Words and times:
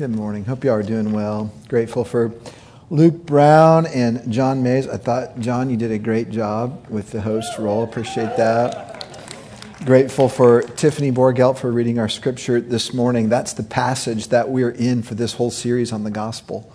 Good 0.00 0.16
morning. 0.16 0.46
Hope 0.46 0.64
you 0.64 0.70
are 0.70 0.82
doing 0.82 1.12
well. 1.12 1.52
Grateful 1.68 2.06
for 2.06 2.32
Luke 2.88 3.26
Brown 3.26 3.84
and 3.84 4.32
John 4.32 4.62
Mays. 4.62 4.88
I 4.88 4.96
thought, 4.96 5.38
John, 5.40 5.68
you 5.68 5.76
did 5.76 5.90
a 5.90 5.98
great 5.98 6.30
job 6.30 6.86
with 6.88 7.10
the 7.10 7.20
host 7.20 7.58
role. 7.58 7.84
Appreciate 7.84 8.34
that. 8.38 9.06
Grateful 9.84 10.30
for 10.30 10.62
Tiffany 10.62 11.12
Borgelt 11.12 11.58
for 11.58 11.70
reading 11.70 11.98
our 11.98 12.08
scripture 12.08 12.62
this 12.62 12.94
morning. 12.94 13.28
That's 13.28 13.52
the 13.52 13.62
passage 13.62 14.28
that 14.28 14.48
we're 14.48 14.70
in 14.70 15.02
for 15.02 15.14
this 15.14 15.34
whole 15.34 15.50
series 15.50 15.92
on 15.92 16.02
the 16.02 16.10
gospel. 16.10 16.72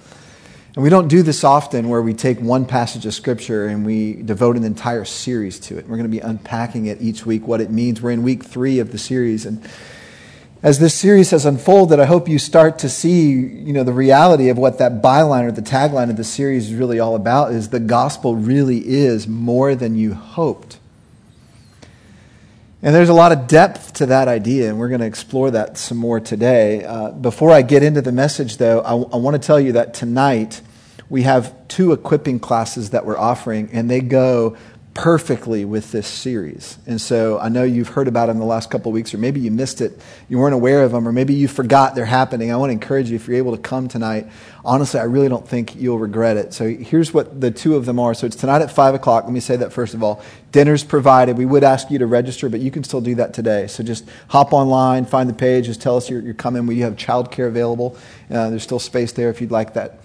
And 0.76 0.84
we 0.84 0.92
don't 0.92 1.08
do 1.08 1.24
this 1.24 1.44
often 1.44 1.90
where 1.90 2.04
we 2.04 2.14
take 2.14 2.40
one 2.40 2.68
passage 2.68 3.08
of 3.08 3.16
scripture 3.16 3.66
and 3.66 3.88
we 3.88 4.22
devote 4.22 4.56
an 4.56 4.64
entire 4.64 5.04
series 5.04 5.60
to 5.62 5.80
it. 5.80 5.88
We're 5.88 5.98
going 5.98 6.12
to 6.12 6.16
be 6.16 6.20
unpacking 6.20 6.86
it 6.86 7.02
each 7.02 7.26
week, 7.26 7.48
what 7.48 7.60
it 7.60 7.72
means. 7.72 8.04
We're 8.04 8.12
in 8.12 8.22
week 8.22 8.44
three 8.44 8.78
of 8.78 8.92
the 8.92 9.00
series. 9.00 9.48
And 9.48 9.68
as 10.66 10.80
this 10.80 10.96
series 10.96 11.30
has 11.30 11.46
unfolded, 11.46 12.00
I 12.00 12.06
hope 12.06 12.28
you 12.28 12.40
start 12.40 12.80
to 12.80 12.90
see, 12.90 13.30
you 13.34 13.72
know, 13.72 13.84
the 13.84 13.94
reality 13.94 14.50
of 14.50 14.58
what 14.58 14.80
that 14.80 15.00
byline 15.00 15.44
or 15.44 15.52
the 15.52 15.62
tagline 15.62 16.10
of 16.10 16.18
the 16.18 16.24
series 16.24 16.72
is 16.72 16.74
really 16.74 17.00
all 17.00 17.16
about 17.16 17.52
is 17.52 17.70
the 17.70 17.80
gospel 17.80 18.36
really 18.36 18.80
is 18.80 19.28
more 19.28 19.76
than 19.76 19.96
you 19.96 20.16
hoped. 20.16 20.80
And 22.82 22.96
there's 22.96 23.10
a 23.10 23.14
lot 23.14 23.32
of 23.32 23.46
depth 23.46 23.94
to 23.94 24.08
that 24.08 24.28
idea, 24.28 24.68
and 24.68 24.80
we're 24.80 24.90
going 24.90 25.02
to 25.02 25.06
explore 25.06 25.52
that 25.52 25.78
some 25.78 26.00
more 26.00 26.20
today. 26.20 26.84
Uh, 26.84 27.12
before 27.12 27.52
I 27.52 27.62
get 27.62 27.84
into 27.84 28.02
the 28.02 28.12
message, 28.12 28.58
though, 28.58 28.80
I, 28.80 28.94
I 28.94 29.18
want 29.18 29.40
to 29.40 29.46
tell 29.46 29.60
you 29.60 29.74
that 29.74 29.94
tonight 29.94 30.62
we 31.10 31.22
have 31.22 31.54
two 31.68 31.92
equipping 31.92 32.40
classes 32.40 32.90
that 32.90 33.06
we're 33.06 33.20
offering, 33.20 33.70
and 33.72 33.88
they 33.88 34.02
go 34.02 34.58
perfectly 34.96 35.66
with 35.66 35.92
this 35.92 36.08
series. 36.08 36.78
And 36.88 37.02
so 37.02 37.38
I 37.38 37.50
know 37.50 37.64
you've 37.64 37.90
heard 37.90 38.08
about 38.08 38.28
them 38.28 38.40
the 38.40 38.46
last 38.46 38.72
couple 38.72 38.94
weeks, 38.94 39.14
or 39.14 39.18
maybe 39.18 39.42
you 39.42 39.52
missed 39.52 39.82
it, 39.82 40.00
you 40.30 40.40
weren't 40.40 40.56
aware 40.56 40.84
of 40.84 40.94
them, 40.94 41.06
or 41.06 41.12
maybe 41.12 41.34
you 41.34 41.50
forgot 41.50 41.96
they're 41.96 42.06
happening. 42.06 42.50
I 42.50 42.56
want 42.56 42.70
to 42.70 42.74
encourage 42.74 43.10
you 43.10 43.18
if 43.18 43.28
you're 43.28 43.36
able 43.36 43.54
to 43.54 43.62
come 43.62 43.90
tonight. 43.90 44.26
Honestly, 44.64 44.98
I 44.98 45.04
really 45.04 45.28
don't 45.28 45.46
think 45.46 45.76
you'll 45.76 46.00
regret 46.00 46.38
it. 46.38 46.54
So 46.54 46.70
here's 46.70 47.14
what 47.14 47.42
the 47.42 47.52
two 47.52 47.76
of 47.76 47.86
them 47.86 48.00
are. 48.00 48.14
So 48.14 48.26
it's 48.26 48.38
tonight 48.38 48.62
at 48.62 48.72
5 48.72 48.96
o'clock. 48.96 49.26
Let 49.26 49.34
me 49.34 49.42
say 49.42 49.58
that 49.58 49.74
first 49.74 49.94
of 49.94 50.02
all. 50.02 50.24
Dinner's 50.54 50.86
provided. 50.86 51.38
We 51.38 51.46
would 51.46 51.66
ask 51.66 51.92
you 51.92 52.00
to 52.00 52.06
register, 52.06 52.48
but 52.48 52.62
you 52.62 52.72
can 52.72 52.86
still 52.86 53.02
do 53.02 53.16
that 53.16 53.34
today. 53.34 53.68
So 53.68 53.84
just 53.84 54.08
hop 54.30 54.54
online, 54.54 55.04
find 55.04 55.30
the 55.30 55.34
page, 55.34 55.66
just 55.66 55.82
tell 55.82 55.98
us 55.98 56.10
you're, 56.10 56.22
you're 56.22 56.34
coming. 56.34 56.68
We 56.68 56.80
have 56.80 56.96
childcare 56.96 57.48
available. 57.48 57.98
Uh, 58.32 58.50
there's 58.50 58.64
still 58.64 58.80
space 58.80 59.12
there 59.12 59.30
if 59.30 59.42
you'd 59.42 59.52
like 59.52 59.74
that. 59.74 60.00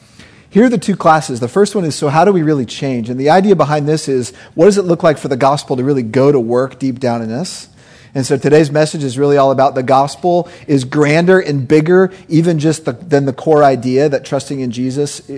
Here 0.51 0.65
are 0.65 0.69
the 0.69 0.79
two 0.79 0.97
classes. 0.97 1.39
The 1.39 1.49
first 1.49 1.77
one 1.77 1.85
is 1.85 1.95
so, 1.95 2.09
how 2.09 2.25
do 2.25 2.33
we 2.33 2.43
really 2.43 2.67
change? 2.67 3.09
And 3.09 3.19
the 3.19 3.31
idea 3.31 3.55
behind 3.55 3.89
this 3.89 4.09
is 4.09 4.35
what 4.55 4.65
does 4.65 4.79
it 4.79 4.85
look 4.85 5.05
like 5.05 5.17
for 5.17 5.29
the 5.29 5.37
gospel 5.37 5.77
to 5.77 5.85
really 5.85 6.03
go 6.03 6.33
to 6.33 6.41
work 6.41 6.81
deep 6.81 6.99
down 6.99 7.23
in 7.23 7.31
us? 7.31 7.69
And 8.17 8.27
so 8.27 8.37
today's 8.37 8.73
message 8.73 9.05
is 9.05 9.17
really 9.17 9.37
all 9.37 9.53
about 9.53 9.77
the 9.77 9.85
gospel 9.85 10.51
is 10.67 10.85
grander 10.85 11.39
and 11.39 11.69
bigger, 11.69 12.13
even 12.29 12.59
just 12.59 12.85
the, 12.85 12.93
than 12.93 13.27
the 13.27 13.33
core 13.33 13.63
idea 13.63 14.09
that 14.09 14.25
trusting 14.25 14.59
in 14.59 14.73
Jesus 14.73 15.31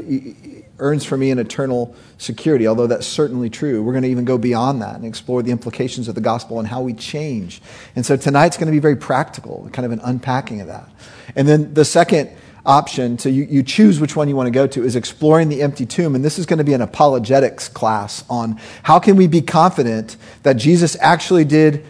earns 0.79 1.05
for 1.05 1.19
me 1.19 1.31
an 1.31 1.39
eternal 1.39 1.95
security, 2.17 2.67
although 2.67 2.87
that's 2.87 3.07
certainly 3.07 3.51
true. 3.51 3.83
We're 3.83 3.93
going 3.93 4.05
to 4.05 4.09
even 4.09 4.25
go 4.25 4.39
beyond 4.39 4.81
that 4.81 4.97
and 4.97 5.05
explore 5.05 5.43
the 5.43 5.51
implications 5.51 6.09
of 6.09 6.15
the 6.15 6.23
gospel 6.23 6.59
and 6.59 6.67
how 6.67 6.81
we 6.81 6.95
change. 6.95 7.61
And 7.95 8.07
so 8.07 8.17
tonight's 8.17 8.57
going 8.57 8.69
to 8.69 8.73
be 8.73 8.79
very 8.79 8.97
practical, 8.97 9.69
kind 9.75 9.85
of 9.85 9.93
an 9.93 10.01
unpacking 10.03 10.63
of 10.63 10.69
that. 10.69 10.89
And 11.37 11.47
then 11.47 11.75
the 11.75 11.85
second 11.85 12.31
option 12.65 13.19
so 13.19 13.29
you, 13.29 13.43
you 13.45 13.63
choose 13.63 13.99
which 13.99 14.15
one 14.15 14.29
you 14.29 14.37
want 14.37 14.47
to 14.47 14.53
go 14.53 14.67
to 14.69 14.85
is 14.85 14.95
exploring 14.95 15.49
the 15.49 15.63
empty 15.63 15.85
tomb. 15.85 16.15
And 16.15 16.25
this 16.25 16.39
is 16.39 16.47
going 16.47 16.59
to 16.59 16.65
be 16.65 16.75
an 16.75 16.81
apologetics 16.81 17.69
class 17.69 18.25
on 18.31 18.61
how 18.85 19.01
can 19.01 19.17
we 19.17 19.27
be 19.27 19.41
confident 19.41 20.17
that 20.45 20.55
jesus 20.55 20.97
actually 21.01 21.45
did 21.45 21.85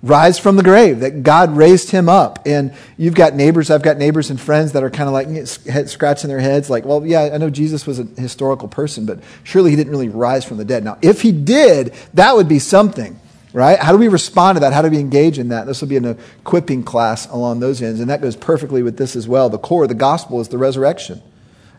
rise 0.00 0.38
from 0.38 0.54
the 0.54 0.62
grave 0.62 1.00
that 1.00 1.24
god 1.24 1.56
raised 1.56 1.90
him 1.90 2.08
up. 2.08 2.38
And 2.46 2.72
you've 2.96 3.16
got 3.16 3.34
neighbors 3.34 3.70
i've 3.70 3.82
got 3.82 3.96
neighbors 3.96 4.30
and 4.30 4.40
friends 4.40 4.72
that 4.72 4.84
are 4.84 4.90
kind 4.90 5.08
of 5.08 5.14
like 5.14 5.88
scratching 5.88 6.28
their 6.28 6.38
heads 6.38 6.70
like 6.70 6.84
well 6.84 7.04
yeah 7.04 7.30
i 7.32 7.38
know 7.38 7.50
jesus 7.50 7.84
was 7.84 7.98
a 7.98 8.04
historical 8.04 8.68
person 8.68 9.04
but 9.04 9.18
surely 9.42 9.70
he 9.70 9.76
didn't 9.76 9.90
really 9.90 10.08
rise 10.08 10.44
from 10.44 10.58
the 10.58 10.64
dead. 10.64 10.84
Now 10.84 10.98
if 11.02 11.22
he 11.22 11.32
did 11.32 11.92
that 12.14 12.36
would 12.36 12.48
be 12.48 12.60
something 12.60 13.18
right? 13.52 13.78
How 13.78 13.92
do 13.92 13.98
we 13.98 14.08
respond 14.08 14.56
to 14.56 14.60
that? 14.60 14.72
How 14.72 14.82
do 14.82 14.90
we 14.90 14.98
engage 14.98 15.38
in 15.38 15.48
that? 15.48 15.66
This 15.66 15.80
will 15.80 15.88
be 15.88 15.96
an 15.96 16.18
equipping 16.40 16.82
class 16.82 17.28
along 17.28 17.60
those 17.60 17.80
ends, 17.82 18.00
and 18.00 18.10
that 18.10 18.20
goes 18.20 18.36
perfectly 18.36 18.82
with 18.82 18.96
this 18.96 19.16
as 19.16 19.26
well. 19.26 19.48
The 19.48 19.58
core 19.58 19.84
of 19.84 19.88
the 19.88 19.94
gospel 19.94 20.40
is 20.40 20.48
the 20.48 20.58
resurrection 20.58 21.22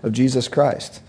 of 0.03 0.11
Jesus 0.11 0.47
Christ. 0.47 1.01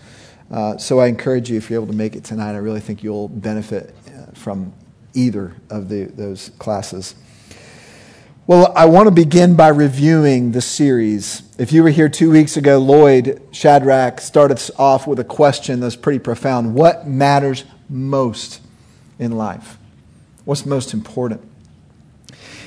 Uh, 0.49 0.77
so 0.77 0.99
I 0.99 1.07
encourage 1.07 1.49
you, 1.49 1.57
if 1.57 1.69
you're 1.69 1.81
able 1.81 1.91
to 1.91 1.97
make 1.97 2.15
it 2.15 2.23
tonight, 2.23 2.53
I 2.53 2.57
really 2.57 2.81
think 2.81 3.03
you'll 3.03 3.29
benefit 3.29 3.95
uh, 4.07 4.31
from 4.33 4.73
either 5.13 5.55
of 5.69 5.89
the, 5.89 6.05
those 6.05 6.49
classes. 6.59 7.15
Well, 8.47 8.73
I 8.75 8.85
want 8.85 9.07
to 9.07 9.11
begin 9.11 9.55
by 9.55 9.69
reviewing 9.69 10.51
the 10.51 10.61
series. 10.61 11.43
If 11.57 11.71
you 11.71 11.83
were 11.83 11.89
here 11.89 12.09
two 12.09 12.31
weeks 12.31 12.57
ago, 12.57 12.79
Lloyd 12.79 13.41
Shadrach 13.51 14.19
started 14.19 14.55
us 14.55 14.71
off 14.77 15.07
with 15.07 15.19
a 15.19 15.23
question 15.23 15.79
that's 15.79 15.95
pretty 15.95 16.19
profound. 16.19 16.73
What 16.73 17.07
matters 17.07 17.63
most 17.87 18.59
in 19.19 19.31
life? 19.33 19.77
What's 20.51 20.65
most 20.65 20.93
important? 20.93 21.39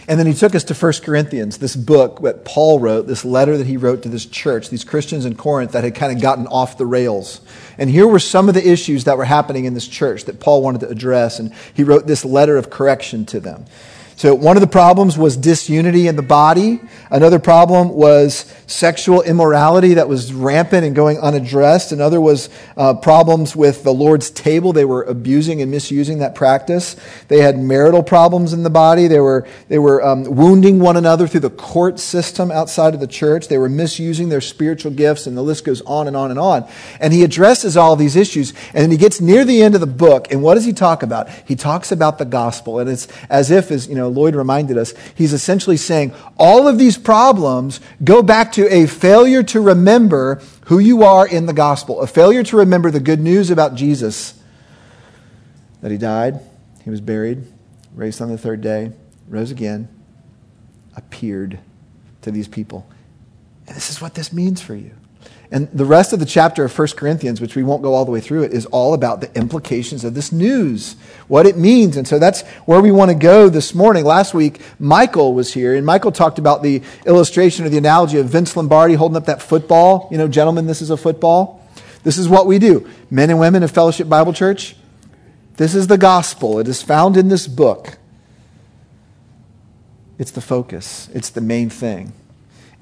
And 0.09 0.19
then 0.19 0.27
he 0.27 0.33
took 0.33 0.55
us 0.55 0.65
to 0.65 0.75
1 0.75 0.93
Corinthians, 1.03 1.59
this 1.59 1.77
book 1.77 2.23
that 2.23 2.43
Paul 2.43 2.81
wrote, 2.81 3.07
this 3.07 3.27
letter 3.27 3.59
that 3.59 3.67
he 3.67 3.77
wrote 3.77 4.05
to 4.05 4.09
this 4.09 4.25
church, 4.25 4.71
these 4.71 4.85
Christians 4.85 5.27
in 5.27 5.35
Corinth 5.35 5.73
that 5.73 5.85
had 5.85 5.95
kind 5.95 6.11
of 6.11 6.23
gotten 6.23 6.47
off 6.47 6.79
the 6.79 6.87
rails. 6.87 7.43
And 7.77 7.91
here 7.91 8.07
were 8.07 8.19
some 8.19 8.49
of 8.49 8.55
the 8.55 8.67
issues 8.67 9.05
that 9.05 9.19
were 9.19 9.27
happening 9.27 9.67
in 9.67 9.75
this 9.75 9.87
church 9.87 10.25
that 10.25 10.41
Paul 10.41 10.63
wanted 10.63 10.81
to 10.81 10.89
address. 10.89 11.39
And 11.39 11.53
he 11.75 11.85
wrote 11.85 12.07
this 12.07 12.25
letter 12.25 12.57
of 12.57 12.71
correction 12.71 13.27
to 13.27 13.39
them. 13.39 13.67
So, 14.17 14.35
one 14.35 14.57
of 14.57 14.63
the 14.63 14.67
problems 14.67 15.19
was 15.19 15.37
disunity 15.37 16.09
in 16.09 16.17
the 16.17 16.23
body. 16.23 16.81
Another 17.11 17.39
problem 17.39 17.91
was 17.91 18.51
sexual 18.75 19.23
immorality 19.23 19.95
that 19.95 20.09
was 20.09 20.33
rampant 20.33 20.85
and 20.85 20.97
going 20.97 21.17
unaddressed. 21.19 21.93
Another 21.93 22.21
was 22.21 22.51
uh, 22.77 22.95
problems 22.95 23.55
with 23.55 23.85
the 23.85 23.95
Lord's 23.95 24.31
table. 24.31 24.73
They 24.73 24.85
were 24.85 25.05
abusing 25.05 25.63
and 25.63 25.71
misusing 25.71 26.19
that 26.19 26.35
practice. 26.35 26.97
They 27.29 27.39
had 27.39 27.57
marital 27.57 28.03
problems 28.03 28.53
in 28.53 28.65
the 28.65 28.71
body. 28.71 29.07
They 29.07 29.21
were, 29.21 29.47
they 29.69 29.79
were 29.79 30.05
um, 30.05 30.25
wounding 30.25 30.81
one 30.81 30.97
another 30.97 31.29
through 31.29 31.41
the 31.41 31.51
court 31.51 32.01
system 32.01 32.51
outside 32.51 32.95
of 32.95 33.01
the 33.01 33.07
church. 33.07 33.47
They 33.47 33.59
were 33.59 33.69
misusing 33.69 34.29
their 34.29 34.41
spiritual 34.41 34.91
gifts, 34.91 35.27
and 35.27 35.37
the 35.37 35.43
list 35.43 35.65
goes 35.65 35.81
on 35.83 36.09
and 36.09 36.17
on 36.17 36.31
and 36.31 36.39
on. 36.39 36.69
And 37.01 37.13
he 37.13 37.23
addresses 37.23 37.77
all 37.77 37.95
these 37.95 38.17
issues. 38.17 38.53
And 38.75 38.83
then 38.83 38.91
he 38.91 38.97
gets 38.97 39.21
near 39.21 39.45
the 39.45 39.63
end 39.63 39.77
of 39.77 39.81
the 39.81 39.87
book, 39.87 40.33
and 40.33 40.43
what 40.43 40.55
does 40.55 40.65
he 40.65 40.73
talk 40.73 41.05
about? 41.05 41.29
He 41.29 41.55
talks 41.55 41.93
about 41.93 42.19
the 42.19 42.25
gospel. 42.25 42.81
And 42.81 42.91
it's 42.91 43.07
as 43.31 43.53
if, 43.53 43.71
as 43.71 43.87
you 43.87 43.95
know, 43.95 44.09
Lloyd 44.09 44.35
reminded 44.35 44.77
us, 44.77 44.95
he's 45.15 45.33
essentially 45.33 45.77
saying 45.77 46.13
all 46.37 46.67
of 46.67 46.79
these 46.79 46.99
problems 46.99 47.81
go 48.03 48.21
back 48.21 48.51
to 48.53 48.64
a 48.69 48.87
failure 48.87 49.43
to 49.43 49.61
remember 49.61 50.41
who 50.67 50.79
you 50.79 51.03
are 51.03 51.27
in 51.27 51.47
the 51.47 51.53
gospel, 51.53 52.01
a 52.01 52.07
failure 52.07 52.43
to 52.43 52.57
remember 52.57 52.91
the 52.91 53.01
good 53.01 53.21
news 53.21 53.51
about 53.51 53.75
Jesus 53.75 54.41
that 55.81 55.91
he 55.91 55.99
died, 55.99 56.41
he 56.83 56.91
was 56.91 57.01
buried, 57.01 57.45
raised 57.95 58.21
on 58.23 58.29
the 58.29 58.39
third 58.39 58.61
day, 58.61 58.93
rose 59.29 59.51
again, 59.51 59.89
appeared 60.97 61.59
to 62.23 62.31
these 62.31 62.49
people. 62.49 62.87
And 63.67 63.77
this 63.77 63.91
is 63.91 64.01
what 64.01 64.15
this 64.15 64.33
means 64.33 64.61
for 64.61 64.75
you. 64.75 64.93
And 65.55 65.71
the 65.71 65.85
rest 65.85 66.13
of 66.13 66.19
the 66.19 66.27
chapter 66.27 66.65
of 66.65 66.77
1 66.77 66.89
Corinthians, 66.97 67.41
which 67.41 67.55
we 67.55 67.63
won't 67.63 67.81
go 67.81 67.95
all 67.95 68.05
the 68.05 68.11
way 68.11 68.21
through 68.21 68.43
it, 68.43 68.53
is 68.53 68.67
all 68.67 68.93
about 68.93 69.21
the 69.21 69.33
implications 69.39 70.03
of 70.03 70.13
this 70.13 70.33
news, 70.33 70.97
what 71.29 71.47
it 71.47 71.57
means. 71.57 71.97
And 71.97 72.09
so 72.09 72.19
that's 72.19 72.43
where 72.67 72.81
we 72.81 72.91
want 72.91 73.13
to 73.13 73.15
go 73.15 73.49
this 73.49 73.73
morning. 73.73 74.05
Last 74.05 74.35
week, 74.35 74.61
Michael 74.81 75.33
was 75.33 75.55
here, 75.55 75.77
and 75.77 75.87
Michael 75.87 76.11
talked 76.11 76.41
about 76.41 76.65
the 76.65 76.83
illustration 77.07 77.65
or 77.65 77.69
the 77.69 77.79
analogy 77.79 78.19
of 78.19 78.27
Vince 78.27 78.57
Lombardi 78.57 78.95
holding 78.95 79.17
up 79.17 79.27
that 79.27 79.41
football. 79.41 80.09
You 80.11 80.19
know, 80.19 80.27
gentlemen, 80.27 80.67
this 80.67 80.83
is 80.83 80.91
a 80.91 80.97
football. 80.97 81.65
This 82.03 82.19
is 82.19 82.29
what 82.29 82.49
we 82.49 82.59
do. 82.59 82.91
Men 83.09 83.31
and 83.31 83.39
women 83.39 83.63
of 83.63 83.71
Fellowship 83.71 84.09
Bible 84.09 84.33
Church, 84.33 84.75
this 85.57 85.77
is 85.77 85.87
the 85.87 85.99
gospel. 85.99 86.59
It 86.59 86.67
is 86.67 86.83
found 86.83 87.17
in 87.17 87.29
this 87.29 87.47
book. 87.47 87.97
It's 90.19 90.33
the 90.33 90.41
focus, 90.41 91.09
it's 91.15 91.31
the 91.31 91.41
main 91.41 91.71
thing. 91.71 92.13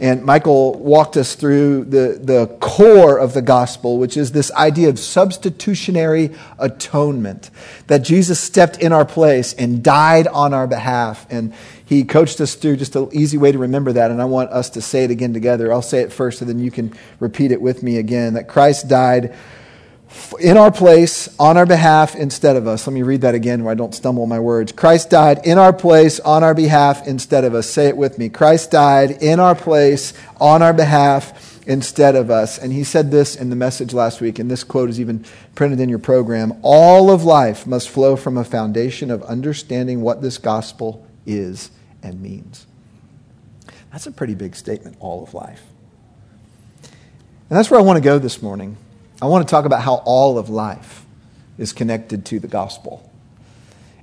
And 0.03 0.25
Michael 0.25 0.77
walked 0.81 1.17
us 1.17 1.37
through 1.37 1.85
the, 1.85 2.19
the 2.21 2.49
core 2.59 3.19
of 3.19 3.34
the 3.34 3.41
gospel, 3.41 3.99
which 3.99 4.16
is 4.16 4.33
this 4.33 4.51
idea 4.51 4.89
of 4.89 4.99
substitutionary 4.99 6.33
atonement. 6.59 7.51
That 7.87 7.99
Jesus 7.99 8.41
stepped 8.41 8.78
in 8.78 8.93
our 8.93 9.04
place 9.04 9.54
and 9.54 9.81
died 9.81 10.27
on 10.27 10.53
our 10.54 10.66
behalf. 10.66 11.25
And 11.31 11.54
he 11.84 12.03
coached 12.03 12.41
us 12.41 12.57
through 12.57 12.78
just 12.78 12.97
an 12.97 13.10
easy 13.13 13.39
way 13.39 13.53
to 13.53 13.59
remember 13.59 13.93
that. 13.93 14.10
And 14.10 14.21
I 14.21 14.25
want 14.25 14.51
us 14.51 14.71
to 14.71 14.83
say 14.83 15.04
it 15.04 15.13
again 15.13 15.33
together. 15.33 15.72
I'll 15.72 15.83
say 15.83 16.01
it 16.01 16.13
first, 16.13 16.41
and 16.41 16.51
then 16.51 16.59
you 16.59 16.72
can 16.72 16.93
repeat 17.21 17.53
it 17.53 17.63
with 17.63 17.84
me 17.84 17.98
again. 17.98 18.34
That 18.34 18.48
Christ 18.48 18.89
died 18.89 19.33
in 20.41 20.56
our 20.56 20.70
place, 20.70 21.28
on 21.38 21.56
our 21.56 21.66
behalf, 21.66 22.14
instead 22.14 22.56
of 22.56 22.66
us. 22.66 22.86
Let 22.86 22.94
me 22.94 23.03
read 23.03 23.22
that 23.22 23.34
again 23.34 23.64
where 23.64 23.72
I 23.72 23.74
don't 23.74 23.94
stumble 23.94 24.26
my 24.26 24.38
words. 24.38 24.72
Christ 24.72 25.10
died 25.10 25.47
in 25.47 25.59
our 25.59 25.72
place, 25.72 26.20
on 26.20 26.42
our 26.42 26.54
behalf, 26.54 27.06
instead 27.06 27.44
of 27.44 27.54
us. 27.54 27.68
Say 27.68 27.88
it 27.88 27.97
with 27.97 28.18
me. 28.18 28.28
Christ 28.28 28.70
died 28.70 29.22
in 29.22 29.41
our 29.41 29.54
place, 29.54 30.14
on 30.41 30.62
our 30.62 30.72
behalf, 30.72 31.60
instead 31.66 32.16
of 32.16 32.30
us. 32.30 32.59
And 32.59 32.72
he 32.72 32.84
said 32.84 33.10
this 33.10 33.36
in 33.36 33.50
the 33.50 33.56
message 33.56 33.94
last 33.94 34.20
week, 34.20 34.38
and 34.38 34.50
this 34.50 34.64
quote 34.64 34.91
is 34.91 35.00
even 35.00 35.24
printed 35.54 35.80
in 35.80 35.88
your 35.88 35.98
program. 35.98 36.54
All 36.62 37.10
of 37.10 37.24
life 37.24 37.66
must 37.66 37.88
flow 37.88 38.16
from 38.16 38.36
a 38.36 38.44
foundation 38.44 39.10
of 39.10 39.22
understanding 39.24 40.00
what 40.00 40.22
this 40.22 40.38
gospel 40.38 41.06
is 41.26 41.70
and 42.03 42.20
means. 42.20 42.66
That's 43.92 44.06
a 44.06 44.12
pretty 44.12 44.34
big 44.34 44.56
statement, 44.56 44.97
all 45.00 45.22
of 45.22 45.34
life. 45.34 45.62
And 46.82 47.59
that's 47.59 47.70
where 47.70 47.78
I 47.78 47.82
want 47.82 47.98
to 47.98 48.03
go 48.03 48.18
this 48.18 48.42
morning. 48.42 48.76
I 49.22 49.27
want 49.27 49.47
to 49.47 49.51
talk 49.51 49.65
about 49.65 49.83
how 49.83 50.03
all 50.04 50.36
of 50.36 50.51
life 50.51 51.07
is 51.57 51.72
connected 51.72 52.27
to 52.27 52.41
the 52.41 52.48
gospel. 52.48 53.09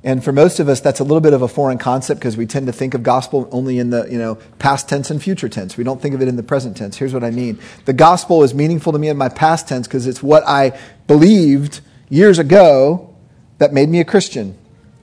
And 0.02 0.24
for 0.24 0.32
most 0.32 0.62
of 0.62 0.70
us, 0.70 0.80
that's 0.80 1.02
a 1.02 1.04
little 1.04 1.20
bit 1.20 1.34
of 1.34 1.42
a 1.42 1.48
foreign 1.50 1.78
concept 1.78 2.22
because 2.22 2.38
we 2.38 2.46
tend 2.46 2.68
to 2.68 2.72
think 2.72 2.94
of 2.94 3.04
gospel 3.04 3.50
only 3.52 3.80
in 3.80 3.90
the 3.90 4.08
you 4.10 4.18
know, 4.18 4.36
past 4.60 4.88
tense 4.88 5.12
and 5.12 5.22
future 5.22 5.50
tense. 5.50 5.76
We 5.76 5.84
don't 5.84 6.02
think 6.02 6.16
of 6.16 6.22
it 6.22 6.30
in 6.30 6.38
the 6.38 6.44
present 6.44 6.78
tense. 6.78 6.96
Here's 6.96 7.14
what 7.14 7.26
I 7.26 7.32
mean 7.32 7.60
the 7.84 7.92
gospel 7.92 8.44
is 8.44 8.54
meaningful 8.54 8.94
to 8.94 9.00
me 9.00 9.10
in 9.10 9.18
my 9.18 9.28
past 9.28 9.68
tense 9.68 9.88
because 9.88 10.08
it's 10.08 10.24
what 10.24 10.48
I 10.48 10.80
believed 11.06 11.82
years 12.08 12.40
ago 12.40 13.14
that 13.58 13.74
made 13.74 13.90
me 13.90 14.00
a 14.00 14.06
Christian. 14.06 14.58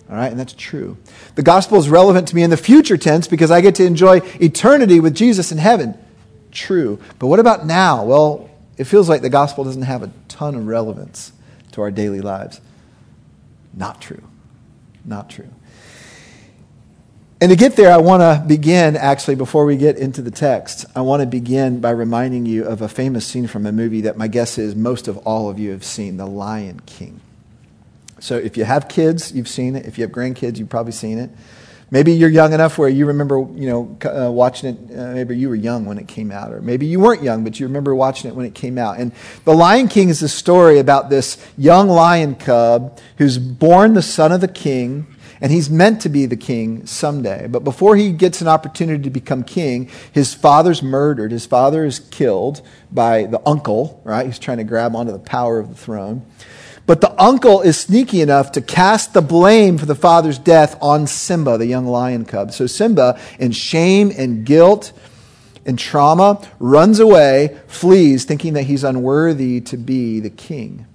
All 0.09 0.17
right, 0.17 0.31
and 0.31 0.41
that's 0.41 0.55
true. 0.55 0.97
The 1.35 1.43
gospel 1.43 1.77
is 1.79 1.91
relevant 1.91 2.29
to 2.29 2.37
me 2.37 2.43
in 2.43 2.49
the 2.49 2.57
future 2.57 2.97
tense 2.97 3.29
because 3.29 3.51
I 3.51 3.61
get 3.61 3.75
to 3.75 3.85
enjoy 3.85 4.23
eternity 4.41 4.99
with 4.99 5.15
Jesus 5.15 5.53
in 5.53 5.59
heaven. 5.59 5.95
True. 6.53 7.01
But 7.19 7.27
what 7.27 7.39
about 7.39 7.67
now? 7.67 8.03
Well, 8.03 8.49
it 8.77 8.85
feels 8.85 9.09
like 9.09 9.23
the 9.23 9.31
gospel 9.31 9.65
doesn't 9.65 9.83
have 9.83 10.03
a 10.03 10.11
ton 10.29 10.55
of 10.55 10.67
relevance 10.67 11.33
to 11.73 11.83
our 11.83 11.91
daily 11.91 12.21
lives. 12.21 12.61
Not 13.75 14.01
true 14.01 14.23
not 15.07 15.31
true. 15.31 15.49
And 17.41 17.51
to 17.51 17.57
get 17.57 17.77
there, 17.77 17.93
I 17.93 17.99
want 17.99 18.23
to 18.23 18.43
begin, 18.47 18.97
actually, 18.97 19.35
before 19.35 19.67
we 19.67 19.77
get 19.77 19.99
into 19.99 20.23
the 20.23 20.31
text, 20.31 20.87
I 20.95 21.03
want 21.03 21.21
to 21.21 21.27
begin 21.27 21.81
by 21.81 21.91
reminding 21.91 22.47
you 22.47 22.65
of 22.65 22.81
a 22.81 22.89
famous 22.89 23.27
scene 23.27 23.47
from 23.47 23.67
a 23.67 23.73
movie 23.73 24.03
that 24.03 24.17
my 24.17 24.27
guess 24.27 24.57
is 24.57 24.75
most 24.75 25.07
of 25.07 25.19
all 25.19 25.51
of 25.51 25.59
you 25.59 25.71
have 25.73 25.85
seen 25.85 26.17
The 26.17 26.27
Lion 26.27 26.81
King. 26.87 27.21
So 28.21 28.39
if 28.39 28.57
you 28.57 28.65
have 28.65 28.89
kids, 28.89 29.33
you've 29.33 29.49
seen 29.49 29.77
it. 29.77 29.85
If 29.85 29.99
you 29.99 30.05
have 30.05 30.13
grandkids, 30.13 30.57
you've 30.59 30.71
probably 30.71 30.93
seen 30.93 31.19
it. 31.19 31.31
Maybe 31.89 32.13
you're 32.13 32.31
young 32.31 32.53
enough 32.53 32.79
where 32.79 32.89
you 32.89 33.07
remember, 33.07 33.39
you 33.55 33.69
know, 33.69 33.99
uh, 34.05 34.31
watching 34.31 34.71
it. 34.71 34.99
Uh, 34.99 35.13
maybe 35.15 35.39
you 35.39 35.49
were 35.49 35.55
young 35.55 35.87
when 35.87 35.99
it 35.99 36.09
came 36.09 36.33
out, 36.33 36.53
or 36.53 36.61
maybe 36.61 36.85
you 36.85 36.99
weren't 36.99 37.23
young, 37.23 37.45
but 37.45 37.61
you 37.61 37.67
remember 37.67 37.95
watching 37.95 38.29
it 38.29 38.35
when 38.35 38.45
it 38.45 38.57
came 38.57 38.77
out. 38.77 38.99
And 38.99 39.13
The 39.45 39.55
Lion 39.55 39.87
King 39.87 40.09
is 40.09 40.21
a 40.21 40.29
story 40.29 40.81
about 40.81 41.11
this 41.11 41.39
young 41.57 41.89
lion 41.89 42.35
cub 42.35 42.99
who's 43.19 43.39
born 43.39 43.95
the 43.95 44.03
son 44.03 44.33
of 44.33 44.41
the 44.41 44.49
king, 44.49 45.07
and 45.41 45.53
he's 45.53 45.71
meant 45.71 46.01
to 46.01 46.09
be 46.09 46.27
the 46.27 46.37
king 46.37 46.87
someday. 46.87 47.47
But 47.47 47.63
before 47.63 47.95
he 47.95 48.11
gets 48.11 48.41
an 48.41 48.49
opportunity 48.49 49.05
to 49.05 49.11
become 49.11 49.45
king, 49.45 49.89
his 50.11 50.35
father's 50.35 50.83
murdered. 50.83 51.31
His 51.31 51.47
father 51.47 51.85
is 51.85 52.01
killed 52.01 52.63
by 52.91 53.27
the 53.27 53.41
uncle, 53.47 54.01
right? 54.03 54.27
He's 54.27 54.41
trying 54.41 54.59
to 54.59 54.65
grab 54.65 54.97
onto 54.97 55.13
the 55.13 55.21
power 55.21 55.61
of 55.61 55.69
the 55.69 55.77
throne. 55.77 56.27
But 56.87 57.01
the 57.01 57.21
uncle 57.21 57.63
is 57.63 57.79
sneaky 57.79 58.21
enough 58.21 58.53
to 58.53 58.61
cast 58.61 59.13
the 59.13 59.21
blame 59.21 59.77
for 59.77 59.87
the 59.87 59.97
father's 59.97 60.39
death 60.39 60.79
on 60.81 61.09
Simba, 61.09 61.59
the 61.59 61.67
young 61.67 61.87
lion 61.87 62.25
cub. 62.25 62.53
So 62.53 62.69
Simba, 62.69 63.21
in 63.41 63.51
shame 63.51 64.13
and 64.17 64.47
guilt 64.47 64.93
and 65.67 65.77
trauma, 65.77 66.41
runs 66.61 67.01
away, 67.01 67.59
flees, 67.67 68.25
thinking 68.25 68.53
that 68.53 68.63
he's 68.63 68.85
unworthy 68.85 69.61
to 69.63 69.77
be 69.77 70.21
the 70.21 70.31
king. 70.31 70.87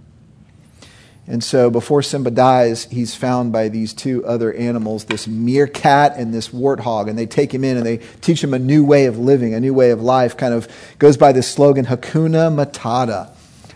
And 1.27 1.43
so 1.43 1.69
before 1.69 2.01
Simba 2.01 2.31
dies, 2.31 2.85
he's 2.85 3.13
found 3.13 3.51
by 3.51 3.67
these 3.67 3.94
two 3.94 4.25
other 4.25 4.53
animals, 4.53 5.05
this 5.05 5.27
meerkat 5.27 6.15
and 6.15 6.33
this 6.33 6.49
warthog. 6.49 7.09
And 7.09 7.17
they 7.17 7.25
take 7.25 7.53
him 7.53 7.63
in 7.63 7.77
and 7.77 7.85
they 7.85 7.97
teach 8.21 8.44
him 8.44 8.53
a 8.53 8.59
new 8.59 8.83
way 8.83 9.05
of 9.05 9.19
living, 9.19 9.53
a 9.53 9.59
new 9.59 9.73
way 9.73 9.91
of 9.91 10.01
life. 10.01 10.35
Kind 10.35 10.53
of 10.53 10.67
goes 10.99 11.17
by 11.17 11.31
this 11.31 11.49
slogan, 11.49 11.85
Hakuna 11.85 12.49
Matata. 12.53 13.29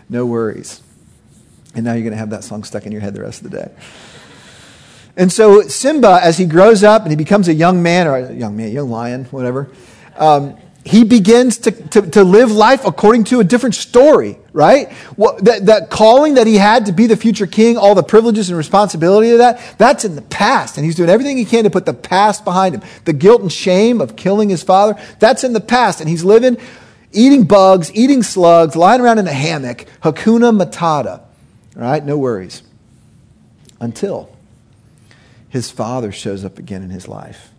No 0.08 0.26
worries. 0.26 0.82
And 1.76 1.84
now 1.84 1.92
you're 1.92 2.02
going 2.02 2.12
to 2.12 2.18
have 2.18 2.30
that 2.30 2.42
song 2.42 2.64
stuck 2.64 2.86
in 2.86 2.92
your 2.92 3.02
head 3.02 3.14
the 3.14 3.20
rest 3.20 3.44
of 3.44 3.50
the 3.50 3.58
day. 3.58 3.70
And 5.16 5.30
so 5.30 5.62
Simba, 5.62 6.20
as 6.22 6.36
he 6.36 6.46
grows 6.46 6.82
up 6.82 7.02
and 7.02 7.10
he 7.10 7.16
becomes 7.16 7.48
a 7.48 7.54
young 7.54 7.82
man, 7.82 8.06
or 8.06 8.16
a 8.16 8.32
young 8.32 8.56
man, 8.56 8.72
young 8.72 8.90
lion, 8.90 9.24
whatever, 9.26 9.70
um, 10.16 10.56
he 10.84 11.04
begins 11.04 11.58
to, 11.58 11.72
to, 11.72 12.02
to, 12.10 12.22
live 12.22 12.52
life 12.52 12.84
according 12.84 13.24
to 13.24 13.40
a 13.40 13.44
different 13.44 13.74
story, 13.74 14.38
right? 14.52 14.92
That, 15.16 15.66
that 15.66 15.90
calling 15.90 16.34
that 16.34 16.46
he 16.46 16.54
had 16.54 16.86
to 16.86 16.92
be 16.92 17.08
the 17.08 17.16
future 17.16 17.48
king, 17.48 17.76
all 17.76 17.96
the 17.96 18.04
privileges 18.04 18.50
and 18.50 18.56
responsibility 18.56 19.32
of 19.32 19.38
that, 19.38 19.60
that's 19.78 20.04
in 20.04 20.14
the 20.14 20.22
past. 20.22 20.76
And 20.76 20.86
he's 20.86 20.94
doing 20.94 21.10
everything 21.10 21.38
he 21.38 21.44
can 21.44 21.64
to 21.64 21.70
put 21.70 21.86
the 21.86 21.94
past 21.94 22.44
behind 22.44 22.76
him. 22.76 22.82
The 23.04 23.12
guilt 23.12 23.42
and 23.42 23.52
shame 23.52 24.00
of 24.00 24.14
killing 24.14 24.48
his 24.48 24.62
father, 24.62 24.96
that's 25.18 25.42
in 25.42 25.54
the 25.54 25.60
past. 25.60 26.00
And 26.00 26.08
he's 26.08 26.22
living, 26.22 26.56
eating 27.10 27.44
bugs, 27.44 27.92
eating 27.92 28.22
slugs, 28.22 28.76
lying 28.76 29.00
around 29.00 29.18
in 29.18 29.26
a 29.26 29.32
hammock, 29.32 29.86
Hakuna 30.02 30.56
Matata. 30.56 31.25
Right? 31.76 32.02
No 32.04 32.16
worries. 32.16 32.62
Until 33.78 34.34
his 35.50 35.70
father 35.70 36.10
shows 36.10 36.44
up 36.44 36.58
again 36.58 36.82
in 36.82 36.90
his 36.90 37.06
life. 37.06 37.50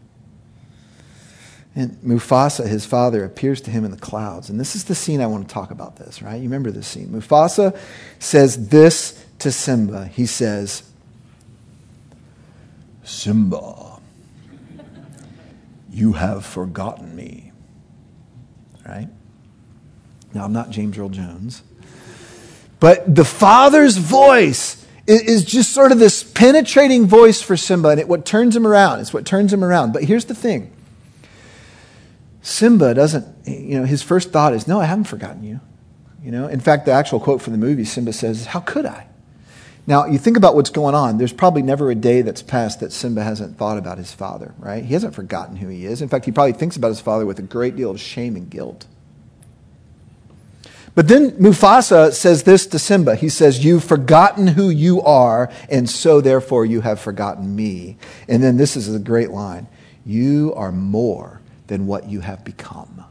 And 1.76 1.92
Mufasa, 2.02 2.68
his 2.68 2.88
father, 2.88 3.24
appears 3.24 3.62
to 3.62 3.72
him 3.72 3.86
in 3.86 3.92
the 3.92 3.98
clouds. 3.98 4.50
And 4.50 4.60
this 4.60 4.76
is 4.76 4.86
the 4.86 4.96
scene 4.96 5.22
I 5.22 5.28
want 5.28 5.48
to 5.48 5.54
talk 5.54 5.70
about 5.70 5.98
this, 5.98 6.24
right? 6.24 6.36
You 6.36 6.44
remember 6.44 6.72
this 6.72 6.88
scene. 6.88 7.10
Mufasa 7.10 7.78
says 8.18 8.70
this 8.70 9.24
to 9.40 9.52
Simba. 9.52 10.08
He 10.08 10.26
says, 10.26 10.82
Simba, 13.04 14.00
you 15.92 16.14
have 16.14 16.44
forgotten 16.44 17.16
me. 17.16 17.52
Right? 18.84 19.10
Now, 20.34 20.46
I'm 20.46 20.54
not 20.54 20.72
James 20.72 20.98
Earl 20.98 21.10
Jones. 21.10 21.62
But 22.80 23.16
the 23.16 23.26
father's 23.26 23.98
voice 23.98 24.86
is 25.08 25.46
just 25.46 25.72
sort 25.72 25.92
of 25.92 26.00
this 26.00 26.24
penetrating 26.24 27.08
voice 27.08 27.42
for 27.42 27.56
Simba, 27.56 27.90
and 27.90 28.00
it 28.00 28.08
what 28.08 28.26
turns 28.26 28.56
him 28.56 28.68
around. 28.68 29.00
It's 29.00 29.14
what 29.14 29.26
turns 29.26 29.54
him 29.54 29.64
around. 29.64 29.94
But 29.94 30.04
here's 30.04 30.26
the 30.26 30.36
thing 30.36 30.72
Simba 32.42 32.94
doesn't, 32.94 33.48
you 33.48 33.80
know, 33.80 33.86
his 33.86 34.04
first 34.04 34.32
thought 34.32 34.54
is, 34.54 34.68
No, 34.68 34.80
I 34.80 34.86
haven't 34.86 35.06
forgotten 35.06 35.44
you. 35.44 35.60
You 36.24 36.32
know, 36.32 36.48
in 36.48 36.60
fact, 36.60 36.86
the 36.86 36.92
actual 36.92 37.20
quote 37.20 37.42
from 37.42 37.54
the 37.54 37.60
movie, 37.60 37.86
Simba 37.86 38.14
says, 38.14 38.48
How 38.48 38.60
could 38.60 38.86
I? 38.86 39.08
Now, 39.88 40.06
you 40.06 40.18
think 40.18 40.36
about 40.36 40.54
what's 40.54 40.70
going 40.70 40.96
on. 40.96 41.18
There's 41.18 41.32
probably 41.32 41.62
never 41.62 41.90
a 41.90 41.96
day 41.96 42.22
that's 42.22 42.44
passed 42.44 42.82
that 42.82 42.92
Simba 42.92 43.24
hasn't 43.24 43.58
thought 43.58 43.78
about 43.78 43.98
his 43.98 44.12
father, 44.12 44.54
right? 44.60 44.84
He 44.84 44.94
hasn't 44.94 45.16
forgotten 45.16 45.56
who 45.56 45.70
he 45.70 45.86
is. 45.86 46.02
In 46.02 46.10
fact, 46.10 46.26
he 46.26 46.32
probably 46.34 46.52
thinks 46.52 46.76
about 46.76 46.90
his 46.90 47.00
father 47.00 47.26
with 47.26 47.40
a 47.40 47.44
great 47.44 47.78
deal 47.78 47.92
of 47.92 48.00
shame 48.00 48.36
and 48.36 48.50
guilt. 48.50 48.86
But 50.98 51.08
then 51.08 51.34
Mufasa 51.34 52.12
says 52.12 52.42
this 52.42 52.66
to 52.66 52.80
Simba. 52.80 53.16
He 53.16 53.30
says, 53.30 53.64
You've 53.64 53.84
forgotten 53.84 54.48
who 54.48 54.72
you 54.72 55.00
are, 55.04 55.52
and 55.70 55.88
so 55.88 56.22
therefore 56.22 56.66
you 56.66 56.82
have 56.82 57.00
forgotten 57.00 57.56
me. 57.56 57.98
And 58.28 58.42
then 58.42 58.58
this 58.58 58.76
is 58.76 58.92
a 58.92 58.98
great 58.98 59.30
line 59.30 59.68
You 60.08 60.56
are 60.56 60.72
more 60.72 61.40
than 61.68 61.86
what 61.86 62.10
you 62.10 62.22
have 62.22 62.44
become. 62.44 63.06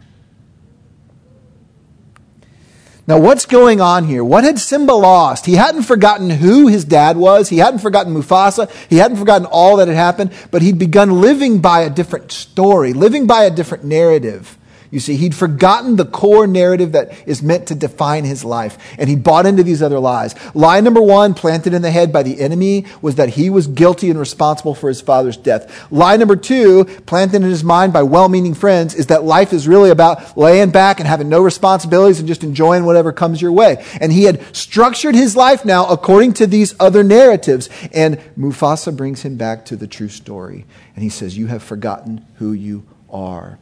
Now, 3.06 3.20
what's 3.20 3.46
going 3.46 3.80
on 3.80 4.02
here? 4.02 4.24
What 4.24 4.42
had 4.42 4.58
Simba 4.58 4.90
lost? 4.90 5.46
He 5.46 5.54
hadn't 5.54 5.84
forgotten 5.84 6.28
who 6.28 6.66
his 6.66 6.84
dad 6.84 7.16
was. 7.16 7.50
He 7.50 7.58
hadn't 7.58 7.78
forgotten 7.78 8.12
Mufasa. 8.12 8.68
He 8.90 8.96
hadn't 8.96 9.18
forgotten 9.18 9.46
all 9.46 9.76
that 9.76 9.86
had 9.86 9.96
happened, 9.96 10.32
but 10.50 10.60
he'd 10.60 10.80
begun 10.80 11.20
living 11.20 11.60
by 11.60 11.82
a 11.82 11.90
different 11.90 12.32
story, 12.32 12.94
living 12.94 13.28
by 13.28 13.44
a 13.44 13.50
different 13.52 13.84
narrative. 13.84 14.58
You 14.90 15.00
see, 15.00 15.16
he'd 15.16 15.34
forgotten 15.34 15.96
the 15.96 16.04
core 16.04 16.46
narrative 16.46 16.92
that 16.92 17.12
is 17.26 17.42
meant 17.42 17.66
to 17.68 17.74
define 17.74 18.24
his 18.24 18.44
life, 18.44 18.78
and 18.98 19.08
he 19.08 19.16
bought 19.16 19.46
into 19.46 19.62
these 19.62 19.82
other 19.82 19.98
lies. 19.98 20.34
Lie 20.54 20.80
number 20.80 21.02
one, 21.02 21.34
planted 21.34 21.74
in 21.74 21.82
the 21.82 21.90
head 21.90 22.12
by 22.12 22.22
the 22.22 22.40
enemy, 22.40 22.86
was 23.02 23.16
that 23.16 23.30
he 23.30 23.50
was 23.50 23.66
guilty 23.66 24.10
and 24.10 24.18
responsible 24.18 24.74
for 24.74 24.88
his 24.88 25.00
father's 25.00 25.36
death. 25.36 25.90
Lie 25.90 26.16
number 26.16 26.36
two, 26.36 26.84
planted 27.06 27.36
in 27.36 27.42
his 27.42 27.64
mind 27.64 27.92
by 27.92 28.02
well 28.02 28.28
meaning 28.28 28.54
friends, 28.54 28.94
is 28.94 29.06
that 29.06 29.24
life 29.24 29.52
is 29.52 29.68
really 29.68 29.90
about 29.90 30.36
laying 30.36 30.70
back 30.70 31.00
and 31.00 31.08
having 31.08 31.28
no 31.28 31.42
responsibilities 31.42 32.18
and 32.18 32.28
just 32.28 32.44
enjoying 32.44 32.84
whatever 32.84 33.12
comes 33.12 33.42
your 33.42 33.52
way. 33.52 33.84
And 34.00 34.12
he 34.12 34.24
had 34.24 34.42
structured 34.54 35.14
his 35.14 35.36
life 35.36 35.64
now 35.64 35.86
according 35.86 36.34
to 36.34 36.46
these 36.46 36.74
other 36.78 37.02
narratives. 37.02 37.68
And 37.92 38.18
Mufasa 38.38 38.96
brings 38.96 39.22
him 39.22 39.36
back 39.36 39.64
to 39.66 39.76
the 39.76 39.86
true 39.86 40.08
story. 40.08 40.64
And 40.94 41.02
he 41.02 41.10
says, 41.10 41.36
You 41.36 41.46
have 41.48 41.62
forgotten 41.62 42.24
who 42.36 42.52
you 42.52 42.86
are. 43.10 43.58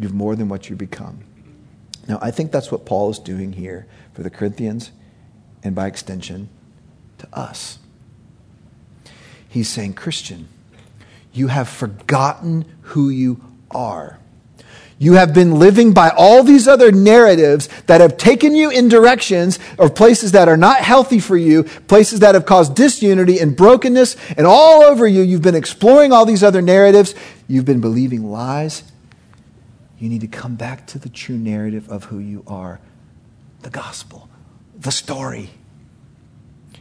You've 0.00 0.14
more 0.14 0.34
than 0.34 0.48
what 0.48 0.70
you 0.70 0.76
become. 0.76 1.20
Now, 2.08 2.18
I 2.22 2.30
think 2.30 2.50
that's 2.50 2.72
what 2.72 2.86
Paul 2.86 3.10
is 3.10 3.18
doing 3.18 3.52
here 3.52 3.86
for 4.14 4.22
the 4.22 4.30
Corinthians 4.30 4.90
and 5.62 5.74
by 5.74 5.86
extension 5.86 6.48
to 7.18 7.28
us. 7.32 7.78
He's 9.46 9.68
saying, 9.68 9.94
Christian, 9.94 10.48
you 11.34 11.48
have 11.48 11.68
forgotten 11.68 12.64
who 12.80 13.10
you 13.10 13.44
are. 13.70 14.18
You 14.98 15.14
have 15.14 15.34
been 15.34 15.58
living 15.58 15.92
by 15.92 16.10
all 16.10 16.42
these 16.42 16.66
other 16.66 16.92
narratives 16.92 17.68
that 17.86 18.00
have 18.00 18.16
taken 18.16 18.54
you 18.54 18.70
in 18.70 18.88
directions 18.88 19.58
or 19.76 19.90
places 19.90 20.32
that 20.32 20.48
are 20.48 20.56
not 20.56 20.80
healthy 20.80 21.20
for 21.20 21.36
you, 21.36 21.64
places 21.64 22.20
that 22.20 22.34
have 22.34 22.46
caused 22.46 22.74
disunity 22.74 23.38
and 23.38 23.56
brokenness, 23.56 24.16
and 24.36 24.46
all 24.46 24.82
over 24.82 25.06
you, 25.06 25.22
you've 25.22 25.42
been 25.42 25.54
exploring 25.54 26.12
all 26.12 26.24
these 26.24 26.42
other 26.42 26.62
narratives. 26.62 27.14
You've 27.48 27.64
been 27.64 27.80
believing 27.80 28.30
lies 28.30 28.89
you 30.00 30.08
need 30.08 30.22
to 30.22 30.26
come 30.26 30.56
back 30.56 30.86
to 30.88 30.98
the 30.98 31.10
true 31.10 31.36
narrative 31.36 31.88
of 31.90 32.04
who 32.04 32.18
you 32.18 32.42
are 32.46 32.80
the 33.62 33.70
gospel, 33.70 34.28
the 34.78 34.90
story. 34.90 35.50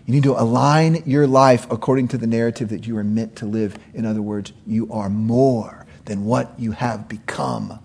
You 0.05 0.13
need 0.13 0.23
to 0.23 0.39
align 0.39 1.03
your 1.05 1.27
life 1.27 1.69
according 1.69 2.07
to 2.09 2.17
the 2.17 2.25
narrative 2.25 2.69
that 2.69 2.88
you 2.88 2.97
are 2.97 3.03
meant 3.03 3.35
to 3.38 3.45
live. 3.45 3.77
In 3.93 4.05
other 4.05 4.21
words, 4.21 4.53
you 4.65 4.89
are 4.91 5.09
more 5.09 5.85
than 6.05 6.23
what 6.23 6.57
you 6.57 6.71
have 6.71 7.09
become. 7.09 7.79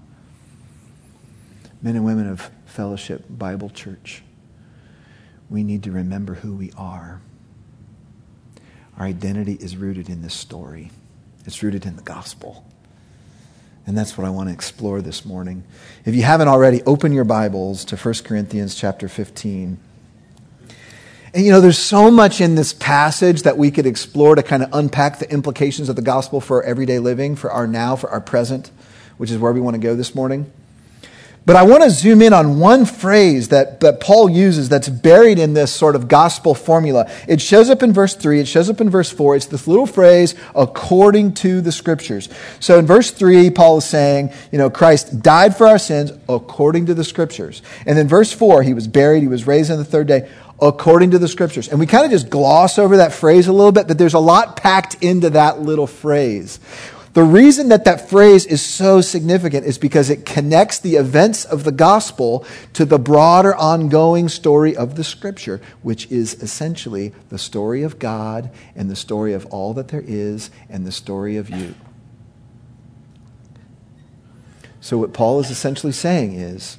Men 1.82 1.96
and 1.96 2.04
women 2.04 2.28
of 2.28 2.50
Fellowship 2.66 3.24
Bible 3.28 3.68
Church, 3.68 4.22
we 5.50 5.64
need 5.64 5.82
to 5.82 5.90
remember 5.90 6.34
who 6.34 6.54
we 6.54 6.72
are. 6.76 7.20
Our 8.96 9.06
identity 9.06 9.54
is 9.54 9.76
rooted 9.76 10.08
in 10.08 10.22
this 10.22 10.34
story, 10.34 10.92
it's 11.44 11.62
rooted 11.64 11.84
in 11.84 11.96
the 11.96 12.02
gospel. 12.02 12.64
And 13.86 13.96
that's 13.96 14.16
what 14.16 14.26
I 14.26 14.30
want 14.30 14.48
to 14.48 14.52
explore 14.52 15.02
this 15.02 15.24
morning. 15.26 15.62
If 16.04 16.14
you 16.14 16.22
haven't 16.22 16.48
already, 16.48 16.82
open 16.84 17.12
your 17.12 17.24
Bibles 17.24 17.84
to 17.86 17.96
1 17.96 18.14
Corinthians 18.24 18.74
chapter 18.74 19.08
15. 19.08 19.78
And 21.34 21.44
you 21.44 21.50
know, 21.50 21.60
there's 21.60 21.78
so 21.78 22.10
much 22.10 22.40
in 22.40 22.54
this 22.54 22.72
passage 22.72 23.42
that 23.42 23.58
we 23.58 23.70
could 23.70 23.86
explore 23.86 24.36
to 24.36 24.42
kind 24.42 24.62
of 24.62 24.70
unpack 24.72 25.18
the 25.18 25.30
implications 25.30 25.88
of 25.88 25.96
the 25.96 26.02
gospel 26.02 26.40
for 26.40 26.58
our 26.58 26.62
everyday 26.62 26.98
living, 26.98 27.36
for 27.36 27.50
our 27.50 27.66
now, 27.66 27.96
for 27.96 28.08
our 28.08 28.20
present, 28.20 28.70
which 29.18 29.30
is 29.30 29.36
where 29.36 29.52
we 29.52 29.60
want 29.60 29.74
to 29.74 29.80
go 29.80 29.94
this 29.94 30.14
morning. 30.14 30.50
But 31.46 31.56
I 31.56 31.62
want 31.62 31.82
to 31.82 31.90
zoom 31.90 32.22
in 32.22 32.32
on 32.32 32.58
one 32.58 32.86
phrase 32.86 33.48
that, 33.48 33.80
that 33.80 34.00
Paul 34.00 34.30
uses 34.30 34.70
that's 34.70 34.88
buried 34.88 35.38
in 35.38 35.52
this 35.52 35.70
sort 35.74 35.94
of 35.94 36.08
gospel 36.08 36.54
formula. 36.54 37.10
It 37.28 37.40
shows 37.40 37.68
up 37.68 37.82
in 37.82 37.92
verse 37.92 38.14
3, 38.14 38.40
it 38.40 38.48
shows 38.48 38.70
up 38.70 38.80
in 38.80 38.88
verse 38.88 39.10
4. 39.10 39.36
It's 39.36 39.46
this 39.46 39.66
little 39.66 39.86
phrase, 39.86 40.34
according 40.54 41.34
to 41.34 41.60
the 41.60 41.70
scriptures. 41.70 42.30
So 42.60 42.78
in 42.78 42.86
verse 42.86 43.10
3, 43.10 43.50
Paul 43.50 43.78
is 43.78 43.84
saying, 43.84 44.32
you 44.52 44.58
know, 44.58 44.70
Christ 44.70 45.20
died 45.20 45.54
for 45.54 45.66
our 45.66 45.78
sins 45.78 46.12
according 46.30 46.86
to 46.86 46.94
the 46.94 47.04
scriptures. 47.04 47.60
And 47.84 47.98
then 47.98 48.08
verse 48.08 48.32
4, 48.32 48.62
he 48.62 48.72
was 48.72 48.88
buried, 48.88 49.20
he 49.20 49.28
was 49.28 49.46
raised 49.46 49.70
on 49.70 49.76
the 49.76 49.84
third 49.84 50.06
day 50.06 50.30
according 50.62 51.10
to 51.10 51.18
the 51.18 51.28
scriptures. 51.28 51.68
And 51.68 51.78
we 51.78 51.86
kind 51.86 52.04
of 52.04 52.10
just 52.10 52.30
gloss 52.30 52.78
over 52.78 52.98
that 52.98 53.12
phrase 53.12 53.48
a 53.48 53.52
little 53.52 53.72
bit, 53.72 53.88
but 53.88 53.98
there's 53.98 54.14
a 54.14 54.20
lot 54.20 54.56
packed 54.56 55.02
into 55.02 55.30
that 55.30 55.60
little 55.60 55.86
phrase. 55.86 56.58
The 57.14 57.22
reason 57.22 57.68
that 57.68 57.84
that 57.84 58.10
phrase 58.10 58.44
is 58.44 58.60
so 58.60 59.00
significant 59.00 59.64
is 59.64 59.78
because 59.78 60.10
it 60.10 60.26
connects 60.26 60.80
the 60.80 60.96
events 60.96 61.44
of 61.44 61.62
the 61.62 61.70
gospel 61.70 62.44
to 62.72 62.84
the 62.84 62.98
broader 62.98 63.54
ongoing 63.54 64.28
story 64.28 64.76
of 64.76 64.96
the 64.96 65.04
scripture, 65.04 65.60
which 65.82 66.10
is 66.10 66.34
essentially 66.42 67.12
the 67.28 67.38
story 67.38 67.84
of 67.84 68.00
God 68.00 68.50
and 68.74 68.90
the 68.90 68.96
story 68.96 69.32
of 69.32 69.46
all 69.46 69.72
that 69.74 69.88
there 69.88 70.02
is 70.04 70.50
and 70.68 70.84
the 70.84 70.90
story 70.90 71.36
of 71.36 71.48
you. 71.48 71.76
So, 74.80 74.98
what 74.98 75.12
Paul 75.12 75.38
is 75.38 75.50
essentially 75.50 75.92
saying 75.92 76.34
is 76.34 76.78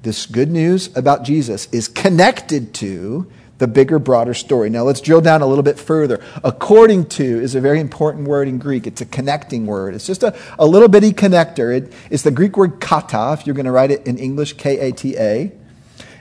this 0.00 0.24
good 0.24 0.50
news 0.50 0.96
about 0.96 1.24
Jesus 1.24 1.68
is 1.72 1.88
connected 1.88 2.72
to 2.74 3.30
the 3.58 3.68
bigger, 3.68 3.98
broader 3.98 4.34
story. 4.34 4.68
Now 4.68 4.82
let's 4.82 5.00
drill 5.00 5.20
down 5.20 5.42
a 5.42 5.46
little 5.46 5.62
bit 5.62 5.78
further. 5.78 6.20
According 6.42 7.06
to 7.10 7.24
is 7.24 7.54
a 7.54 7.60
very 7.60 7.80
important 7.80 8.26
word 8.26 8.48
in 8.48 8.58
Greek. 8.58 8.86
It's 8.86 9.00
a 9.00 9.06
connecting 9.06 9.66
word. 9.66 9.94
It's 9.94 10.06
just 10.06 10.22
a, 10.22 10.36
a 10.58 10.66
little 10.66 10.88
bitty 10.88 11.12
connector. 11.12 11.76
It, 11.76 11.92
it's 12.10 12.22
the 12.22 12.30
Greek 12.30 12.56
word 12.56 12.80
kata, 12.80 13.36
if 13.38 13.46
you're 13.46 13.54
going 13.54 13.66
to 13.66 13.72
write 13.72 13.90
it 13.90 14.06
in 14.06 14.18
English, 14.18 14.54
K 14.54 14.78
A 14.80 14.92
T 14.92 15.16
A. 15.16 15.52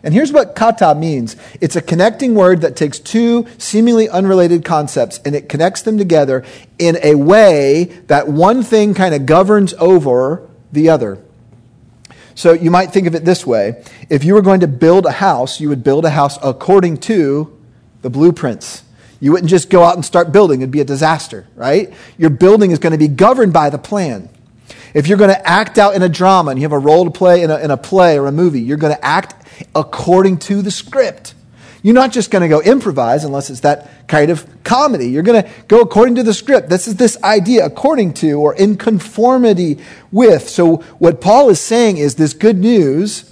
And 0.04 0.14
here's 0.14 0.34
what 0.34 0.54
kata 0.54 0.94
means 0.96 1.38
it's 1.62 1.78
a 1.78 1.82
connecting 1.82 2.36
word 2.36 2.62
that 2.62 2.76
takes 2.76 3.00
two 3.00 3.48
seemingly 3.58 4.10
unrelated 4.10 4.66
concepts 4.66 5.20
and 5.26 5.34
it 5.34 5.48
connects 5.48 5.82
them 5.82 5.98
together 5.98 6.44
in 6.78 6.98
a 7.02 7.16
way 7.16 7.86
that 8.08 8.28
one 8.28 8.64
thing 8.64 8.94
kind 8.94 9.16
of 9.16 9.26
governs 9.26 9.74
over 9.76 10.48
the 10.74 10.90
other. 10.90 11.20
So 12.36 12.54
you 12.54 12.72
might 12.72 12.92
think 12.92 13.08
of 13.08 13.16
it 13.16 13.26
this 13.26 13.46
way 13.46 13.84
if 14.10 14.24
you 14.24 14.34
were 14.34 14.42
going 14.42 14.62
to 14.62 14.68
build 14.68 15.06
a 15.06 15.12
house, 15.12 15.60
you 15.60 15.70
would 15.70 15.84
build 15.84 16.06
a 16.06 16.10
house 16.10 16.38
according 16.44 16.98
to 16.98 17.60
the 18.02 18.10
blueprints. 18.10 18.84
You 19.20 19.32
wouldn't 19.32 19.50
just 19.50 19.70
go 19.70 19.84
out 19.84 19.96
and 19.96 20.04
start 20.04 20.32
building, 20.32 20.62
it'd 20.62 20.72
be 20.72 20.82
a 20.82 20.86
disaster, 20.86 21.48
right? 21.56 21.94
Your 22.18 22.30
building 22.30 22.72
is 22.72 22.80
going 22.80 22.92
to 22.92 22.98
be 22.98 23.08
governed 23.08 23.54
by 23.54 23.70
the 23.70 23.78
plan. 23.78 24.30
If 24.94 25.08
you're 25.08 25.18
going 25.18 25.30
to 25.30 25.48
act 25.48 25.78
out 25.78 25.96
in 25.96 26.04
a 26.04 26.10
drama 26.10 26.52
and 26.52 26.60
you 26.60 26.66
have 26.66 26.74
a 26.74 26.80
role 26.80 27.06
to 27.06 27.12
play 27.12 27.42
in 27.42 27.50
a, 27.50 27.58
in 27.58 27.72
a 27.72 27.78
play 27.78 28.20
or 28.20 28.28
a 28.28 28.32
movie, 28.32 28.62
you're 28.62 28.78
going 28.78 28.94
to 28.94 29.06
act 29.06 29.48
according 29.74 30.40
to 30.40 30.62
the 30.62 30.72
script. 30.72 31.36
You're 31.84 31.94
not 31.94 32.14
just 32.14 32.32
going 32.32 32.42
to 32.42 32.48
go 32.48 32.62
improvise 32.62 33.26
unless 33.26 33.50
it's 33.50 33.60
that 33.60 34.08
kind 34.08 34.32
of 34.32 34.48
comedy. 34.64 35.10
You're 35.10 35.22
going 35.22 35.44
to 35.44 35.50
go 35.68 35.82
according 35.82 36.16
to 36.16 36.24
the 36.24 36.34
script. 36.34 36.70
This 36.70 36.88
is 36.88 36.96
this 36.96 37.22
idea 37.22 37.66
according 37.66 38.14
to 38.16 38.40
or 38.40 38.56
in 38.56 38.78
conformity 38.78 39.80
with. 40.10 40.48
So, 40.50 40.78
what 40.98 41.20
Paul 41.20 41.50
is 41.50 41.60
saying 41.60 41.98
is 41.98 42.16
this 42.16 42.34
good 42.34 42.58
news 42.58 43.30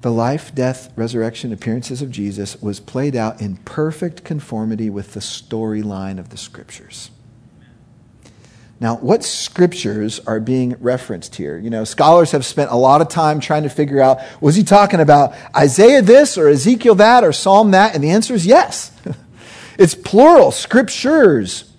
the 0.00 0.12
life, 0.12 0.54
death, 0.54 0.92
resurrection, 0.96 1.50
appearances 1.50 2.02
of 2.02 2.10
Jesus 2.10 2.60
was 2.60 2.78
played 2.78 3.16
out 3.16 3.40
in 3.40 3.56
perfect 3.56 4.22
conformity 4.22 4.90
with 4.90 5.14
the 5.14 5.20
storyline 5.20 6.18
of 6.18 6.28
the 6.28 6.36
scriptures. 6.36 7.10
Now, 8.80 8.96
what 8.96 9.22
scriptures 9.22 10.20
are 10.26 10.40
being 10.40 10.76
referenced 10.80 11.36
here? 11.36 11.56
You 11.56 11.70
know, 11.70 11.84
scholars 11.84 12.32
have 12.32 12.44
spent 12.44 12.70
a 12.70 12.76
lot 12.76 13.00
of 13.00 13.08
time 13.08 13.40
trying 13.40 13.62
to 13.62 13.68
figure 13.68 14.00
out 14.00 14.20
was 14.40 14.56
he 14.56 14.64
talking 14.64 15.00
about 15.00 15.34
Isaiah 15.56 16.02
this 16.02 16.36
or 16.36 16.48
Ezekiel 16.48 16.96
that 16.96 17.24
or 17.24 17.32
Psalm 17.32 17.70
that? 17.70 17.94
And 17.94 18.02
the 18.02 18.10
answer 18.10 18.34
is 18.34 18.44
yes. 18.44 18.90
it's 19.78 19.94
plural, 19.94 20.50
scriptures, 20.50 21.72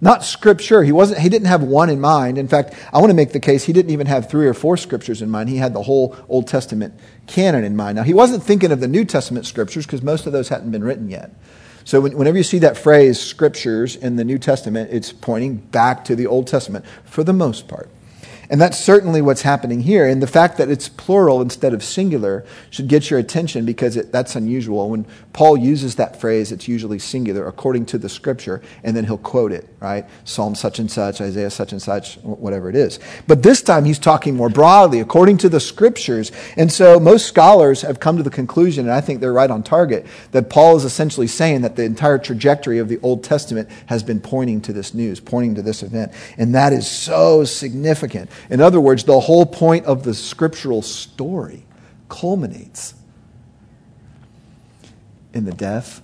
not 0.00 0.24
scripture. 0.24 0.82
He 0.82 0.90
wasn't 0.90 1.20
he 1.20 1.28
didn't 1.28 1.46
have 1.48 1.62
one 1.62 1.90
in 1.90 2.00
mind. 2.00 2.38
In 2.38 2.48
fact, 2.48 2.74
I 2.92 2.98
want 2.98 3.10
to 3.10 3.14
make 3.14 3.32
the 3.32 3.40
case 3.40 3.64
he 3.64 3.72
didn't 3.72 3.92
even 3.92 4.08
have 4.08 4.28
three 4.28 4.48
or 4.48 4.54
four 4.54 4.76
scriptures 4.76 5.22
in 5.22 5.30
mind. 5.30 5.48
He 5.48 5.58
had 5.58 5.74
the 5.74 5.82
whole 5.82 6.16
Old 6.28 6.48
Testament 6.48 6.94
canon 7.26 7.62
in 7.62 7.76
mind. 7.76 7.96
Now, 7.96 8.02
he 8.02 8.14
wasn't 8.14 8.42
thinking 8.42 8.72
of 8.72 8.80
the 8.80 8.88
New 8.88 9.04
Testament 9.04 9.46
scriptures 9.46 9.86
because 9.86 10.02
most 10.02 10.26
of 10.26 10.32
those 10.32 10.48
hadn't 10.48 10.72
been 10.72 10.82
written 10.82 11.08
yet. 11.08 11.30
So 11.84 12.00
whenever 12.00 12.36
you 12.36 12.44
see 12.44 12.60
that 12.60 12.76
phrase, 12.76 13.18
scriptures, 13.20 13.96
in 13.96 14.16
the 14.16 14.24
New 14.24 14.38
Testament, 14.38 14.90
it's 14.92 15.12
pointing 15.12 15.56
back 15.56 16.04
to 16.06 16.16
the 16.16 16.26
Old 16.26 16.46
Testament 16.46 16.84
for 17.04 17.24
the 17.24 17.32
most 17.32 17.68
part. 17.68 17.88
And 18.52 18.60
that's 18.60 18.78
certainly 18.78 19.22
what's 19.22 19.40
happening 19.40 19.80
here. 19.80 20.06
And 20.06 20.22
the 20.22 20.26
fact 20.26 20.58
that 20.58 20.68
it's 20.68 20.86
plural 20.86 21.40
instead 21.40 21.72
of 21.72 21.82
singular 21.82 22.44
should 22.68 22.86
get 22.86 23.08
your 23.08 23.18
attention 23.18 23.64
because 23.64 23.96
it, 23.96 24.12
that's 24.12 24.36
unusual. 24.36 24.90
When 24.90 25.06
Paul 25.32 25.56
uses 25.56 25.94
that 25.94 26.20
phrase, 26.20 26.52
it's 26.52 26.68
usually 26.68 26.98
singular 26.98 27.46
according 27.46 27.86
to 27.86 27.98
the 27.98 28.10
scripture, 28.10 28.60
and 28.84 28.94
then 28.94 29.06
he'll 29.06 29.16
quote 29.16 29.52
it, 29.52 29.66
right? 29.80 30.04
Psalm 30.24 30.54
such 30.54 30.78
and 30.78 30.90
such, 30.90 31.22
Isaiah 31.22 31.48
such 31.48 31.72
and 31.72 31.80
such, 31.80 32.16
whatever 32.16 32.68
it 32.68 32.76
is. 32.76 33.00
But 33.26 33.42
this 33.42 33.62
time 33.62 33.86
he's 33.86 33.98
talking 33.98 34.36
more 34.36 34.50
broadly, 34.50 35.00
according 35.00 35.38
to 35.38 35.48
the 35.48 35.58
scriptures. 35.58 36.30
And 36.58 36.70
so 36.70 37.00
most 37.00 37.24
scholars 37.24 37.80
have 37.80 38.00
come 38.00 38.18
to 38.18 38.22
the 38.22 38.28
conclusion, 38.28 38.84
and 38.84 38.92
I 38.92 39.00
think 39.00 39.22
they're 39.22 39.32
right 39.32 39.50
on 39.50 39.62
target, 39.62 40.04
that 40.32 40.50
Paul 40.50 40.76
is 40.76 40.84
essentially 40.84 41.26
saying 41.26 41.62
that 41.62 41.76
the 41.76 41.84
entire 41.84 42.18
trajectory 42.18 42.76
of 42.76 42.90
the 42.90 42.98
Old 43.02 43.24
Testament 43.24 43.70
has 43.86 44.02
been 44.02 44.20
pointing 44.20 44.60
to 44.60 44.74
this 44.74 44.92
news, 44.92 45.20
pointing 45.20 45.54
to 45.54 45.62
this 45.62 45.82
event. 45.82 46.12
And 46.36 46.54
that 46.54 46.74
is 46.74 46.86
so 46.86 47.44
significant. 47.44 48.28
In 48.50 48.60
other 48.60 48.80
words, 48.80 49.04
the 49.04 49.20
whole 49.20 49.46
point 49.46 49.86
of 49.86 50.02
the 50.02 50.14
scriptural 50.14 50.82
story 50.82 51.64
culminates 52.08 52.94
in 55.32 55.44
the 55.44 55.52
death, 55.52 56.02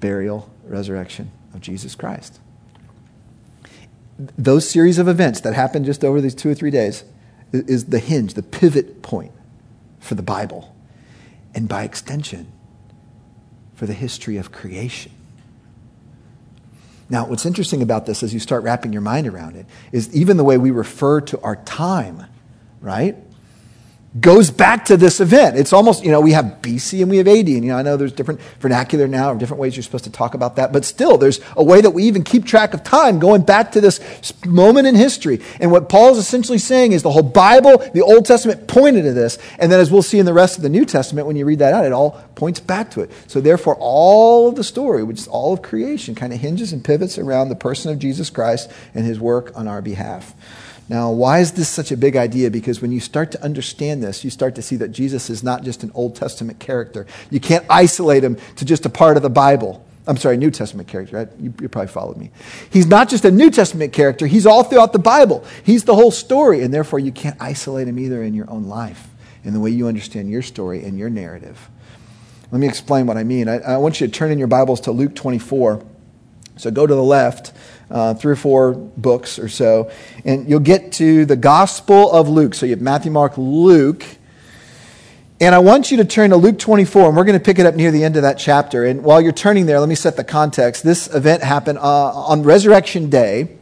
burial, 0.00 0.50
resurrection 0.64 1.30
of 1.52 1.60
Jesus 1.60 1.94
Christ. 1.94 2.40
Those 4.38 4.68
series 4.68 4.98
of 4.98 5.08
events 5.08 5.40
that 5.40 5.54
happened 5.54 5.84
just 5.84 6.04
over 6.04 6.20
these 6.20 6.34
two 6.34 6.50
or 6.50 6.54
three 6.54 6.70
days 6.70 7.04
is 7.52 7.86
the 7.86 7.98
hinge, 7.98 8.34
the 8.34 8.42
pivot 8.42 9.02
point 9.02 9.32
for 10.00 10.14
the 10.14 10.22
Bible, 10.22 10.74
and 11.54 11.68
by 11.68 11.84
extension, 11.84 12.50
for 13.74 13.86
the 13.86 13.92
history 13.92 14.36
of 14.36 14.52
creation. 14.52 15.12
Now, 17.10 17.26
what's 17.26 17.44
interesting 17.44 17.82
about 17.82 18.06
this 18.06 18.22
as 18.22 18.32
you 18.32 18.40
start 18.40 18.62
wrapping 18.62 18.92
your 18.92 19.02
mind 19.02 19.26
around 19.26 19.56
it 19.56 19.66
is 19.92 20.14
even 20.14 20.36
the 20.36 20.44
way 20.44 20.58
we 20.58 20.70
refer 20.70 21.20
to 21.22 21.40
our 21.42 21.56
time, 21.56 22.24
right? 22.80 23.16
Goes 24.20 24.48
back 24.48 24.84
to 24.84 24.96
this 24.96 25.20
event. 25.20 25.56
It's 25.56 25.72
almost, 25.72 26.04
you 26.04 26.10
know, 26.12 26.20
we 26.20 26.32
have 26.32 26.58
BC 26.62 27.02
and 27.02 27.10
we 27.10 27.16
have 27.16 27.26
AD. 27.26 27.48
And, 27.48 27.64
you 27.64 27.72
know, 27.72 27.76
I 27.76 27.82
know 27.82 27.96
there's 27.96 28.12
different 28.12 28.40
vernacular 28.60 29.08
now 29.08 29.32
or 29.32 29.36
different 29.36 29.60
ways 29.60 29.76
you're 29.76 29.82
supposed 29.82 30.04
to 30.04 30.12
talk 30.12 30.34
about 30.34 30.56
that, 30.56 30.72
but 30.72 30.84
still, 30.84 31.18
there's 31.18 31.40
a 31.56 31.64
way 31.64 31.80
that 31.80 31.90
we 31.90 32.04
even 32.04 32.22
keep 32.22 32.44
track 32.44 32.74
of 32.74 32.84
time 32.84 33.18
going 33.18 33.42
back 33.42 33.72
to 33.72 33.80
this 33.80 34.32
moment 34.46 34.86
in 34.86 34.94
history. 34.94 35.40
And 35.58 35.72
what 35.72 35.88
Paul 35.88 36.12
is 36.12 36.18
essentially 36.18 36.58
saying 36.58 36.92
is 36.92 37.02
the 37.02 37.10
whole 37.10 37.22
Bible, 37.22 37.78
the 37.92 38.02
Old 38.02 38.24
Testament 38.24 38.68
pointed 38.68 39.02
to 39.02 39.12
this. 39.12 39.38
And 39.58 39.70
then 39.70 39.80
as 39.80 39.90
we'll 39.90 40.02
see 40.02 40.20
in 40.20 40.26
the 40.26 40.32
rest 40.32 40.56
of 40.56 40.62
the 40.62 40.68
New 40.68 40.84
Testament, 40.84 41.26
when 41.26 41.34
you 41.34 41.44
read 41.44 41.58
that 41.58 41.74
out, 41.74 41.84
it 41.84 41.92
all 41.92 42.22
points 42.36 42.60
back 42.60 42.92
to 42.92 43.00
it. 43.00 43.10
So 43.26 43.40
therefore, 43.40 43.76
all 43.80 44.48
of 44.48 44.54
the 44.54 44.64
story, 44.64 45.02
which 45.02 45.18
is 45.18 45.26
all 45.26 45.52
of 45.52 45.62
creation, 45.62 46.14
kind 46.14 46.32
of 46.32 46.38
hinges 46.38 46.72
and 46.72 46.84
pivots 46.84 47.18
around 47.18 47.48
the 47.48 47.56
person 47.56 47.90
of 47.90 47.98
Jesus 47.98 48.30
Christ 48.30 48.70
and 48.94 49.04
his 49.04 49.18
work 49.18 49.50
on 49.56 49.66
our 49.66 49.82
behalf. 49.82 50.34
Now, 50.88 51.10
why 51.10 51.38
is 51.38 51.52
this 51.52 51.68
such 51.68 51.92
a 51.92 51.96
big 51.96 52.14
idea? 52.14 52.50
Because 52.50 52.82
when 52.82 52.92
you 52.92 53.00
start 53.00 53.32
to 53.32 53.42
understand 53.42 54.02
this, 54.02 54.22
you 54.22 54.30
start 54.30 54.54
to 54.56 54.62
see 54.62 54.76
that 54.76 54.88
Jesus 54.88 55.30
is 55.30 55.42
not 55.42 55.62
just 55.64 55.82
an 55.82 55.90
Old 55.94 56.14
Testament 56.14 56.58
character. 56.58 57.06
You 57.30 57.40
can't 57.40 57.64
isolate 57.70 58.22
him 58.22 58.36
to 58.56 58.64
just 58.64 58.84
a 58.84 58.90
part 58.90 59.16
of 59.16 59.22
the 59.22 59.30
Bible. 59.30 59.84
I'm 60.06 60.18
sorry, 60.18 60.36
New 60.36 60.50
Testament 60.50 60.86
character. 60.86 61.16
Right? 61.16 61.28
You, 61.40 61.54
you 61.60 61.68
probably 61.70 61.88
followed 61.88 62.18
me. 62.18 62.30
He's 62.70 62.86
not 62.86 63.08
just 63.08 63.24
a 63.24 63.30
New 63.30 63.50
Testament 63.50 63.94
character, 63.94 64.26
he's 64.26 64.44
all 64.44 64.62
throughout 64.62 64.92
the 64.92 64.98
Bible. 64.98 65.44
He's 65.64 65.84
the 65.84 65.94
whole 65.94 66.10
story, 66.10 66.62
and 66.62 66.72
therefore 66.72 66.98
you 66.98 67.12
can't 67.12 67.40
isolate 67.40 67.88
him 67.88 67.98
either 67.98 68.22
in 68.22 68.34
your 68.34 68.50
own 68.50 68.64
life, 68.64 69.08
in 69.42 69.54
the 69.54 69.60
way 69.60 69.70
you 69.70 69.88
understand 69.88 70.30
your 70.30 70.42
story 70.42 70.84
and 70.84 70.98
your 70.98 71.08
narrative. 71.08 71.70
Let 72.50 72.60
me 72.60 72.68
explain 72.68 73.06
what 73.06 73.16
I 73.16 73.24
mean. 73.24 73.48
I, 73.48 73.58
I 73.60 73.76
want 73.78 74.00
you 74.00 74.06
to 74.06 74.12
turn 74.12 74.30
in 74.30 74.38
your 74.38 74.48
Bibles 74.48 74.82
to 74.82 74.92
Luke 74.92 75.14
24. 75.14 75.82
So 76.56 76.70
go 76.70 76.86
to 76.86 76.94
the 76.94 77.02
left 77.02 77.52
uh, 77.90 78.14
three 78.14 78.32
or 78.32 78.36
four 78.36 78.72
books 78.72 79.38
or 79.38 79.48
so, 79.48 79.90
and 80.24 80.48
you'll 80.48 80.60
get 80.60 80.92
to 80.92 81.24
the 81.26 81.36
Gospel 81.36 82.10
of 82.10 82.28
Luke. 82.28 82.54
So 82.54 82.66
you 82.66 82.70
have 82.70 82.80
Matthew, 82.80 83.10
Mark, 83.10 83.34
Luke. 83.36 84.04
And 85.40 85.52
I 85.54 85.58
want 85.58 85.90
you 85.90 85.96
to 85.96 86.04
turn 86.04 86.30
to 86.30 86.36
Luke 86.36 86.58
24, 86.58 87.08
and 87.08 87.16
we're 87.16 87.24
going 87.24 87.38
to 87.38 87.44
pick 87.44 87.58
it 87.58 87.66
up 87.66 87.74
near 87.74 87.90
the 87.90 88.04
end 88.04 88.16
of 88.16 88.22
that 88.22 88.38
chapter. 88.38 88.84
And 88.84 89.02
while 89.02 89.20
you're 89.20 89.32
turning 89.32 89.66
there, 89.66 89.80
let 89.80 89.88
me 89.88 89.96
set 89.96 90.16
the 90.16 90.24
context. 90.24 90.84
This 90.84 91.12
event 91.12 91.42
happened 91.42 91.78
uh, 91.78 91.82
on 92.14 92.44
Resurrection 92.44 93.10
Day. 93.10 93.58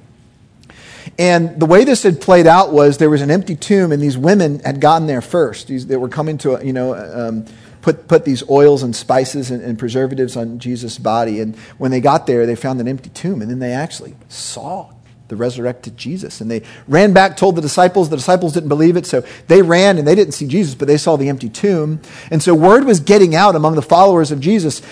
And 1.19 1.59
the 1.59 1.67
way 1.67 1.85
this 1.85 2.03
had 2.03 2.21
played 2.21 2.47
out 2.47 2.73
was 2.73 2.99
there 2.99 3.11
was 3.11 3.23
an 3.23 3.31
empty 3.31 3.57
tomb, 3.57 3.91
and 3.91 4.03
these 4.03 4.17
women 4.17 4.61
had 4.61 4.81
gotten 4.81 5.07
there 5.07 5.23
first. 5.23 5.67
These, 5.67 5.87
they 5.87 5.97
were 5.97 6.09
coming 6.09 6.39
to, 6.39 6.61
you 6.63 6.73
know, 6.73 6.95
um, 6.95 7.47
put, 7.83 8.09
put 8.09 8.25
these 8.25 8.49
oils 8.49 8.83
and 8.83 8.97
spices 8.97 9.51
and, 9.51 9.63
and 9.63 9.79
preservatives 9.79 10.37
on 10.37 10.59
Jesus' 10.59 10.99
body. 10.99 11.41
And 11.41 11.57
when 11.77 11.91
they 11.91 12.01
got 12.01 12.27
there, 12.27 12.47
they 12.47 12.57
found 12.57 12.81
an 12.81 12.89
empty 12.89 13.11
tomb, 13.11 13.43
and 13.43 13.51
then 13.51 13.59
they 13.59 13.73
actually 13.73 14.15
saw 14.29 14.91
the 15.29 15.37
resurrected 15.37 15.97
Jesus. 15.97 16.41
And 16.41 16.51
they 16.51 16.63
ran 16.87 17.13
back, 17.13 17.37
told 17.37 17.57
the 17.57 17.63
disciples. 17.63 18.09
The 18.09 18.17
disciples 18.17 18.53
didn't 18.53 18.69
believe 18.69 18.97
it, 18.97 19.07
so 19.07 19.25
they 19.49 19.63
ran 19.63 19.99
and 19.99 20.07
they 20.07 20.15
didn't 20.15 20.33
see 20.33 20.47
Jesus, 20.47 20.75
but 20.75 20.89
they 20.89 20.97
saw 20.97 21.17
the 21.17 21.29
empty 21.29 21.49
tomb. 21.49 22.01
And 22.31 22.43
so 22.43 22.55
word 22.55 22.85
was 22.85 23.01
getting 23.01 23.35
out 23.35 23.57
among 23.57 23.75
the 23.75 23.83
followers 23.83 24.31
of 24.31 24.41
Jesus 24.41 24.83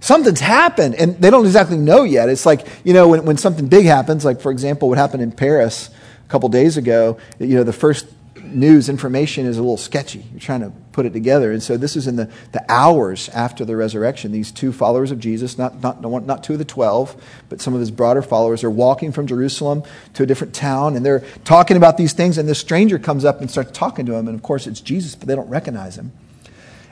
something's 0.00 0.40
happened 0.40 0.94
and 0.94 1.16
they 1.20 1.30
don't 1.30 1.46
exactly 1.46 1.76
know 1.76 2.04
yet 2.04 2.28
it's 2.28 2.44
like 2.44 2.66
you 2.84 2.92
know 2.92 3.08
when, 3.08 3.24
when 3.24 3.36
something 3.36 3.66
big 3.66 3.86
happens 3.86 4.24
like 4.24 4.40
for 4.40 4.52
example 4.52 4.88
what 4.88 4.98
happened 4.98 5.22
in 5.22 5.32
paris 5.32 5.90
a 6.24 6.30
couple 6.30 6.48
days 6.48 6.76
ago 6.76 7.18
you 7.40 7.56
know 7.56 7.64
the 7.64 7.72
first 7.72 8.06
news 8.54 8.88
information 8.88 9.46
is 9.46 9.58
a 9.58 9.60
little 9.60 9.76
sketchy 9.76 10.24
you're 10.30 10.40
trying 10.40 10.60
to 10.60 10.70
put 10.92 11.06
it 11.06 11.12
together 11.12 11.52
and 11.52 11.62
so 11.62 11.76
this 11.76 11.96
is 11.96 12.06
in 12.06 12.16
the, 12.16 12.30
the 12.52 12.72
hours 12.72 13.28
after 13.30 13.64
the 13.64 13.76
resurrection 13.76 14.32
these 14.32 14.50
two 14.50 14.72
followers 14.72 15.10
of 15.10 15.18
jesus 15.18 15.58
not, 15.58 15.80
not, 15.82 16.02
not 16.02 16.42
two 16.42 16.54
of 16.54 16.58
the 16.58 16.64
twelve 16.64 17.20
but 17.48 17.60
some 17.60 17.74
of 17.74 17.80
his 17.80 17.90
broader 17.90 18.22
followers 18.22 18.64
are 18.64 18.70
walking 18.70 19.12
from 19.12 19.26
jerusalem 19.26 19.82
to 20.14 20.22
a 20.22 20.26
different 20.26 20.54
town 20.54 20.96
and 20.96 21.04
they're 21.04 21.24
talking 21.44 21.76
about 21.76 21.96
these 21.96 22.12
things 22.12 22.38
and 22.38 22.48
this 22.48 22.58
stranger 22.58 22.98
comes 22.98 23.24
up 23.24 23.40
and 23.40 23.50
starts 23.50 23.70
talking 23.72 24.06
to 24.06 24.12
them 24.12 24.28
and 24.28 24.36
of 24.36 24.42
course 24.42 24.66
it's 24.66 24.80
jesus 24.80 25.14
but 25.14 25.28
they 25.28 25.34
don't 25.34 25.48
recognize 25.48 25.96
him 25.96 26.12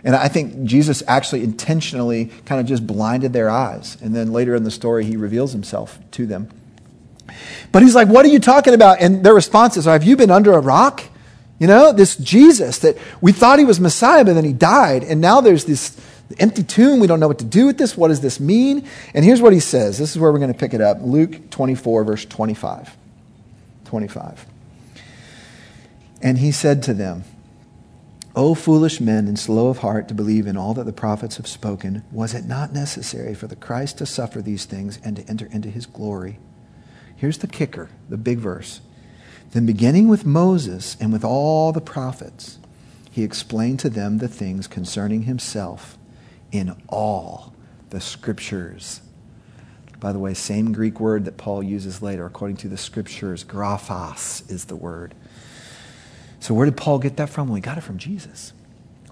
and 0.04 0.14
I 0.14 0.28
think 0.28 0.64
Jesus 0.64 1.02
actually 1.08 1.42
intentionally 1.42 2.26
kind 2.44 2.60
of 2.60 2.66
just 2.66 2.86
blinded 2.86 3.32
their 3.32 3.48
eyes. 3.48 3.96
And 4.02 4.14
then 4.14 4.32
later 4.32 4.54
in 4.54 4.62
the 4.62 4.70
story, 4.70 5.02
he 5.06 5.16
reveals 5.16 5.52
himself 5.52 5.98
to 6.12 6.26
them. 6.26 6.50
But 7.72 7.82
he's 7.82 7.94
like, 7.94 8.08
What 8.08 8.26
are 8.26 8.28
you 8.28 8.38
talking 8.38 8.74
about? 8.74 9.00
And 9.00 9.24
their 9.24 9.34
response 9.34 9.78
is, 9.78 9.86
Have 9.86 10.04
you 10.04 10.16
been 10.16 10.30
under 10.30 10.52
a 10.52 10.60
rock? 10.60 11.02
You 11.64 11.68
know, 11.68 11.92
this 11.92 12.16
Jesus 12.16 12.80
that 12.80 12.98
we 13.22 13.32
thought 13.32 13.58
he 13.58 13.64
was 13.64 13.80
Messiah, 13.80 14.22
but 14.22 14.34
then 14.34 14.44
he 14.44 14.52
died. 14.52 15.02
And 15.02 15.22
now 15.22 15.40
there's 15.40 15.64
this 15.64 15.98
empty 16.38 16.62
tomb. 16.62 17.00
We 17.00 17.06
don't 17.06 17.20
know 17.20 17.26
what 17.26 17.38
to 17.38 17.44
do 17.46 17.64
with 17.64 17.78
this. 17.78 17.96
What 17.96 18.08
does 18.08 18.20
this 18.20 18.38
mean? 18.38 18.86
And 19.14 19.24
here's 19.24 19.40
what 19.40 19.54
he 19.54 19.60
says. 19.60 19.96
This 19.96 20.10
is 20.10 20.18
where 20.18 20.30
we're 20.30 20.40
going 20.40 20.52
to 20.52 20.58
pick 20.58 20.74
it 20.74 20.82
up 20.82 20.98
Luke 21.00 21.48
24, 21.48 22.04
verse 22.04 22.26
25. 22.26 22.94
25. 23.86 24.44
And 26.20 26.36
he 26.36 26.52
said 26.52 26.82
to 26.82 26.92
them, 26.92 27.24
O 28.36 28.54
foolish 28.54 29.00
men 29.00 29.26
and 29.26 29.38
slow 29.38 29.68
of 29.68 29.78
heart 29.78 30.06
to 30.08 30.14
believe 30.14 30.46
in 30.46 30.58
all 30.58 30.74
that 30.74 30.84
the 30.84 30.92
prophets 30.92 31.38
have 31.38 31.46
spoken, 31.46 32.04
was 32.12 32.34
it 32.34 32.44
not 32.44 32.74
necessary 32.74 33.34
for 33.34 33.46
the 33.46 33.56
Christ 33.56 33.96
to 33.96 34.04
suffer 34.04 34.42
these 34.42 34.66
things 34.66 34.98
and 35.02 35.16
to 35.16 35.26
enter 35.30 35.46
into 35.46 35.70
his 35.70 35.86
glory? 35.86 36.38
Here's 37.16 37.38
the 37.38 37.46
kicker, 37.46 37.88
the 38.10 38.18
big 38.18 38.36
verse. 38.36 38.82
Then, 39.54 39.66
beginning 39.66 40.08
with 40.08 40.26
Moses 40.26 40.96
and 40.98 41.12
with 41.12 41.24
all 41.24 41.70
the 41.70 41.80
prophets, 41.80 42.58
he 43.08 43.22
explained 43.22 43.78
to 43.80 43.88
them 43.88 44.18
the 44.18 44.26
things 44.26 44.66
concerning 44.66 45.22
himself 45.22 45.96
in 46.50 46.74
all 46.88 47.54
the 47.90 48.00
scriptures. 48.00 49.00
By 50.00 50.12
the 50.12 50.18
way, 50.18 50.34
same 50.34 50.72
Greek 50.72 50.98
word 50.98 51.24
that 51.26 51.36
Paul 51.36 51.62
uses 51.62 52.02
later, 52.02 52.26
according 52.26 52.56
to 52.58 52.68
the 52.68 52.76
scriptures, 52.76 53.44
graphos 53.44 54.50
is 54.50 54.64
the 54.64 54.74
word. 54.74 55.14
So, 56.40 56.52
where 56.52 56.66
did 56.66 56.76
Paul 56.76 56.98
get 56.98 57.16
that 57.18 57.30
from? 57.30 57.46
Well, 57.46 57.54
he 57.54 57.62
got 57.62 57.78
it 57.78 57.82
from 57.82 57.96
Jesus. 57.96 58.52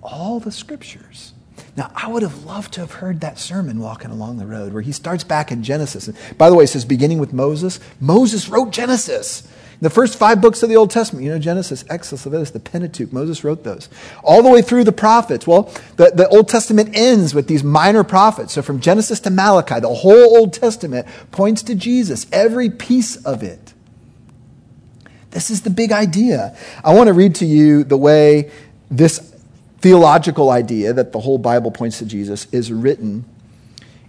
All 0.02 0.40
the 0.40 0.50
scriptures. 0.50 1.34
Now, 1.76 1.92
I 1.94 2.08
would 2.08 2.22
have 2.22 2.44
loved 2.44 2.75
to 2.75 2.80
have 2.80 2.90
heard 2.90 3.20
that 3.20 3.38
sermon 3.38 3.78
walking 3.78 4.10
along 4.10 4.38
the 4.38 4.47
road 4.47 4.73
where 4.73 4.82
he 4.82 4.90
starts 4.90 5.23
back 5.23 5.52
in 5.52 5.62
Genesis. 5.62 6.08
And 6.08 6.17
by 6.36 6.50
the 6.50 6.56
way, 6.56 6.64
it 6.64 6.67
says 6.69 6.84
beginning 6.84 7.21
with 7.21 7.32
Moses. 7.32 7.78
Moses 8.00 8.49
wrote 8.49 8.73
Genesis. 8.73 9.47
The 9.82 9.90
first 9.90 10.16
five 10.16 10.40
books 10.40 10.62
of 10.62 10.68
the 10.68 10.76
Old 10.76 10.92
Testament, 10.92 11.25
you 11.25 11.32
know, 11.32 11.40
Genesis, 11.40 11.84
Exodus, 11.90 12.25
Leviticus, 12.25 12.52
the 12.52 12.60
Pentateuch, 12.60 13.12
Moses 13.12 13.42
wrote 13.42 13.64
those. 13.64 13.88
All 14.23 14.40
the 14.40 14.49
way 14.49 14.62
through 14.62 14.84
the 14.84 14.92
prophets. 14.92 15.45
Well, 15.45 15.75
the, 15.97 16.12
the 16.14 16.28
Old 16.28 16.49
Testament 16.49 16.90
ends 16.95 17.34
with 17.34 17.49
these 17.49 17.64
minor 17.64 18.04
prophets. 18.04 18.52
So 18.52 18.62
from 18.62 18.78
Genesis 18.78 19.18
to 19.21 19.30
Malachi, 19.30 19.80
the 19.80 19.92
whole 19.92 20.36
Old 20.36 20.52
Testament 20.52 21.08
points 21.32 21.64
to 21.64 21.75
Jesus, 21.75 22.28
every 22.30 22.71
piece 22.71 23.16
of 23.26 23.42
it. 23.42 23.75
This 25.32 25.50
is 25.50 25.62
the 25.62 25.71
big 25.71 25.90
idea. 25.90 26.56
I 26.84 26.95
want 26.95 27.08
to 27.08 27.12
read 27.12 27.34
to 27.36 27.45
you 27.45 27.82
the 27.82 27.97
way 27.97 28.52
this 28.88 29.34
theological 29.80 30.50
idea 30.50 30.92
that 30.92 31.10
the 31.10 31.18
whole 31.18 31.38
Bible 31.38 31.73
points 31.73 31.99
to 31.99 32.06
Jesus 32.06 32.47
is 32.52 32.73
written 32.73 33.25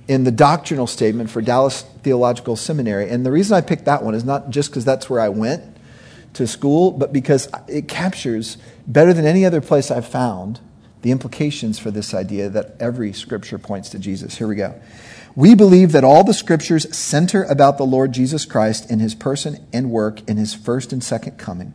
in 0.07 0.23
the 0.23 0.31
doctrinal 0.31 0.87
statement 0.87 1.29
for 1.29 1.41
Dallas 1.41 1.83
Theological 2.03 2.55
Seminary. 2.55 3.09
And 3.09 3.25
the 3.25 3.31
reason 3.31 3.55
I 3.55 3.61
picked 3.61 3.85
that 3.85 4.03
one 4.03 4.15
is 4.15 4.23
not 4.23 4.49
just 4.49 4.69
because 4.69 4.85
that's 4.85 5.09
where 5.09 5.21
I 5.21 5.29
went 5.29 5.63
to 6.33 6.47
school, 6.47 6.91
but 6.91 7.13
because 7.13 7.47
it 7.67 7.87
captures 7.87 8.57
better 8.87 9.13
than 9.13 9.25
any 9.25 9.45
other 9.45 9.61
place 9.61 9.91
I've 9.91 10.07
found 10.07 10.59
the 11.03 11.11
implications 11.11 11.79
for 11.79 11.91
this 11.91 12.13
idea 12.13 12.49
that 12.49 12.75
every 12.79 13.13
scripture 13.13 13.57
points 13.57 13.89
to 13.89 13.99
Jesus. 13.99 14.37
Here 14.37 14.47
we 14.47 14.55
go. 14.55 14.79
We 15.35 15.53
believe 15.55 15.91
that 15.91 16.03
all 16.03 16.23
the 16.23 16.33
scriptures 16.33 16.95
center 16.95 17.43
about 17.43 17.77
the 17.77 17.85
Lord 17.85 18.13
Jesus 18.13 18.45
Christ 18.45 18.89
in 18.89 18.99
his 18.99 19.15
person 19.15 19.65
and 19.73 19.91
work 19.91 20.27
in 20.29 20.37
his 20.37 20.53
first 20.53 20.93
and 20.93 21.03
second 21.03 21.37
coming, 21.37 21.73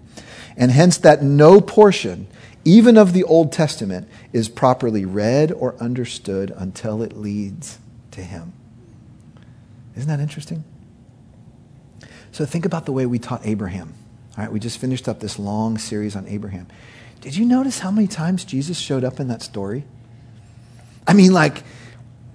and 0.56 0.70
hence 0.70 0.96
that 0.98 1.22
no 1.22 1.60
portion, 1.60 2.26
even 2.64 2.96
of 2.96 3.12
the 3.12 3.24
Old 3.24 3.52
Testament, 3.52 4.08
is 4.32 4.48
properly 4.48 5.04
read 5.04 5.52
or 5.52 5.76
understood 5.76 6.52
until 6.56 7.02
it 7.02 7.16
leads 7.16 7.78
to 8.18 8.24
him. 8.24 8.52
Isn't 9.96 10.08
that 10.08 10.20
interesting? 10.20 10.64
So 12.30 12.44
think 12.44 12.66
about 12.66 12.84
the 12.84 12.92
way 12.92 13.06
we 13.06 13.18
taught 13.18 13.40
Abraham. 13.44 13.94
All 14.36 14.44
right, 14.44 14.52
we 14.52 14.60
just 14.60 14.78
finished 14.78 15.08
up 15.08 15.18
this 15.18 15.38
long 15.38 15.78
series 15.78 16.14
on 16.14 16.28
Abraham. 16.28 16.68
Did 17.20 17.36
you 17.36 17.44
notice 17.44 17.80
how 17.80 17.90
many 17.90 18.06
times 18.06 18.44
Jesus 18.44 18.78
showed 18.78 19.02
up 19.02 19.18
in 19.18 19.28
that 19.28 19.42
story? 19.42 19.84
I 21.06 21.14
mean, 21.14 21.32
like, 21.32 21.64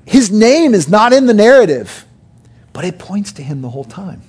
his 0.06 0.32
name 0.32 0.74
is 0.74 0.89
not 0.89 1.13
in 1.13 1.28
the 1.28 1.34
narrative, 1.34 2.06
but 2.74 2.84
it 2.84 3.00
points 3.00 3.32
to 3.34 3.43
him 3.43 3.62
the 3.62 3.69
whole 3.69 3.86
time. 3.86 4.24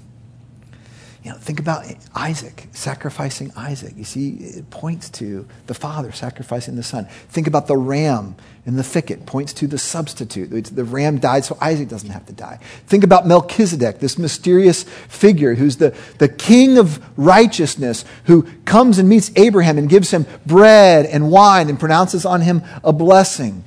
You 1.24 1.30
know, 1.30 1.38
think 1.38 1.58
about 1.58 1.86
Isaac, 2.14 2.68
sacrificing 2.72 3.50
Isaac. 3.56 3.94
You 3.96 4.04
see, 4.04 4.34
it 4.34 4.68
points 4.68 5.08
to 5.10 5.48
the 5.66 5.72
father 5.72 6.12
sacrificing 6.12 6.76
the 6.76 6.82
son. 6.82 7.06
Think 7.30 7.46
about 7.46 7.66
the 7.66 7.78
ram 7.78 8.36
in 8.66 8.76
the 8.76 8.82
thicket, 8.82 9.24
points 9.24 9.54
to 9.54 9.66
the 9.66 9.78
substitute. 9.78 10.50
The 10.50 10.84
ram 10.84 11.18
died 11.18 11.46
so 11.46 11.56
Isaac 11.62 11.88
doesn't 11.88 12.10
have 12.10 12.26
to 12.26 12.34
die. 12.34 12.58
Think 12.86 13.04
about 13.04 13.26
Melchizedek, 13.26 14.00
this 14.00 14.18
mysterious 14.18 14.82
figure 14.82 15.54
who's 15.54 15.78
the, 15.78 15.96
the 16.18 16.28
king 16.28 16.76
of 16.76 17.02
righteousness, 17.18 18.04
who 18.24 18.42
comes 18.66 18.98
and 18.98 19.08
meets 19.08 19.30
Abraham 19.34 19.78
and 19.78 19.88
gives 19.88 20.10
him 20.10 20.26
bread 20.44 21.06
and 21.06 21.30
wine 21.30 21.70
and 21.70 21.80
pronounces 21.80 22.26
on 22.26 22.42
him 22.42 22.62
a 22.84 22.92
blessing. 22.92 23.64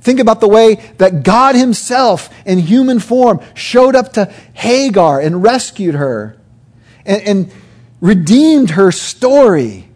Think 0.00 0.20
about 0.20 0.40
the 0.40 0.48
way 0.48 0.76
that 0.96 1.22
God 1.22 1.54
Himself 1.54 2.30
in 2.46 2.58
human 2.60 2.98
form 2.98 3.40
showed 3.52 3.94
up 3.94 4.14
to 4.14 4.32
Hagar 4.54 5.20
and 5.20 5.42
rescued 5.42 5.96
her 5.96 6.38
and, 7.06 7.22
and 7.22 7.52
redeemed 8.00 8.70
her 8.70 8.92
story. 8.92 9.88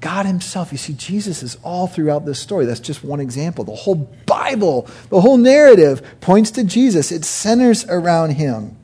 God 0.00 0.26
Himself. 0.26 0.72
You 0.72 0.78
see, 0.78 0.92
Jesus 0.92 1.42
is 1.42 1.56
all 1.62 1.86
throughout 1.86 2.26
this 2.26 2.38
story. 2.38 2.66
That's 2.66 2.80
just 2.80 3.02
one 3.02 3.20
example. 3.20 3.64
The 3.64 3.74
whole 3.74 4.08
Bible, 4.26 4.88
the 5.08 5.20
whole 5.20 5.36
narrative 5.36 6.20
points 6.20 6.50
to 6.52 6.64
Jesus, 6.64 7.10
it 7.10 7.24
centers 7.24 7.84
around 7.86 8.30
Him. 8.30 8.76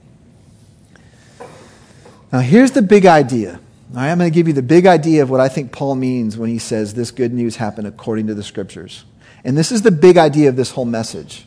Now, 2.33 2.41
here's 2.41 2.71
the 2.71 2.83
big 2.83 3.05
idea. 3.07 3.61
I'm 3.95 4.19
going 4.19 4.31
to 4.31 4.35
give 4.35 4.49
you 4.49 4.55
the 4.55 4.63
big 4.63 4.87
idea 4.87 5.23
of 5.23 5.29
what 5.29 5.41
I 5.41 5.49
think 5.49 5.71
Paul 5.71 5.97
means 5.97 6.39
when 6.39 6.49
he 6.49 6.59
says 6.59 6.95
this 6.95 7.11
good 7.11 7.33
news 7.33 7.57
happened 7.57 7.87
according 7.87 8.29
to 8.29 8.35
the 8.35 8.43
Scriptures. 8.43 9.05
And 9.45 9.57
this 9.57 9.71
is 9.71 9.83
the 9.83 9.91
big 9.91 10.17
idea 10.17 10.49
of 10.49 10.57
this 10.57 10.71
whole 10.71 10.87
message. 10.87 11.47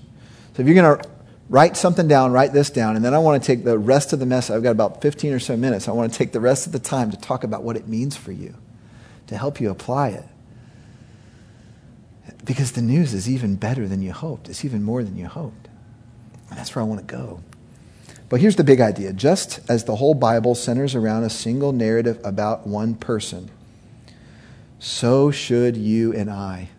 So 0.54 0.62
if 0.62 0.68
you're 0.68 0.76
going 0.76 1.00
to 1.00 1.10
write 1.50 1.78
something 1.78 2.08
down, 2.08 2.32
write 2.32 2.54
this 2.54 2.70
down, 2.70 2.96
and 2.96 3.06
then 3.06 3.14
I 3.14 3.20
want 3.20 3.42
to 3.42 3.46
take 3.46 3.64
the 3.64 3.78
rest 3.78 4.14
of 4.14 4.20
the 4.20 4.26
message. 4.26 4.56
I've 4.56 4.64
got 4.64 4.72
about 4.72 5.02
15 5.02 5.34
or 5.34 5.40
so 5.40 5.56
minutes. 5.56 5.88
I 5.88 5.92
want 5.92 6.12
to 6.12 6.18
take 6.18 6.32
the 6.32 6.40
rest 6.40 6.66
of 6.66 6.74
the 6.74 6.80
time 6.80 7.12
to 7.12 7.18
talk 7.18 7.44
about 7.44 7.64
what 7.64 7.76
it 7.76 7.88
means 7.88 8.16
for 8.16 8.32
you, 8.32 8.56
to 9.28 9.38
help 9.38 9.62
you 9.62 9.70
apply 9.70 10.10
it. 10.10 10.26
Because 12.44 12.74
the 12.74 12.82
news 12.82 13.14
is 13.14 13.30
even 13.30 13.56
better 13.56 13.88
than 13.88 14.02
you 14.02 14.12
hoped, 14.12 14.50
it's 14.50 14.66
even 14.66 14.84
more 14.84 15.04
than 15.04 15.18
you 15.18 15.28
hoped. 15.28 15.68
And 16.50 16.60
that's 16.60 16.76
where 16.76 16.84
I 16.84 16.88
want 16.88 17.08
to 17.08 17.16
go. 17.16 17.42
But 18.30 18.40
here's 18.40 18.56
the 18.56 18.64
big 18.64 18.82
idea 18.82 19.14
just 19.14 19.60
as 19.70 19.86
the 19.86 19.96
whole 19.96 20.14
Bible 20.14 20.56
centers 20.56 20.96
around 20.96 21.24
a 21.24 21.30
single 21.30 21.72
narrative 21.72 22.20
about 22.24 22.66
one 22.66 22.96
person, 22.96 23.52
so 24.80 25.32
should 25.32 25.78
you 25.78 26.14
and 26.14 26.30
I. 26.30 26.70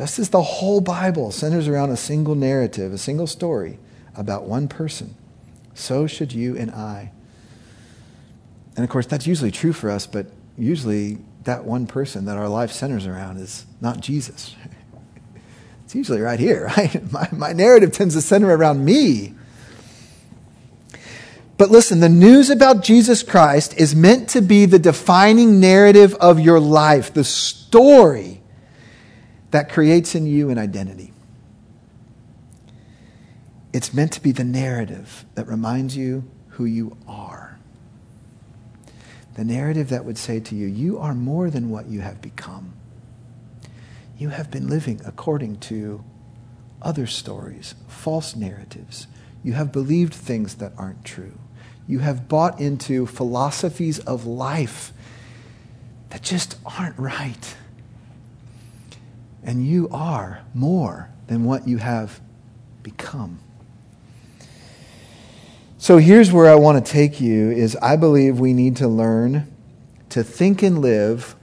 Just 0.00 0.18
as 0.18 0.30
the 0.30 0.40
whole 0.40 0.80
Bible 0.80 1.30
centers 1.30 1.68
around 1.68 1.90
a 1.90 1.96
single 1.96 2.34
narrative, 2.34 2.90
a 2.94 2.96
single 2.96 3.26
story 3.26 3.78
about 4.16 4.44
one 4.44 4.66
person, 4.66 5.14
so 5.74 6.06
should 6.06 6.32
you 6.32 6.56
and 6.56 6.70
I. 6.70 7.12
And 8.76 8.82
of 8.82 8.88
course, 8.88 9.04
that's 9.04 9.26
usually 9.26 9.50
true 9.50 9.74
for 9.74 9.90
us, 9.90 10.06
but 10.06 10.28
usually 10.56 11.18
that 11.44 11.66
one 11.66 11.86
person 11.86 12.24
that 12.24 12.38
our 12.38 12.48
life 12.48 12.72
centers 12.72 13.06
around 13.06 13.36
is 13.36 13.66
not 13.82 14.00
Jesus. 14.00 14.56
It's 15.84 15.94
usually 15.94 16.20
right 16.20 16.40
here, 16.40 16.72
right? 16.78 17.12
My, 17.12 17.28
my 17.32 17.52
narrative 17.52 17.92
tends 17.92 18.14
to 18.14 18.22
center 18.22 18.48
around 18.48 18.82
me. 18.82 19.34
But 21.58 21.70
listen, 21.70 22.00
the 22.00 22.08
news 22.08 22.48
about 22.48 22.82
Jesus 22.82 23.22
Christ 23.22 23.74
is 23.76 23.94
meant 23.94 24.30
to 24.30 24.40
be 24.40 24.64
the 24.64 24.78
defining 24.78 25.60
narrative 25.60 26.14
of 26.14 26.40
your 26.40 26.58
life, 26.58 27.12
the 27.12 27.24
story 27.24 28.39
that 29.50 29.68
creates 29.68 30.14
in 30.14 30.26
you 30.26 30.50
an 30.50 30.58
identity. 30.58 31.12
It's 33.72 33.94
meant 33.94 34.12
to 34.12 34.20
be 34.20 34.32
the 34.32 34.44
narrative 34.44 35.24
that 35.34 35.46
reminds 35.46 35.96
you 35.96 36.28
who 36.50 36.64
you 36.64 36.96
are. 37.06 37.58
The 39.34 39.44
narrative 39.44 39.88
that 39.90 40.04
would 40.04 40.18
say 40.18 40.40
to 40.40 40.54
you, 40.54 40.66
you 40.66 40.98
are 40.98 41.14
more 41.14 41.50
than 41.50 41.70
what 41.70 41.86
you 41.86 42.00
have 42.00 42.20
become. 42.20 42.74
You 44.18 44.30
have 44.30 44.50
been 44.50 44.68
living 44.68 45.00
according 45.04 45.60
to 45.60 46.04
other 46.82 47.06
stories, 47.06 47.74
false 47.86 48.34
narratives. 48.34 49.06
You 49.42 49.52
have 49.54 49.72
believed 49.72 50.12
things 50.12 50.56
that 50.56 50.72
aren't 50.76 51.04
true 51.04 51.38
you 51.90 51.98
have 51.98 52.28
bought 52.28 52.60
into 52.60 53.04
philosophies 53.04 53.98
of 53.98 54.24
life 54.24 54.92
that 56.10 56.22
just 56.22 56.56
aren't 56.64 56.96
right. 56.96 57.56
And 59.42 59.66
you 59.66 59.88
are 59.90 60.42
more 60.54 61.10
than 61.26 61.44
what 61.44 61.66
you 61.66 61.78
have 61.78 62.20
become. 62.82 63.40
So 65.78 65.96
here's 65.96 66.30
where 66.30 66.50
I 66.50 66.56
want 66.56 66.84
to 66.84 66.92
take 66.92 67.20
you 67.20 67.50
is 67.50 67.74
I 67.76 67.96
believe 67.96 68.38
we 68.38 68.52
need 68.52 68.76
to 68.76 68.88
learn 68.88 69.50
to 70.10 70.22
think 70.22 70.62
and 70.62 70.80
live 70.80 71.36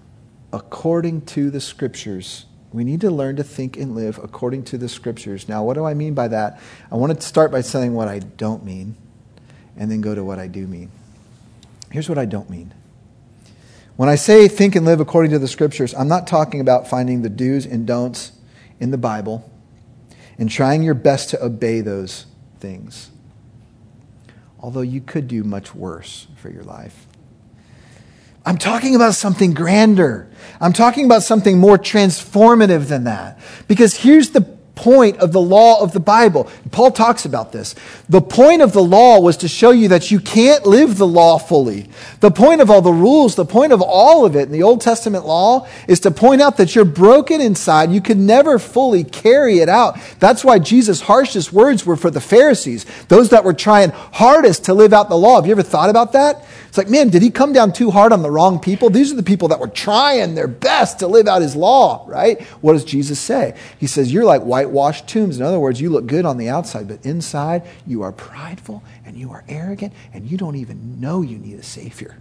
according 0.53 1.21
to 1.21 1.49
the 1.49 1.59
scriptures. 1.59 2.45
We 2.71 2.83
need 2.83 3.01
to 3.01 3.09
learn 3.09 3.37
to 3.37 3.43
think 3.43 3.77
and 3.77 3.95
live 3.95 4.19
according 4.21 4.65
to 4.65 4.77
the 4.77 4.89
scriptures. 4.89 5.49
Now, 5.49 5.63
what 5.63 5.73
do 5.73 5.85
I 5.85 5.93
mean 5.93 6.13
by 6.13 6.27
that? 6.27 6.59
I 6.91 6.95
want 6.95 7.19
to 7.19 7.25
start 7.25 7.51
by 7.51 7.61
saying 7.61 7.93
what 7.93 8.07
I 8.07 8.19
don't 8.19 8.63
mean 8.63 8.95
and 9.75 9.89
then 9.89 10.01
go 10.01 10.13
to 10.13 10.23
what 10.23 10.37
I 10.37 10.47
do 10.47 10.67
mean. 10.67 10.91
Here's 11.91 12.09
what 12.09 12.17
I 12.17 12.25
don't 12.25 12.49
mean. 12.49 12.73
When 13.97 14.09
I 14.09 14.15
say 14.15 14.47
think 14.47 14.75
and 14.75 14.85
live 14.85 14.99
according 14.99 15.31
to 15.31 15.39
the 15.39 15.47
scriptures, 15.47 15.93
I'm 15.95 16.07
not 16.07 16.27
talking 16.27 16.61
about 16.61 16.87
finding 16.87 17.23
the 17.23 17.29
do's 17.29 17.65
and 17.65 17.85
don'ts 17.85 18.31
in 18.79 18.91
the 18.91 18.97
Bible 18.97 19.51
and 20.37 20.49
trying 20.49 20.83
your 20.83 20.93
best 20.93 21.31
to 21.31 21.43
obey 21.43 21.81
those 21.81 22.27
things. 22.59 23.09
Although 24.59 24.81
you 24.81 25.01
could 25.01 25.27
do 25.27 25.43
much 25.43 25.73
worse 25.73 26.27
for 26.35 26.49
your 26.51 26.63
life. 26.63 27.07
I'm 28.45 28.59
talking 28.59 28.95
about 28.95 29.15
something 29.15 29.53
grander. 29.53 30.29
I'm 30.61 30.73
talking 30.73 31.05
about 31.05 31.23
something 31.23 31.57
more 31.57 31.77
transformative 31.77 32.87
than 32.87 33.05
that. 33.05 33.39
Because 33.67 33.95
here's 33.95 34.29
the 34.29 34.56
point 34.77 35.17
of 35.17 35.33
the 35.33 35.41
law 35.41 35.81
of 35.81 35.91
the 35.91 35.99
Bible. 35.99 36.49
Paul 36.71 36.91
talks 36.91 37.25
about 37.25 37.51
this. 37.51 37.75
The 38.07 38.21
point 38.21 38.61
of 38.61 38.71
the 38.71 38.83
law 38.83 39.19
was 39.19 39.35
to 39.37 39.47
show 39.47 39.71
you 39.71 39.89
that 39.89 40.11
you 40.11 40.19
can't 40.19 40.65
live 40.65 40.97
the 40.97 41.07
law 41.07 41.37
fully. 41.37 41.89
The 42.19 42.31
point 42.31 42.61
of 42.61 42.69
all 42.69 42.81
the 42.81 42.93
rules, 42.93 43.35
the 43.35 43.45
point 43.45 43.73
of 43.73 43.81
all 43.81 44.25
of 44.25 44.35
it 44.35 44.43
in 44.43 44.51
the 44.51 44.63
Old 44.63 44.81
Testament 44.81 45.25
law 45.25 45.67
is 45.87 45.99
to 46.01 46.11
point 46.11 46.41
out 46.41 46.57
that 46.57 46.75
you're 46.75 46.85
broken 46.85 47.41
inside. 47.41 47.91
You 47.91 48.01
can 48.01 48.25
never 48.25 48.59
fully 48.59 49.03
carry 49.03 49.59
it 49.59 49.67
out. 49.69 49.97
That's 50.19 50.45
why 50.45 50.59
Jesus' 50.59 51.01
harshest 51.01 51.51
words 51.51 51.85
were 51.85 51.97
for 51.97 52.11
the 52.11 52.21
Pharisees, 52.21 52.85
those 53.07 53.29
that 53.31 53.43
were 53.43 53.53
trying 53.53 53.89
hardest 53.89 54.65
to 54.65 54.73
live 54.73 54.93
out 54.93 55.09
the 55.09 55.17
law. 55.17 55.35
Have 55.35 55.47
you 55.47 55.51
ever 55.51 55.63
thought 55.63 55.89
about 55.89 56.13
that? 56.13 56.45
It's 56.67 56.77
like, 56.77 56.89
man, 56.89 57.09
did 57.09 57.21
he 57.21 57.29
come 57.29 57.53
down 57.53 57.71
too 57.71 57.91
hard 57.91 58.11
on 58.11 58.21
the 58.21 58.31
wrong 58.31 58.59
people? 58.59 58.89
These 58.89 59.11
are 59.11 59.15
the 59.15 59.23
people 59.23 59.47
that 59.49 59.59
were 59.59 59.67
trying 59.67 60.35
their 60.35 60.47
best 60.47 60.99
to 60.99 61.07
live 61.07 61.27
out 61.27 61.41
his 61.41 61.55
law, 61.55 62.05
right? 62.07 62.41
What 62.61 62.73
does 62.73 62.83
Jesus 62.83 63.19
say? 63.19 63.57
He 63.79 63.87
says, 63.87 64.11
You're 64.11 64.25
like 64.25 64.41
whitewashed 64.41 65.07
tombs. 65.07 65.37
In 65.37 65.43
other 65.43 65.59
words, 65.59 65.79
you 65.79 65.89
look 65.89 66.07
good 66.07 66.25
on 66.25 66.37
the 66.37 66.49
outside, 66.49 66.87
but 66.87 67.05
inside 67.05 67.67
you 67.85 68.01
are 68.03 68.11
prideful 68.11 68.83
and 69.05 69.17
you 69.17 69.31
are 69.31 69.43
arrogant 69.47 69.93
and 70.13 70.29
you 70.29 70.37
don't 70.37 70.55
even 70.55 70.99
know 70.99 71.21
you 71.21 71.37
need 71.37 71.57
a 71.57 71.63
Savior. 71.63 72.17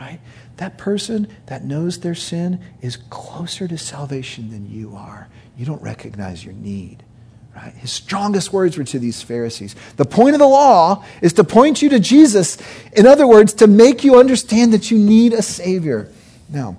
Right? 0.00 0.20
That 0.56 0.78
person 0.78 1.28
that 1.46 1.64
knows 1.64 2.00
their 2.00 2.14
sin 2.14 2.60
is 2.80 2.96
closer 2.96 3.68
to 3.68 3.78
salvation 3.78 4.50
than 4.50 4.68
you 4.68 4.96
are. 4.96 5.28
You 5.56 5.66
don't 5.66 5.82
recognize 5.82 6.44
your 6.44 6.54
need. 6.54 7.04
Right? 7.54 7.74
His 7.74 7.92
strongest 7.92 8.52
words 8.52 8.78
were 8.78 8.84
to 8.84 8.98
these 8.98 9.22
Pharisees. 9.22 9.76
The 9.96 10.04
point 10.04 10.34
of 10.34 10.38
the 10.38 10.48
law 10.48 11.04
is 11.20 11.34
to 11.34 11.44
point 11.44 11.82
you 11.82 11.90
to 11.90 12.00
Jesus. 12.00 12.56
In 12.94 13.06
other 13.06 13.26
words, 13.26 13.52
to 13.54 13.66
make 13.66 14.04
you 14.04 14.18
understand 14.18 14.72
that 14.72 14.90
you 14.90 14.98
need 14.98 15.34
a 15.34 15.42
Savior. 15.42 16.10
Now, 16.48 16.76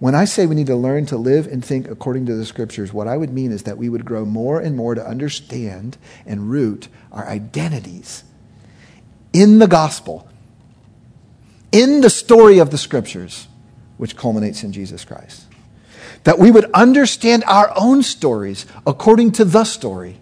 when 0.00 0.14
I 0.14 0.24
say 0.24 0.46
we 0.46 0.54
need 0.54 0.66
to 0.66 0.76
learn 0.76 1.06
to 1.06 1.16
live 1.16 1.46
and 1.46 1.64
think 1.64 1.88
according 1.88 2.26
to 2.26 2.34
the 2.34 2.44
Scriptures, 2.44 2.92
what 2.92 3.06
I 3.06 3.16
would 3.16 3.32
mean 3.32 3.52
is 3.52 3.64
that 3.64 3.78
we 3.78 3.88
would 3.88 4.04
grow 4.04 4.24
more 4.24 4.58
and 4.58 4.76
more 4.76 4.94
to 4.94 5.06
understand 5.06 5.96
and 6.26 6.50
root 6.50 6.88
our 7.12 7.28
identities 7.28 8.24
in 9.32 9.58
the 9.58 9.68
gospel, 9.68 10.26
in 11.70 12.00
the 12.00 12.10
story 12.10 12.58
of 12.58 12.70
the 12.70 12.78
Scriptures, 12.78 13.46
which 13.96 14.16
culminates 14.16 14.64
in 14.64 14.72
Jesus 14.72 15.04
Christ 15.04 15.49
that 16.24 16.38
we 16.38 16.50
would 16.50 16.70
understand 16.72 17.44
our 17.44 17.72
own 17.76 18.02
stories 18.02 18.66
according 18.86 19.32
to 19.32 19.44
the 19.44 19.64
story. 19.64 20.16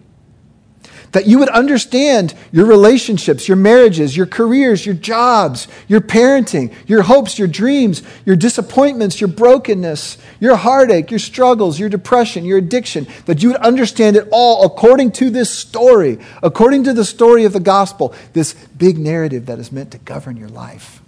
That 1.11 1.25
you 1.25 1.39
would 1.39 1.49
understand 1.49 2.35
your 2.51 2.67
relationships, 2.67 3.47
your 3.47 3.57
marriages, 3.57 4.15
your 4.15 4.27
careers, 4.27 4.85
your 4.85 4.93
jobs, 4.93 5.67
your 5.87 6.01
parenting, 6.01 6.71
your 6.85 7.01
hopes, 7.01 7.39
your 7.39 7.47
dreams, 7.47 8.03
your 8.25 8.35
disappointments, 8.35 9.19
your 9.19 9.27
brokenness, 9.27 10.19
your 10.39 10.55
heartache, 10.55 11.09
your 11.09 11.19
struggles, 11.19 11.79
your 11.79 11.89
depression, 11.89 12.45
your 12.45 12.59
addiction. 12.59 13.07
That 13.25 13.41
you 13.41 13.49
would 13.49 13.61
understand 13.61 14.17
it 14.17 14.27
all 14.31 14.63
according 14.63 15.13
to 15.13 15.31
this 15.31 15.49
story, 15.49 16.19
according 16.43 16.83
to 16.83 16.93
the 16.93 17.05
story 17.05 17.43
of 17.43 17.53
the 17.53 17.59
gospel, 17.59 18.13
this 18.33 18.53
big 18.53 18.99
narrative 18.99 19.47
that 19.47 19.57
is 19.57 19.71
meant 19.71 19.91
to 19.91 19.97
govern 19.97 20.37
your 20.37 20.49
life. 20.49 21.01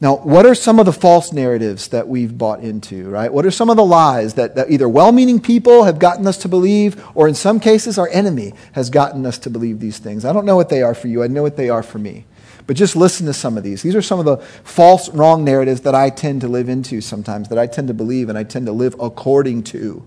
Now, 0.00 0.16
what 0.16 0.44
are 0.44 0.54
some 0.54 0.80
of 0.80 0.86
the 0.86 0.92
false 0.92 1.32
narratives 1.32 1.88
that 1.88 2.08
we've 2.08 2.36
bought 2.36 2.60
into, 2.60 3.08
right? 3.08 3.32
What 3.32 3.46
are 3.46 3.50
some 3.50 3.70
of 3.70 3.76
the 3.76 3.84
lies 3.84 4.34
that, 4.34 4.56
that 4.56 4.70
either 4.70 4.88
well 4.88 5.12
meaning 5.12 5.40
people 5.40 5.84
have 5.84 5.98
gotten 5.98 6.26
us 6.26 6.36
to 6.38 6.48
believe, 6.48 7.02
or 7.14 7.28
in 7.28 7.34
some 7.34 7.60
cases, 7.60 7.96
our 7.96 8.08
enemy 8.08 8.54
has 8.72 8.90
gotten 8.90 9.24
us 9.24 9.38
to 9.38 9.50
believe 9.50 9.80
these 9.80 9.98
things? 9.98 10.24
I 10.24 10.32
don't 10.32 10.44
know 10.44 10.56
what 10.56 10.68
they 10.68 10.82
are 10.82 10.94
for 10.94 11.08
you, 11.08 11.22
I 11.22 11.28
know 11.28 11.42
what 11.42 11.56
they 11.56 11.70
are 11.70 11.82
for 11.82 11.98
me. 11.98 12.26
But 12.66 12.76
just 12.76 12.96
listen 12.96 13.26
to 13.26 13.34
some 13.34 13.58
of 13.58 13.62
these. 13.62 13.82
These 13.82 13.94
are 13.94 14.02
some 14.02 14.18
of 14.18 14.24
the 14.24 14.38
false, 14.38 15.10
wrong 15.10 15.44
narratives 15.44 15.82
that 15.82 15.94
I 15.94 16.10
tend 16.10 16.40
to 16.40 16.48
live 16.48 16.68
into 16.68 17.00
sometimes, 17.00 17.48
that 17.50 17.58
I 17.58 17.66
tend 17.66 17.88
to 17.88 17.94
believe 17.94 18.28
and 18.28 18.38
I 18.38 18.42
tend 18.42 18.66
to 18.66 18.72
live 18.72 18.96
according 18.98 19.64
to. 19.64 20.02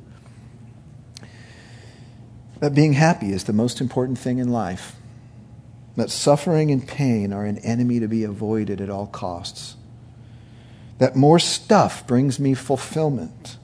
That 2.60 2.74
being 2.74 2.94
happy 2.94 3.32
is 3.32 3.44
the 3.44 3.54
most 3.54 3.80
important 3.80 4.18
thing 4.18 4.40
in 4.40 4.52
life. 4.52 4.96
That 5.98 6.12
suffering 6.12 6.72
and 6.72 6.88
pain 6.88 7.34
are 7.34 7.44
an 7.44 7.58
enemy 7.58 8.00
to 8.00 8.08
be 8.08 8.24
avoided 8.24 8.80
at 8.80 8.90
all 8.90 9.08
costs. 9.08 9.76
That 11.00 11.16
more 11.16 11.40
stuff 11.40 12.08
brings 12.08 12.40
me 12.40 12.54
fulfillment, 12.54 13.58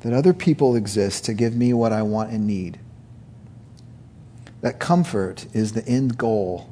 that 0.00 0.12
other 0.12 0.34
people 0.34 0.76
exist 0.76 1.24
to 1.24 1.32
give 1.32 1.54
me 1.54 1.72
what 1.72 1.92
I 1.92 2.02
want 2.02 2.30
and 2.32 2.46
need, 2.46 2.78
that 4.60 4.78
comfort 4.78 5.46
is 5.52 5.72
the 5.72 5.86
end 5.86 6.18
goal, 6.18 6.70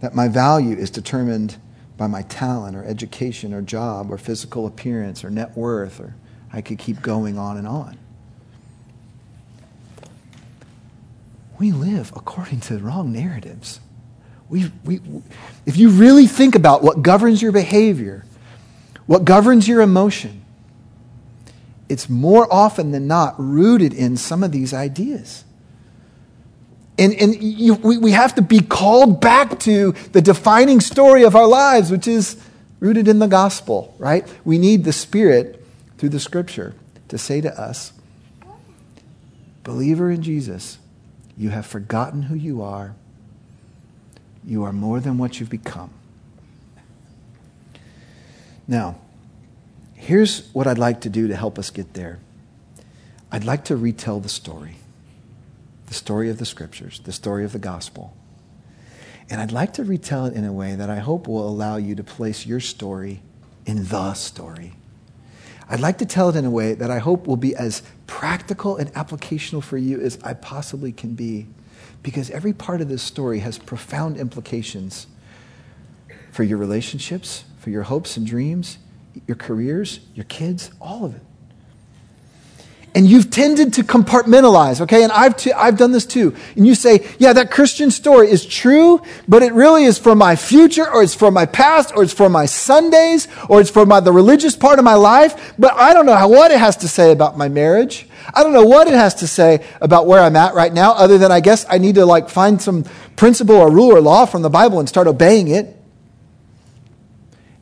that 0.00 0.14
my 0.14 0.28
value 0.28 0.76
is 0.76 0.90
determined 0.90 1.56
by 1.96 2.06
my 2.06 2.22
talent 2.22 2.76
or 2.76 2.84
education 2.84 3.52
or 3.52 3.60
job 3.60 4.10
or 4.10 4.16
physical 4.16 4.66
appearance 4.66 5.24
or 5.24 5.30
net 5.30 5.56
worth, 5.56 6.00
or 6.00 6.14
I 6.52 6.62
could 6.62 6.78
keep 6.78 7.02
going 7.02 7.36
on 7.36 7.56
and 7.56 7.66
on. 7.66 7.98
We 11.58 11.72
live 11.72 12.12
according 12.14 12.60
to 12.60 12.78
wrong 12.78 13.12
narratives. 13.12 13.80
We, 14.48 14.70
we, 14.84 15.00
if 15.66 15.76
you 15.76 15.90
really 15.90 16.26
think 16.26 16.54
about 16.54 16.82
what 16.82 17.02
governs 17.02 17.42
your 17.42 17.52
behavior, 17.52 18.24
what 19.06 19.24
governs 19.24 19.66
your 19.66 19.82
emotion, 19.82 20.44
it's 21.88 22.08
more 22.08 22.46
often 22.52 22.92
than 22.92 23.06
not 23.06 23.34
rooted 23.38 23.92
in 23.92 24.16
some 24.16 24.44
of 24.44 24.52
these 24.52 24.72
ideas. 24.72 25.44
And, 26.98 27.14
and 27.14 27.42
you, 27.42 27.74
we, 27.74 27.98
we 27.98 28.12
have 28.12 28.34
to 28.36 28.42
be 28.42 28.60
called 28.60 29.20
back 29.20 29.58
to 29.60 29.92
the 30.12 30.20
defining 30.20 30.80
story 30.80 31.24
of 31.24 31.36
our 31.36 31.46
lives, 31.46 31.90
which 31.90 32.08
is 32.08 32.40
rooted 32.80 33.08
in 33.08 33.18
the 33.18 33.26
gospel, 33.26 33.94
right? 33.98 34.26
We 34.44 34.58
need 34.58 34.84
the 34.84 34.92
Spirit 34.92 35.64
through 35.96 36.10
the 36.10 36.20
scripture 36.20 36.74
to 37.08 37.18
say 37.18 37.40
to 37.40 37.60
us, 37.60 37.92
believer 39.62 40.10
in 40.10 40.22
Jesus, 40.22 40.78
you 41.38 41.50
have 41.50 41.64
forgotten 41.64 42.22
who 42.22 42.34
you 42.34 42.60
are 42.60 42.94
you 44.44 44.64
are 44.64 44.72
more 44.72 44.98
than 44.98 45.18
what 45.18 45.38
you've 45.38 45.50
become. 45.50 45.90
Now, 48.66 48.98
here's 49.94 50.48
what 50.54 50.66
I'd 50.66 50.78
like 50.78 51.02
to 51.02 51.10
do 51.10 51.28
to 51.28 51.36
help 51.36 51.58
us 51.58 51.70
get 51.70 51.94
there 51.94 52.18
I'd 53.30 53.44
like 53.44 53.66
to 53.66 53.76
retell 53.76 54.20
the 54.20 54.28
story 54.28 54.76
the 55.86 55.94
story 55.94 56.28
of 56.28 56.36
the 56.36 56.44
scriptures, 56.44 57.00
the 57.00 57.12
story 57.12 57.44
of 57.44 57.52
the 57.52 57.58
gospel. 57.58 58.14
And 59.30 59.40
I'd 59.40 59.52
like 59.52 59.72
to 59.74 59.84
retell 59.84 60.26
it 60.26 60.34
in 60.34 60.44
a 60.44 60.52
way 60.52 60.74
that 60.74 60.90
I 60.90 60.98
hope 60.98 61.26
will 61.26 61.48
allow 61.48 61.76
you 61.76 61.94
to 61.94 62.04
place 62.04 62.44
your 62.44 62.60
story 62.60 63.22
in 63.64 63.84
the 63.84 64.12
story. 64.12 64.74
I'd 65.68 65.80
like 65.80 65.98
to 65.98 66.06
tell 66.06 66.30
it 66.30 66.36
in 66.36 66.44
a 66.44 66.50
way 66.50 66.74
that 66.74 66.90
I 66.90 66.98
hope 66.98 67.26
will 67.26 67.36
be 67.36 67.54
as 67.54 67.82
practical 68.06 68.76
and 68.76 68.92
applicational 68.94 69.62
for 69.62 69.76
you 69.76 70.00
as 70.00 70.18
I 70.24 70.32
possibly 70.34 70.92
can 70.92 71.14
be. 71.14 71.46
Because 72.02 72.30
every 72.30 72.52
part 72.52 72.80
of 72.80 72.88
this 72.88 73.02
story 73.02 73.40
has 73.40 73.58
profound 73.58 74.16
implications 74.16 75.06
for 76.30 76.42
your 76.42 76.58
relationships, 76.58 77.44
for 77.58 77.70
your 77.70 77.82
hopes 77.82 78.16
and 78.16 78.26
dreams, 78.26 78.78
your 79.26 79.36
careers, 79.36 80.00
your 80.14 80.24
kids, 80.24 80.70
all 80.80 81.04
of 81.04 81.14
it. 81.14 81.22
And 82.98 83.08
you've 83.08 83.30
tended 83.30 83.74
to 83.74 83.84
compartmentalize, 83.84 84.80
okay? 84.80 85.04
And 85.04 85.12
I've, 85.12 85.36
t- 85.36 85.52
I've 85.52 85.78
done 85.78 85.92
this 85.92 86.04
too. 86.04 86.34
And 86.56 86.66
you 86.66 86.74
say, 86.74 87.08
yeah, 87.20 87.32
that 87.32 87.48
Christian 87.48 87.92
story 87.92 88.28
is 88.28 88.44
true, 88.44 89.00
but 89.28 89.44
it 89.44 89.52
really 89.52 89.84
is 89.84 90.00
for 90.00 90.16
my 90.16 90.34
future, 90.34 90.90
or 90.90 91.04
it's 91.04 91.14
for 91.14 91.30
my 91.30 91.46
past, 91.46 91.92
or 91.94 92.02
it's 92.02 92.12
for 92.12 92.28
my 92.28 92.44
Sundays, 92.44 93.28
or 93.48 93.60
it's 93.60 93.70
for 93.70 93.86
my, 93.86 94.00
the 94.00 94.10
religious 94.10 94.56
part 94.56 94.80
of 94.80 94.84
my 94.84 94.94
life. 94.94 95.54
But 95.56 95.74
I 95.74 95.94
don't 95.94 96.06
know 96.06 96.16
how, 96.16 96.28
what 96.28 96.50
it 96.50 96.58
has 96.58 96.76
to 96.78 96.88
say 96.88 97.12
about 97.12 97.38
my 97.38 97.48
marriage. 97.48 98.08
I 98.34 98.42
don't 98.42 98.52
know 98.52 98.66
what 98.66 98.88
it 98.88 98.94
has 98.94 99.14
to 99.14 99.28
say 99.28 99.64
about 99.80 100.08
where 100.08 100.20
I'm 100.20 100.34
at 100.34 100.54
right 100.54 100.72
now, 100.72 100.90
other 100.90 101.18
than 101.18 101.30
I 101.30 101.38
guess 101.38 101.64
I 101.70 101.78
need 101.78 101.94
to 101.94 102.04
like 102.04 102.28
find 102.28 102.60
some 102.60 102.82
principle 103.14 103.54
or 103.54 103.70
rule 103.70 103.92
or 103.92 104.00
law 104.00 104.26
from 104.26 104.42
the 104.42 104.50
Bible 104.50 104.80
and 104.80 104.88
start 104.88 105.06
obeying 105.06 105.46
it. 105.46 105.80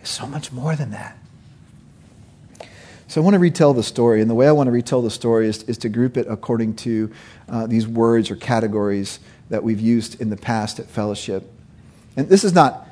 It's 0.00 0.12
so 0.12 0.26
much 0.26 0.50
more 0.50 0.74
than 0.76 0.92
that. 0.92 1.18
So 3.08 3.20
I 3.20 3.24
want 3.24 3.34
to 3.34 3.38
retell 3.38 3.72
the 3.72 3.84
story, 3.84 4.20
and 4.20 4.28
the 4.28 4.34
way 4.34 4.48
I 4.48 4.52
want 4.52 4.66
to 4.66 4.72
retell 4.72 5.00
the 5.00 5.10
story 5.10 5.46
is, 5.46 5.62
is 5.64 5.78
to 5.78 5.88
group 5.88 6.16
it 6.16 6.26
according 6.28 6.74
to 6.76 7.12
uh, 7.48 7.66
these 7.66 7.86
words 7.86 8.30
or 8.30 8.36
categories 8.36 9.20
that 9.48 9.62
we've 9.62 9.80
used 9.80 10.20
in 10.20 10.30
the 10.30 10.36
past 10.36 10.80
at 10.80 10.86
fellowship. 10.86 11.48
And 12.16 12.28
this 12.28 12.42
is 12.42 12.52
not 12.52 12.86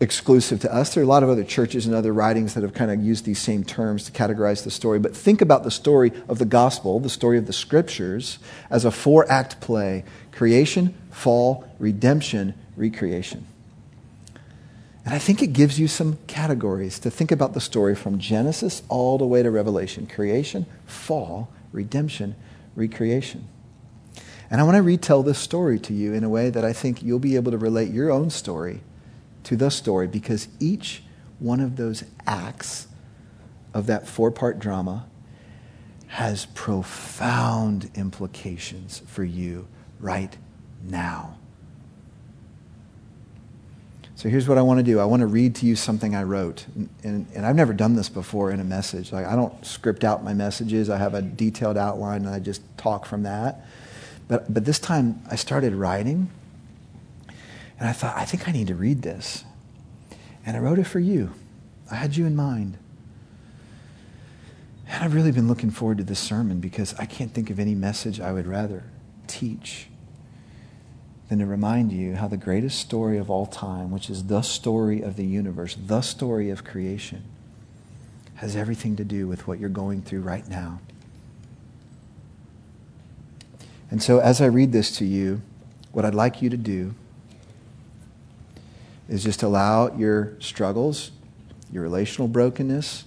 exclusive 0.00 0.58
to 0.60 0.74
us. 0.74 0.92
There 0.92 1.02
are 1.02 1.06
a 1.06 1.08
lot 1.08 1.22
of 1.22 1.28
other 1.28 1.44
churches 1.44 1.86
and 1.86 1.94
other 1.94 2.12
writings 2.12 2.54
that 2.54 2.64
have 2.64 2.74
kind 2.74 2.90
of 2.90 3.00
used 3.00 3.24
these 3.24 3.38
same 3.38 3.62
terms 3.62 4.04
to 4.06 4.12
categorize 4.12 4.64
the 4.64 4.70
story. 4.70 4.98
But 4.98 5.16
think 5.16 5.40
about 5.40 5.62
the 5.62 5.70
story 5.70 6.10
of 6.28 6.40
the 6.40 6.44
gospel, 6.44 6.98
the 6.98 7.08
story 7.08 7.38
of 7.38 7.46
the 7.46 7.52
scriptures, 7.52 8.40
as 8.68 8.84
a 8.84 8.90
four 8.90 9.30
act 9.30 9.60
play 9.60 10.04
creation, 10.32 10.94
fall, 11.12 11.64
redemption, 11.78 12.54
recreation. 12.76 13.46
And 15.04 15.14
I 15.14 15.18
think 15.18 15.42
it 15.42 15.48
gives 15.48 15.80
you 15.80 15.88
some 15.88 16.18
categories 16.26 16.98
to 17.00 17.10
think 17.10 17.32
about 17.32 17.54
the 17.54 17.60
story 17.60 17.94
from 17.94 18.18
Genesis 18.18 18.82
all 18.88 19.18
the 19.18 19.26
way 19.26 19.42
to 19.42 19.50
Revelation 19.50 20.06
creation, 20.06 20.66
fall, 20.86 21.48
redemption, 21.72 22.36
recreation. 22.76 23.48
And 24.50 24.60
I 24.60 24.64
want 24.64 24.76
to 24.76 24.82
retell 24.82 25.22
this 25.22 25.38
story 25.38 25.80
to 25.80 25.94
you 25.94 26.12
in 26.12 26.24
a 26.24 26.28
way 26.28 26.50
that 26.50 26.64
I 26.64 26.72
think 26.72 27.02
you'll 27.02 27.18
be 27.18 27.36
able 27.36 27.50
to 27.52 27.58
relate 27.58 27.90
your 27.90 28.10
own 28.10 28.30
story 28.30 28.80
to 29.44 29.56
the 29.56 29.70
story 29.70 30.06
because 30.06 30.48
each 30.60 31.02
one 31.38 31.60
of 31.60 31.76
those 31.76 32.04
acts 32.26 32.86
of 33.74 33.86
that 33.86 34.06
four 34.06 34.30
part 34.30 34.58
drama 34.58 35.06
has 36.06 36.46
profound 36.54 37.90
implications 37.94 39.02
for 39.06 39.24
you 39.24 39.66
right 39.98 40.36
now. 40.82 41.38
So 44.22 44.28
here's 44.28 44.48
what 44.48 44.56
I 44.56 44.62
want 44.62 44.78
to 44.78 44.84
do. 44.84 45.00
I 45.00 45.04
want 45.04 45.18
to 45.22 45.26
read 45.26 45.56
to 45.56 45.66
you 45.66 45.74
something 45.74 46.14
I 46.14 46.22
wrote. 46.22 46.64
And, 46.76 46.88
and, 47.02 47.26
and, 47.34 47.44
I've 47.44 47.56
never 47.56 47.72
done 47.72 47.96
this 47.96 48.08
before 48.08 48.52
in 48.52 48.60
a 48.60 48.64
message. 48.64 49.10
Like 49.10 49.26
I 49.26 49.34
don't 49.34 49.66
script 49.66 50.04
out 50.04 50.22
my 50.22 50.32
messages. 50.32 50.88
I 50.90 50.96
have 50.96 51.14
a 51.14 51.22
detailed 51.22 51.76
outline 51.76 52.24
and 52.24 52.32
I 52.32 52.38
just 52.38 52.62
talk 52.78 53.04
from 53.04 53.24
that. 53.24 53.66
But, 54.28 54.54
but 54.54 54.64
this 54.64 54.78
time 54.78 55.20
I 55.28 55.34
started 55.34 55.74
writing 55.74 56.30
and 57.80 57.88
I 57.88 57.92
thought, 57.92 58.16
I 58.16 58.24
think 58.24 58.48
I 58.48 58.52
need 58.52 58.68
to 58.68 58.76
read 58.76 59.02
this. 59.02 59.42
And 60.46 60.56
I 60.56 60.60
wrote 60.60 60.78
it 60.78 60.86
for 60.86 61.00
you. 61.00 61.32
I 61.90 61.96
had 61.96 62.16
you 62.16 62.24
in 62.24 62.36
mind. 62.36 62.78
And 64.86 65.02
I've 65.02 65.14
really 65.14 65.32
been 65.32 65.48
looking 65.48 65.72
forward 65.72 65.98
to 65.98 66.04
this 66.04 66.20
sermon 66.20 66.60
because 66.60 66.94
I 66.94 67.06
can't 67.06 67.34
think 67.34 67.50
of 67.50 67.58
any 67.58 67.74
message 67.74 68.20
I 68.20 68.30
would 68.30 68.46
rather 68.46 68.84
teach 69.26 69.88
than 71.32 71.38
to 71.38 71.46
remind 71.46 71.90
you 71.90 72.14
how 72.14 72.28
the 72.28 72.36
greatest 72.36 72.78
story 72.78 73.16
of 73.16 73.30
all 73.30 73.46
time, 73.46 73.90
which 73.90 74.10
is 74.10 74.24
the 74.24 74.42
story 74.42 75.00
of 75.00 75.16
the 75.16 75.24
universe, 75.24 75.74
the 75.86 76.02
story 76.02 76.50
of 76.50 76.62
creation, 76.62 77.24
has 78.34 78.54
everything 78.54 78.96
to 78.96 79.02
do 79.02 79.26
with 79.26 79.48
what 79.48 79.58
you're 79.58 79.70
going 79.70 80.02
through 80.02 80.20
right 80.20 80.46
now. 80.46 80.78
And 83.90 84.02
so, 84.02 84.18
as 84.18 84.42
I 84.42 84.44
read 84.44 84.72
this 84.72 84.94
to 84.98 85.06
you, 85.06 85.40
what 85.92 86.04
I'd 86.04 86.14
like 86.14 86.42
you 86.42 86.50
to 86.50 86.56
do 86.58 86.94
is 89.08 89.24
just 89.24 89.42
allow 89.42 89.90
your 89.96 90.34
struggles, 90.38 91.12
your 91.72 91.82
relational 91.82 92.28
brokenness, 92.28 93.04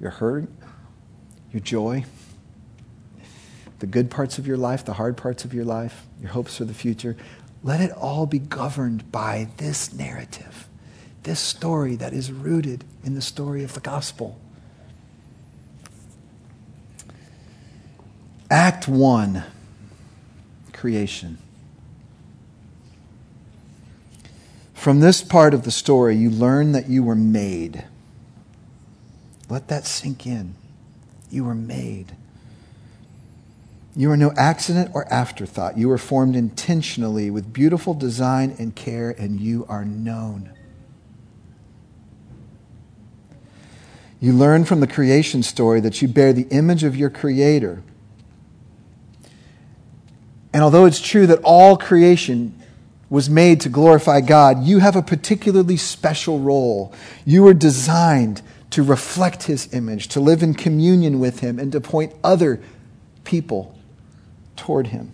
your 0.00 0.10
hurt, 0.10 0.48
your 1.52 1.60
joy, 1.60 2.04
the 3.78 3.86
good 3.86 4.10
parts 4.10 4.38
of 4.38 4.46
your 4.48 4.56
life, 4.56 4.84
the 4.84 4.94
hard 4.94 5.16
parts 5.16 5.44
of 5.44 5.54
your 5.54 5.64
life, 5.64 6.04
your 6.20 6.30
hopes 6.30 6.56
for 6.56 6.64
the 6.64 6.74
future, 6.74 7.16
let 7.64 7.80
it 7.80 7.90
all 7.92 8.26
be 8.26 8.38
governed 8.38 9.10
by 9.10 9.48
this 9.56 9.92
narrative, 9.92 10.68
this 11.22 11.40
story 11.40 11.96
that 11.96 12.12
is 12.12 12.30
rooted 12.30 12.84
in 13.02 13.14
the 13.14 13.22
story 13.22 13.64
of 13.64 13.72
the 13.72 13.80
gospel. 13.80 14.38
Act 18.50 18.86
1 18.86 19.42
Creation. 20.74 21.38
From 24.74 25.00
this 25.00 25.22
part 25.22 25.54
of 25.54 25.62
the 25.62 25.70
story, 25.70 26.14
you 26.14 26.28
learn 26.28 26.72
that 26.72 26.90
you 26.90 27.02
were 27.02 27.14
made. 27.14 27.84
Let 29.48 29.68
that 29.68 29.86
sink 29.86 30.26
in. 30.26 30.54
You 31.30 31.44
were 31.44 31.54
made. 31.54 32.14
You 33.96 34.10
are 34.10 34.16
no 34.16 34.32
accident 34.36 34.90
or 34.92 35.06
afterthought. 35.12 35.78
You 35.78 35.88
were 35.88 35.98
formed 35.98 36.34
intentionally 36.34 37.30
with 37.30 37.52
beautiful 37.52 37.94
design 37.94 38.56
and 38.58 38.74
care, 38.74 39.10
and 39.10 39.40
you 39.40 39.64
are 39.68 39.84
known. 39.84 40.50
You 44.20 44.32
learn 44.32 44.64
from 44.64 44.80
the 44.80 44.88
creation 44.88 45.42
story 45.42 45.80
that 45.80 46.02
you 46.02 46.08
bear 46.08 46.32
the 46.32 46.48
image 46.50 46.82
of 46.82 46.96
your 46.96 47.10
Creator. 47.10 47.82
And 50.52 50.62
although 50.62 50.86
it's 50.86 51.00
true 51.00 51.26
that 51.28 51.40
all 51.44 51.76
creation 51.76 52.58
was 53.10 53.30
made 53.30 53.60
to 53.60 53.68
glorify 53.68 54.22
God, 54.22 54.64
you 54.64 54.78
have 54.80 54.96
a 54.96 55.02
particularly 55.02 55.76
special 55.76 56.40
role. 56.40 56.92
You 57.24 57.44
were 57.44 57.54
designed 57.54 58.42
to 58.70 58.82
reflect 58.82 59.44
His 59.44 59.72
image, 59.72 60.08
to 60.08 60.20
live 60.20 60.42
in 60.42 60.54
communion 60.54 61.20
with 61.20 61.40
Him, 61.40 61.60
and 61.60 61.70
to 61.70 61.80
point 61.80 62.12
other 62.24 62.60
people 63.22 63.74
toward 64.56 64.88
him. 64.88 65.12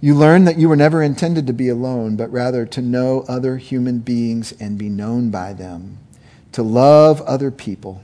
You 0.00 0.14
learn 0.14 0.44
that 0.44 0.58
you 0.58 0.68
were 0.68 0.76
never 0.76 1.02
intended 1.02 1.46
to 1.48 1.52
be 1.52 1.68
alone, 1.68 2.16
but 2.16 2.30
rather 2.30 2.64
to 2.66 2.80
know 2.80 3.24
other 3.28 3.56
human 3.56 3.98
beings 3.98 4.52
and 4.60 4.78
be 4.78 4.88
known 4.88 5.30
by 5.30 5.52
them, 5.52 5.98
to 6.52 6.62
love 6.62 7.20
other 7.22 7.50
people, 7.50 8.02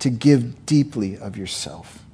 to 0.00 0.10
give 0.10 0.66
deeply 0.66 1.16
of 1.16 1.36
yourself, 1.36 2.04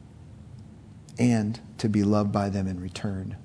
and 1.19 1.59
to 1.79 1.89
be 1.89 2.03
loved 2.03 2.33
by 2.33 2.51
them 2.51 2.67
in 2.67 2.81
return. 2.81 3.37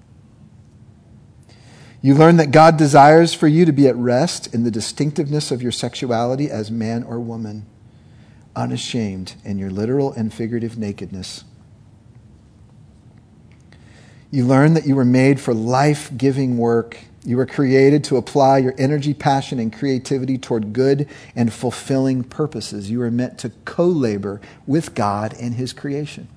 You 2.02 2.14
learn 2.16 2.38
that 2.38 2.52
God 2.52 2.78
desires 2.78 3.34
for 3.34 3.48
you 3.48 3.66
to 3.66 3.74
be 3.74 3.88
at 3.88 3.96
rest 3.96 4.54
in 4.54 4.64
the 4.64 4.72
distinctiveness 4.72 5.52
of 5.52 5.62
your 5.62 5.72
sexuality 5.72 6.50
as 6.50 6.72
man 6.72 7.04
or 7.04 7.20
woman, 7.20 7.66
unashamed 8.56 9.36
in 9.46 9.58
your 9.58 9.70
literal 9.70 10.12
and 10.12 10.34
figurative 10.34 10.78
nakedness 10.78 11.46
you 14.32 14.46
learn 14.46 14.74
that 14.76 14.86
you 14.86 14.96
were 14.96 15.06
made 15.06 15.40
for 15.40 15.54
life 15.54 16.12
giving 16.16 16.58
work. 16.58 16.98
You 17.24 17.38
were 17.38 17.46
created 17.46 18.04
to 18.06 18.18
apply 18.18 18.60
your 18.60 18.76
energy, 18.78 19.14
passion, 19.14 19.60
and 19.60 19.74
creativity 19.74 20.38
toward 20.38 20.72
good 20.72 21.08
and 21.36 21.52
fulfilling 21.52 22.24
purposes. 22.24 22.90
You 22.90 23.00
were 23.00 23.12
meant 23.12 23.38
to 23.40 23.50
co 23.66 23.86
labor 23.86 24.40
with 24.68 24.96
God 24.96 25.34
and 25.40 25.56
His 25.56 25.74
creation. 25.74 26.28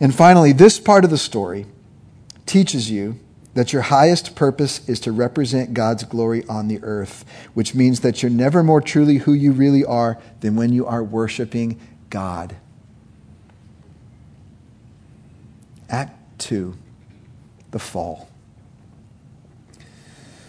And 0.00 0.14
finally, 0.14 0.52
this 0.52 0.78
part 0.78 1.04
of 1.04 1.10
the 1.10 1.18
story 1.18 1.66
teaches 2.46 2.90
you 2.90 3.18
that 3.54 3.72
your 3.72 3.82
highest 3.82 4.34
purpose 4.34 4.88
is 4.88 4.98
to 5.00 5.12
represent 5.12 5.74
God's 5.74 6.04
glory 6.04 6.44
on 6.48 6.68
the 6.68 6.82
earth, 6.82 7.24
which 7.54 7.74
means 7.74 8.00
that 8.00 8.22
you're 8.22 8.30
never 8.30 8.62
more 8.62 8.80
truly 8.80 9.18
who 9.18 9.32
you 9.32 9.52
really 9.52 9.84
are 9.84 10.18
than 10.40 10.56
when 10.56 10.72
you 10.72 10.86
are 10.86 11.04
worshiping 11.04 11.78
God. 12.08 12.56
Act 15.92 16.18
2 16.38 16.74
The 17.70 17.78
Fall. 17.78 18.28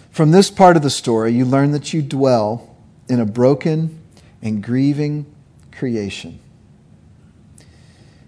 From 0.10 0.32
this 0.32 0.49
part 0.49 0.77
of 0.77 0.84
the 0.84 0.89
story, 0.89 1.34
you 1.34 1.43
learn 1.43 1.71
that 1.71 1.93
you 1.93 2.01
dwell 2.01 2.75
in 3.10 3.19
a 3.19 3.25
broken 3.25 3.99
and 4.41 4.63
grieving 4.63 5.25
creation. 5.71 6.39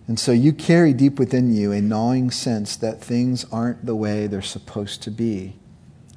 And 0.07 0.19
so 0.19 0.31
you 0.31 0.51
carry 0.51 0.93
deep 0.93 1.17
within 1.17 1.55
you 1.55 1.71
a 1.71 1.81
gnawing 1.81 2.31
sense 2.31 2.75
that 2.75 3.01
things 3.01 3.45
aren't 3.51 3.85
the 3.85 3.95
way 3.95 4.27
they're 4.27 4.41
supposed 4.41 5.01
to 5.03 5.11
be. 5.11 5.53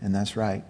And 0.02 0.14
that's 0.14 0.36
right. 0.36 0.64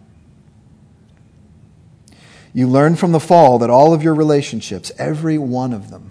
You 2.52 2.68
learn 2.68 2.96
from 2.96 3.12
the 3.12 3.20
fall 3.20 3.58
that 3.58 3.70
all 3.70 3.94
of 3.94 4.02
your 4.02 4.14
relationships, 4.14 4.92
every 4.98 5.38
one 5.38 5.72
of 5.72 5.90
them, 5.90 6.10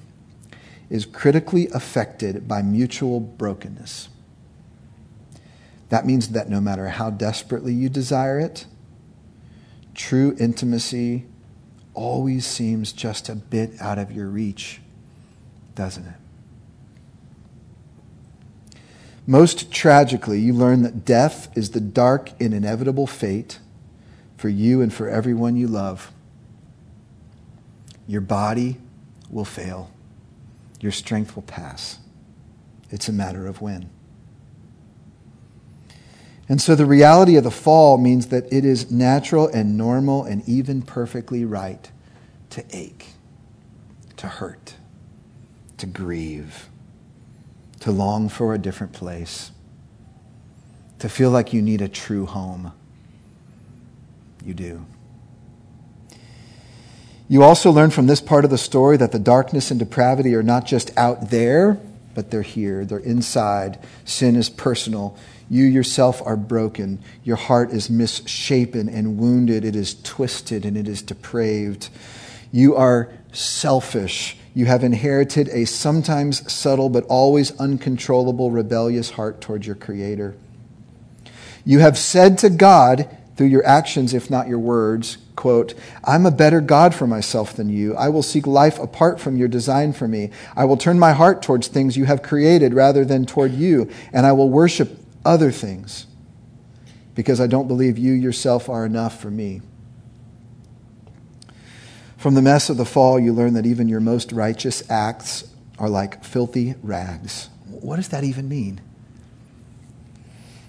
is 0.89 1.06
critically 1.06 1.67
affected 1.73 2.47
by 2.47 2.62
mutual 2.62 3.19
brokenness. 3.19 4.10
That 5.89 6.06
means 6.06 6.30
that 6.30 6.50
no 6.50 6.60
matter 6.60 6.89
how 6.89 7.10
desperately 7.10 7.73
you 7.73 7.89
desire 7.89 8.39
it, 8.39 8.65
true 9.93 10.36
intimacy 10.39 11.26
always 11.93 12.45
seems 12.45 12.93
just 12.93 13.30
a 13.30 13.36
bit 13.36 13.71
out 13.82 13.97
of 13.97 14.12
your 14.12 14.28
reach, 14.28 14.82
doesn't 15.76 16.06
it? 16.06 16.13
Most 19.26 19.71
tragically, 19.73 20.39
you 20.39 20.54
learn 20.54 20.84
that 20.84 21.04
death 21.04 21.50
is 21.58 21.71
the 21.71 21.82
dark 21.82 22.32
and 22.39 22.54
inevitable 22.54 23.08
fate 23.08 23.60
for 24.38 24.47
you 24.47 24.82
and 24.82 24.93
for 24.93 25.10
everyone 25.10 25.58
you 25.58 25.67
love. 25.67 26.13
Your 28.08 28.21
body 28.21 28.78
will 29.30 29.43
fail, 29.43 29.91
your 30.80 30.92
strength 30.92 31.36
will 31.36 31.44
pass. 31.44 32.00
It's 32.90 33.10
a 33.10 33.13
matter 33.13 33.48
of 33.48 33.62
when. 33.62 33.90
And 36.50 36.62
so 36.62 36.76
the 36.76 36.86
reality 36.86 37.36
of 37.36 37.44
the 37.44 37.52
fall 37.52 37.98
means 37.98 38.28
that 38.28 38.52
it 38.52 38.63
is 38.63 38.90
natural 38.90 39.48
and 39.48 39.78
normal 39.78 40.24
and 40.24 40.48
even 40.48 40.82
perfectly 40.82 41.44
right 41.44 41.92
to 42.52 42.63
ache, 42.72 43.08
to 44.16 44.28
hurt, 44.28 44.76
to 45.78 45.86
grieve, 45.86 46.70
to 47.82 47.92
long 47.92 48.30
for 48.30 48.54
a 48.54 48.58
different 48.58 48.94
place, 48.94 49.52
to 51.00 51.10
feel 51.10 51.30
like 51.32 51.52
you 51.52 51.62
need 51.62 51.82
a 51.82 51.90
true 51.90 52.26
home. 52.26 52.72
You 54.44 54.54
do. 54.54 54.86
You 57.30 57.44
also 57.44 57.72
learn 57.72 57.90
from 57.90 58.08
this 58.08 58.22
part 58.22 58.46
of 58.46 58.52
the 58.52 58.58
story 58.58 58.96
that 58.98 59.12
the 59.12 59.20
darkness 59.20 59.70
and 59.70 59.80
depravity 59.80 60.34
are 60.36 60.44
not 60.44 60.66
just 60.66 60.98
out 60.98 61.30
there, 61.30 61.78
but 62.16 62.32
they're 62.32 62.42
here. 62.42 62.86
They're 62.86 63.00
inside. 63.00 63.80
Sin 64.06 64.36
is 64.36 64.50
personal. 64.50 65.18
You 65.50 65.66
yourself 65.66 66.22
are 66.26 66.38
broken. 66.38 67.00
Your 67.24 67.36
heart 67.36 67.72
is 67.72 67.90
misshapen 67.90 68.88
and 68.90 69.18
wounded. 69.18 69.66
It 69.66 69.76
is 69.76 70.02
twisted 70.04 70.66
and 70.66 70.78
it 70.78 70.88
is 70.88 71.02
depraved. 71.02 71.90
You 72.52 72.76
are 72.76 73.12
selfish. 73.34 74.38
You 74.54 74.66
have 74.66 74.84
inherited 74.84 75.50
a 75.50 75.66
sometimes 75.66 76.52
subtle 76.52 76.90
but 76.90 77.04
always 77.06 77.58
uncontrollable 77.60 78.52
rebellious 78.52 79.12
heart 79.12 79.42
towards 79.42 79.68
your 79.68 79.76
Creator. 79.76 80.36
You 81.66 81.80
have 81.80 81.98
said 81.98 82.38
to 82.40 82.50
God 82.50 83.16
through 83.38 83.47
your 83.47 83.65
actions, 83.65 84.15
if 84.15 84.30
not 84.32 84.47
your 84.47 84.60
words, 84.60 85.19
quote, 85.36 85.76
I'm 86.04 86.26
a 86.26 86.32
better 86.32 86.60
God 86.60 86.95
for 86.95 87.06
myself 87.06 87.56
than 87.56 87.69
you. 87.69 87.95
I 87.95 88.10
will 88.10 88.23
seek 88.23 88.47
life 88.47 88.80
apart 88.80 89.19
from 89.19 89.38
your 89.38 89.47
design 89.47 89.93
for 89.93 90.08
me. 90.08 90.32
I 90.56 90.65
will 90.65 90.76
turn 90.76 90.97
my 90.97 91.13
heart 91.13 91.43
towards 91.43 91.67
things 91.67 91.95
you 91.95 92.06
have 92.06 92.23
created 92.23 92.73
rather 92.73 93.06
than 93.06 93.28
toward 93.28 93.54
you, 93.54 93.89
and 94.12 94.26
I 94.26 94.32
will 94.32 94.50
worship 94.50 94.97
other 95.23 95.52
things 95.52 96.08
because 97.13 97.39
I 97.39 97.47
don't 97.47 97.67
believe 97.67 97.97
you 97.97 98.13
yourself 98.13 98.69
are 98.69 98.86
enough 98.86 99.21
for 99.21 99.30
me. 99.30 99.62
From 102.17 102.34
the 102.34 102.41
mess 102.41 102.71
of 102.71 102.78
the 102.78 102.86
fall, 102.86 103.19
you 103.19 103.34
learn 103.34 103.54
that 103.54 103.67
even 103.67 103.88
your 103.88 104.00
most 104.00 104.32
righteous 104.32 104.89
acts 104.89 105.43
are 105.78 105.89
like 105.89 106.23
filthy 106.23 106.73
rags. 106.82 107.50
What 107.67 107.97
does 107.97 108.10
that 108.10 108.23
even 108.23 108.50
mean? 108.50 108.82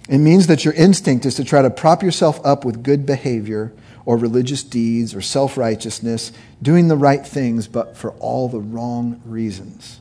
It 0.09 0.19
means 0.19 0.47
that 0.47 0.65
your 0.65 0.75
instinct 0.75 1.27
is 1.27 1.35
to 1.35 1.45
try 1.45 1.61
to 1.61 1.71
prop 1.71 2.03
yourself 2.03 2.41
up 2.45 2.65
with 2.65 2.83
good 2.83 3.05
behavior 3.05 3.73
or 4.07 4.17
religious 4.17 4.63
deeds 4.63 5.15
or 5.15 5.21
self 5.21 5.59
righteousness, 5.59 6.33
doing 6.63 6.89
the 6.89 6.97
right 6.97 7.27
things, 7.27 7.69
but 7.69 7.97
for 7.97 8.13
all 8.13 8.49
the 8.49 8.61
wrong 8.61 9.21
reasons. 9.27 10.01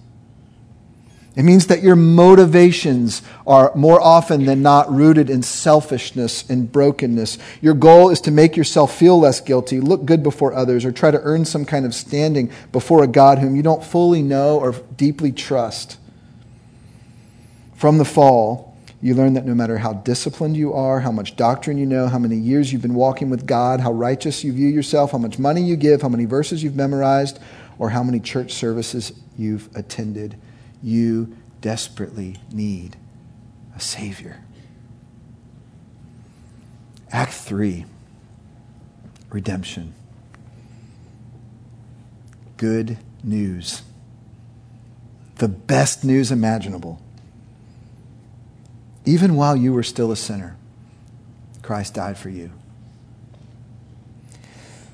It 1.36 1.44
means 1.44 1.68
that 1.68 1.84
your 1.84 1.96
motivations 1.96 3.22
are 3.46 3.72
more 3.76 4.02
often 4.02 4.46
than 4.46 4.64
not 4.64 4.92
rooted 4.92 5.30
in 5.30 5.44
selfishness 5.44 6.50
and 6.50 6.72
brokenness. 6.72 7.38
Your 7.62 7.76
goal 7.76 8.10
is 8.10 8.22
to 8.22 8.32
make 8.32 8.58
yourself 8.58 8.98
feel 8.98 9.20
less 9.20 9.40
guilty, 9.40 9.80
look 9.80 10.04
good 10.04 10.24
before 10.24 10.54
others, 10.54 10.84
or 10.84 10.92
try 10.92 11.12
to 11.12 11.22
earn 11.22 11.46
some 11.46 11.64
kind 11.64 11.86
of 11.86 11.94
standing 11.94 12.50
before 12.72 13.04
a 13.04 13.08
God 13.08 13.38
whom 13.38 13.56
you 13.56 13.62
don't 13.62 13.84
fully 13.84 14.24
know 14.24 14.58
or 14.58 14.72
deeply 14.72 15.32
trust. 15.32 16.00
From 17.76 18.00
the 18.00 18.06
fall, 18.06 18.67
you 19.02 19.14
learn 19.14 19.36
that 19.36 19.46
no 19.46 19.54
matter 19.54 19.78
how 19.78 19.94
disciplined 19.94 20.58
you 20.58 20.74
are, 20.74 21.02
how 21.02 21.12
much 21.12 21.36
doctrine 21.36 21.78
you 21.78 21.86
know, 21.86 22.08
how 22.08 22.18
many 22.18 22.36
years 22.36 22.74
you've 22.74 22.82
been 22.82 22.96
walking 22.96 23.30
with 23.30 23.46
God, 23.46 23.80
how 23.80 23.92
righteous 23.92 24.44
you 24.44 24.52
view 24.52 24.68
yourself, 24.68 25.12
how 25.12 25.20
much 25.20 25.38
money 25.38 25.62
you 25.62 25.76
give, 25.76 26.02
how 26.02 26.10
many 26.10 26.26
verses 26.26 26.64
you've 26.64 26.76
memorized, 26.76 27.40
or 27.78 27.92
how 27.92 28.02
many 28.02 28.20
church 28.20 28.54
services 28.54 29.14
you've 29.38 29.70
attended 29.76 30.36
you 30.82 31.36
desperately 31.62 32.38
need 32.52 32.96
a 33.76 33.80
Savior. 33.80 34.44
Act 37.12 37.34
3 37.34 37.86
Redemption. 39.30 39.94
Good 42.56 42.98
news. 43.24 43.84
The 45.36 45.48
best 45.48 46.04
news 46.04 46.32
imaginable. 46.32 47.02
Even 49.08 49.36
while 49.36 49.56
you 49.56 49.72
were 49.72 49.84
still 49.84 50.12
a 50.12 50.18
sinner, 50.18 50.58
Christ 51.62 51.94
died 51.94 52.18
for 52.18 52.28
you. 52.28 52.52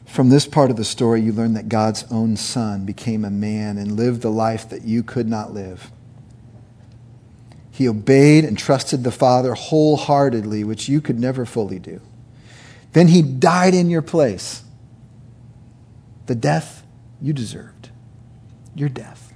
From 0.06 0.30
this 0.30 0.46
part 0.46 0.70
of 0.70 0.78
the 0.78 0.86
story, 0.86 1.20
you 1.20 1.32
learn 1.34 1.56
that 1.56 1.68
God's 1.68 2.06
own 2.12 2.38
Son 2.38 2.86
became 2.86 3.26
a 3.26 3.32
man 3.32 3.80
and 3.80 3.94
lived 3.94 4.22
the 4.22 4.30
life 4.30 4.70
that 4.70 4.84
you 4.84 5.02
could 5.02 5.28
not 5.28 5.52
live. 5.52 5.90
He 7.72 7.88
obeyed 7.88 8.46
and 8.46 8.56
trusted 8.56 9.04
the 9.04 9.12
Father 9.12 9.56
wholeheartedly, 9.56 10.64
which 10.64 10.88
you 10.88 11.02
could 11.02 11.20
never 11.20 11.44
fully 11.44 11.80
do. 11.80 12.00
Then 12.92 13.08
he 13.08 13.24
died 13.24 13.74
in 13.74 13.90
your 13.90 14.04
place. 14.04 14.62
The 16.28 16.36
death 16.36 16.84
you 17.20 17.34
deserved. 17.34 17.90
Your 18.76 18.90
death. 18.90 19.34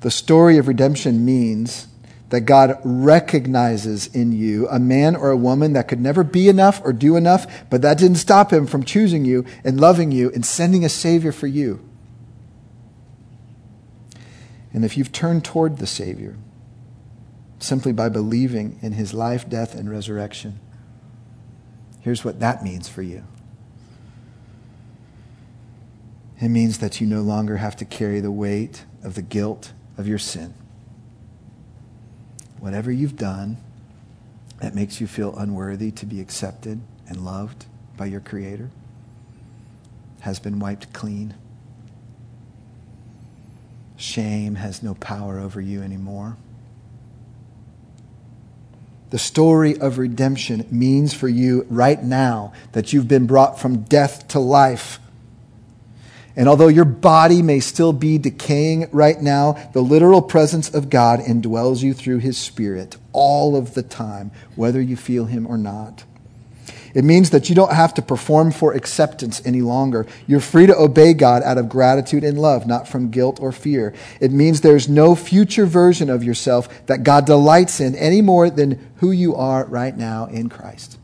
The 0.00 0.10
story 0.10 0.56
of 0.56 0.66
redemption 0.66 1.26
means 1.26 1.88
that 2.34 2.40
God 2.40 2.80
recognizes 2.82 4.08
in 4.08 4.32
you 4.32 4.66
a 4.68 4.80
man 4.80 5.14
or 5.14 5.30
a 5.30 5.36
woman 5.36 5.74
that 5.74 5.86
could 5.86 6.00
never 6.00 6.24
be 6.24 6.48
enough 6.48 6.82
or 6.84 6.92
do 6.92 7.14
enough, 7.14 7.46
but 7.70 7.80
that 7.82 7.96
didn't 7.96 8.16
stop 8.16 8.52
him 8.52 8.66
from 8.66 8.82
choosing 8.82 9.24
you 9.24 9.44
and 9.62 9.80
loving 9.80 10.10
you 10.10 10.32
and 10.32 10.44
sending 10.44 10.84
a 10.84 10.88
Savior 10.88 11.30
for 11.30 11.46
you. 11.46 11.88
And 14.72 14.84
if 14.84 14.96
you've 14.96 15.12
turned 15.12 15.44
toward 15.44 15.78
the 15.78 15.86
Savior 15.86 16.36
simply 17.60 17.92
by 17.92 18.08
believing 18.08 18.80
in 18.82 18.90
his 18.90 19.14
life, 19.14 19.48
death, 19.48 19.76
and 19.76 19.88
resurrection, 19.88 20.58
here's 22.00 22.24
what 22.24 22.40
that 22.40 22.64
means 22.64 22.88
for 22.88 23.02
you. 23.02 23.22
It 26.40 26.48
means 26.48 26.78
that 26.78 27.00
you 27.00 27.06
no 27.06 27.22
longer 27.22 27.58
have 27.58 27.76
to 27.76 27.84
carry 27.84 28.18
the 28.18 28.32
weight 28.32 28.86
of 29.04 29.14
the 29.14 29.22
guilt 29.22 29.72
of 29.96 30.08
your 30.08 30.18
sin 30.18 30.54
whatever 32.64 32.90
you've 32.90 33.18
done 33.18 33.58
that 34.62 34.74
makes 34.74 34.98
you 34.98 35.06
feel 35.06 35.36
unworthy 35.36 35.90
to 35.90 36.06
be 36.06 36.18
accepted 36.18 36.80
and 37.06 37.22
loved 37.22 37.66
by 37.94 38.06
your 38.06 38.20
Creator 38.20 38.70
has 40.20 40.38
been 40.38 40.58
wiped 40.58 40.90
clean. 40.94 41.34
Shame 43.98 44.54
has 44.54 44.82
no 44.82 44.94
power 44.94 45.38
over 45.38 45.60
you 45.60 45.82
anymore. 45.82 46.38
The 49.10 49.18
story 49.18 49.78
of 49.78 49.98
redemption 49.98 50.66
means 50.70 51.12
for 51.12 51.28
you 51.28 51.66
right 51.68 52.02
now 52.02 52.54
that 52.72 52.94
you've 52.94 53.08
been 53.08 53.26
brought 53.26 53.60
from 53.60 53.82
death 53.82 54.26
to 54.28 54.38
life 54.38 54.98
and 56.36 56.48
although 56.48 56.68
your 56.68 56.84
body 56.84 57.42
may 57.42 57.60
still 57.60 57.92
be 57.92 58.18
decaying 58.18 58.88
right 58.90 59.20
now, 59.20 59.70
the 59.72 59.82
literal 59.82 60.20
presence 60.20 60.72
of 60.74 60.90
God 60.90 61.20
indwells 61.20 61.82
you 61.82 61.94
through 61.94 62.18
his 62.18 62.36
spirit 62.36 62.96
all 63.12 63.56
of 63.56 63.74
the 63.74 63.82
time, 63.82 64.32
whether 64.56 64.80
you 64.80 64.96
feel 64.96 65.26
him 65.26 65.46
or 65.46 65.56
not. 65.56 66.04
It 66.94 67.04
means 67.04 67.30
that 67.30 67.48
you 67.48 67.56
don't 67.56 67.72
have 67.72 67.94
to 67.94 68.02
perform 68.02 68.52
for 68.52 68.72
acceptance 68.72 69.42
any 69.44 69.60
longer. 69.60 70.06
You're 70.28 70.38
free 70.38 70.66
to 70.66 70.76
obey 70.76 71.12
God 71.12 71.42
out 71.42 71.58
of 71.58 71.68
gratitude 71.68 72.22
and 72.22 72.38
love, 72.38 72.68
not 72.68 72.86
from 72.86 73.10
guilt 73.10 73.40
or 73.40 73.50
fear. 73.50 73.92
It 74.20 74.30
means 74.30 74.60
there's 74.60 74.88
no 74.88 75.16
future 75.16 75.66
version 75.66 76.08
of 76.08 76.22
yourself 76.22 76.86
that 76.86 77.02
God 77.02 77.26
delights 77.26 77.80
in 77.80 77.96
any 77.96 78.22
more 78.22 78.48
than 78.48 78.92
who 78.98 79.10
you 79.10 79.34
are 79.34 79.66
right 79.66 79.96
now 79.96 80.26
in 80.26 80.48
Christ. 80.48 80.98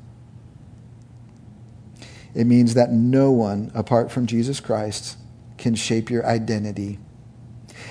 It 2.35 2.47
means 2.47 2.75
that 2.75 2.91
no 2.91 3.31
one 3.31 3.71
apart 3.75 4.11
from 4.11 4.27
Jesus 4.27 4.61
Christ 4.61 5.17
can 5.59 5.75
shape 5.75 6.11
your 6.11 6.25
identity. 6.25 6.99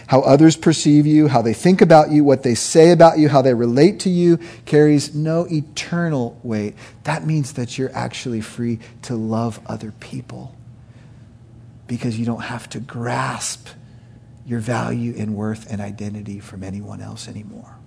How 0.08 0.22
others 0.22 0.56
perceive 0.56 1.06
you, 1.06 1.28
how 1.28 1.42
they 1.42 1.54
think 1.54 1.82
about 1.82 2.12
you, 2.12 2.24
what 2.24 2.44
they 2.44 2.56
say 2.56 2.92
about 2.92 3.20
you, 3.20 3.30
how 3.30 3.42
they 3.42 3.54
relate 3.54 4.00
to 4.02 4.10
you 4.10 4.40
carries 4.66 5.14
no 5.14 5.46
eternal 5.52 6.40
weight. 6.44 6.76
That 7.04 7.26
means 7.26 7.54
that 7.54 7.78
you're 7.78 7.96
actually 7.96 8.42
free 8.42 8.80
to 9.04 9.16
love 9.16 9.60
other 9.68 9.92
people 10.00 10.56
because 11.88 12.18
you 12.20 12.26
don't 12.26 12.44
have 12.44 12.70
to 12.70 12.80
grasp 12.80 13.68
your 14.46 14.60
value 14.60 15.14
and 15.18 15.36
worth 15.36 15.72
and 15.72 15.82
identity 15.82 16.40
from 16.40 16.64
anyone 16.64 17.02
else 17.02 17.28
anymore. 17.28 17.79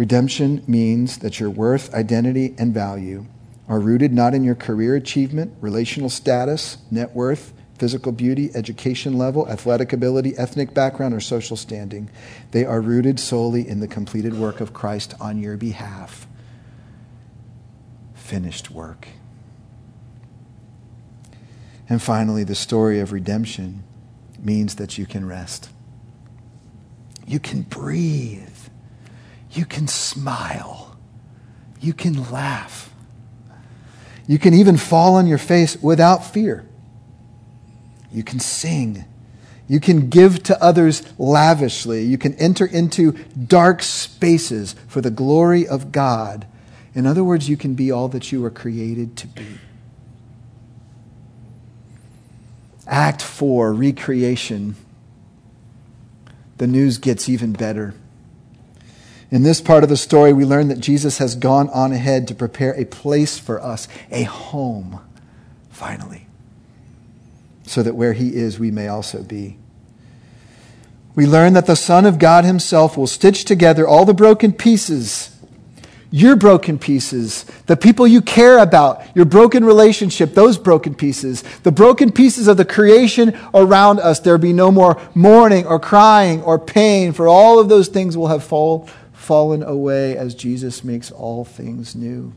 Redemption 0.00 0.64
means 0.66 1.18
that 1.18 1.40
your 1.40 1.50
worth, 1.50 1.92
identity, 1.92 2.54
and 2.56 2.72
value 2.72 3.26
are 3.68 3.78
rooted 3.78 4.14
not 4.14 4.32
in 4.32 4.42
your 4.42 4.54
career 4.54 4.96
achievement, 4.96 5.52
relational 5.60 6.08
status, 6.08 6.78
net 6.90 7.14
worth, 7.14 7.52
physical 7.74 8.10
beauty, 8.10 8.50
education 8.54 9.18
level, 9.18 9.46
athletic 9.46 9.92
ability, 9.92 10.32
ethnic 10.38 10.72
background, 10.72 11.12
or 11.12 11.20
social 11.20 11.54
standing. 11.54 12.08
They 12.52 12.64
are 12.64 12.80
rooted 12.80 13.20
solely 13.20 13.68
in 13.68 13.80
the 13.80 13.86
completed 13.86 14.32
work 14.32 14.62
of 14.62 14.72
Christ 14.72 15.12
on 15.20 15.38
your 15.38 15.58
behalf. 15.58 16.26
Finished 18.14 18.70
work. 18.70 19.06
And 21.90 22.00
finally, 22.00 22.42
the 22.42 22.54
story 22.54 23.00
of 23.00 23.12
redemption 23.12 23.82
means 24.38 24.76
that 24.76 24.96
you 24.96 25.04
can 25.04 25.26
rest. 25.26 25.68
You 27.26 27.38
can 27.38 27.60
breathe. 27.60 28.49
You 29.52 29.64
can 29.64 29.88
smile. 29.88 30.96
You 31.80 31.92
can 31.92 32.30
laugh. 32.30 32.92
You 34.26 34.38
can 34.38 34.54
even 34.54 34.76
fall 34.76 35.16
on 35.16 35.26
your 35.26 35.38
face 35.38 35.76
without 35.82 36.24
fear. 36.24 36.64
You 38.12 38.22
can 38.22 38.38
sing. 38.38 39.04
You 39.66 39.80
can 39.80 40.08
give 40.08 40.42
to 40.44 40.62
others 40.62 41.02
lavishly. 41.18 42.04
You 42.04 42.18
can 42.18 42.34
enter 42.34 42.66
into 42.66 43.12
dark 43.34 43.82
spaces 43.82 44.74
for 44.88 45.00
the 45.00 45.10
glory 45.10 45.66
of 45.66 45.92
God. 45.92 46.46
In 46.94 47.06
other 47.06 47.22
words, 47.22 47.48
you 47.48 47.56
can 47.56 47.74
be 47.74 47.90
all 47.90 48.08
that 48.08 48.32
you 48.32 48.42
were 48.42 48.50
created 48.50 49.16
to 49.18 49.26
be. 49.28 49.46
Act 52.86 53.22
4, 53.22 53.72
recreation. 53.72 54.74
The 56.56 56.66
news 56.66 56.98
gets 56.98 57.28
even 57.28 57.52
better. 57.52 57.94
In 59.30 59.42
this 59.42 59.60
part 59.60 59.82
of 59.84 59.88
the 59.88 59.96
story, 59.96 60.32
we 60.32 60.44
learn 60.44 60.68
that 60.68 60.80
Jesus 60.80 61.18
has 61.18 61.36
gone 61.36 61.68
on 61.70 61.92
ahead 61.92 62.26
to 62.28 62.34
prepare 62.34 62.72
a 62.74 62.84
place 62.84 63.38
for 63.38 63.62
us, 63.62 63.86
a 64.10 64.24
home, 64.24 65.00
finally 65.70 66.26
so 67.70 67.84
that 67.84 67.94
where 67.94 68.14
he 68.14 68.34
is, 68.34 68.58
we 68.58 68.72
may 68.72 68.88
also 68.88 69.22
be. 69.22 69.56
We 71.14 71.24
learn 71.24 71.52
that 71.52 71.66
the 71.66 71.76
Son 71.76 72.04
of 72.04 72.18
God 72.18 72.44
himself 72.44 72.96
will 72.96 73.06
stitch 73.06 73.44
together 73.44 73.86
all 73.86 74.04
the 74.04 74.12
broken 74.12 74.52
pieces, 74.52 75.36
your 76.10 76.34
broken 76.34 76.80
pieces, 76.80 77.44
the 77.66 77.76
people 77.76 78.08
you 78.08 78.22
care 78.22 78.58
about, 78.58 79.02
your 79.14 79.24
broken 79.24 79.64
relationship, 79.64 80.34
those 80.34 80.58
broken 80.58 80.96
pieces, 80.96 81.42
the 81.62 81.70
broken 81.70 82.10
pieces 82.10 82.48
of 82.48 82.56
the 82.56 82.64
creation 82.64 83.38
around 83.54 84.00
us. 84.00 84.18
There'll 84.18 84.40
be 84.40 84.52
no 84.52 84.72
more 84.72 85.00
mourning 85.14 85.64
or 85.64 85.78
crying 85.78 86.42
or 86.42 86.58
pain, 86.58 87.12
for 87.12 87.28
all 87.28 87.60
of 87.60 87.68
those 87.68 87.86
things 87.86 88.16
will 88.16 88.28
have 88.28 88.42
fall, 88.42 88.88
fallen 89.20 89.62
away 89.62 90.16
as 90.16 90.34
Jesus 90.34 90.82
makes 90.82 91.10
all 91.10 91.44
things 91.44 91.94
new. 91.94 92.32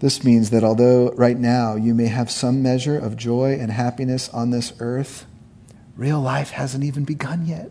This 0.00 0.24
means 0.24 0.48
that 0.48 0.64
although 0.64 1.10
right 1.10 1.38
now 1.38 1.74
you 1.74 1.94
may 1.94 2.06
have 2.06 2.30
some 2.30 2.62
measure 2.62 2.98
of 2.98 3.16
joy 3.16 3.58
and 3.60 3.70
happiness 3.70 4.30
on 4.30 4.48
this 4.50 4.72
earth, 4.80 5.26
real 5.94 6.20
life 6.20 6.50
hasn't 6.50 6.84
even 6.84 7.04
begun 7.04 7.46
yet. 7.46 7.70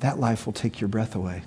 That 0.00 0.18
life 0.18 0.46
will 0.46 0.54
take 0.54 0.80
your 0.80 0.88
breath 0.88 1.14
away. 1.14 1.42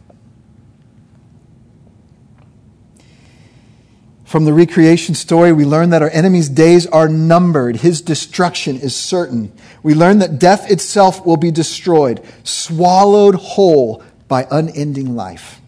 From 4.27 4.43
the 4.43 4.51
recreation 4.51 5.15
story, 5.15 5.53
we 5.53 5.63
learn 5.63 5.91
that 5.91 6.01
our 6.01 6.09
enemy's 6.09 6.49
days 6.49 6.85
are 6.85 7.07
numbered. 7.07 7.77
His 7.77 8.01
destruction 8.01 8.75
is 8.75 8.93
certain. 8.93 9.53
We 9.83 9.93
learn 9.93 10.19
that 10.19 10.37
death 10.37 10.69
itself 10.69 11.25
will 11.25 11.37
be 11.37 11.49
destroyed, 11.49 12.21
swallowed 12.43 13.35
whole 13.35 14.03
by 14.27 14.45
unending 14.51 15.15
life. 15.15 15.61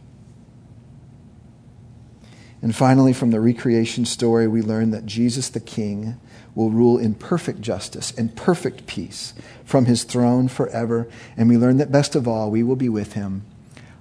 And 2.62 2.76
finally, 2.76 3.14
from 3.14 3.32
the 3.32 3.40
recreation 3.40 4.04
story, 4.04 4.46
we 4.46 4.62
learn 4.62 4.92
that 4.92 5.06
Jesus 5.06 5.48
the 5.48 5.62
King 5.62 6.20
will 6.54 6.70
rule 6.70 6.98
in 6.98 7.14
perfect 7.14 7.62
justice 7.62 8.12
and 8.18 8.36
perfect 8.36 8.86
peace 8.86 9.34
from 9.64 9.86
his 9.86 10.04
throne 10.04 10.50
forever. 10.50 11.08
And 11.38 11.48
we 11.48 11.56
learn 11.56 11.78
that 11.78 11.94
best 11.94 12.14
of 12.14 12.28
all, 12.28 12.52
we 12.52 12.64
will 12.64 12.76
be 12.76 12.90
with 12.90 13.14
him, 13.14 13.46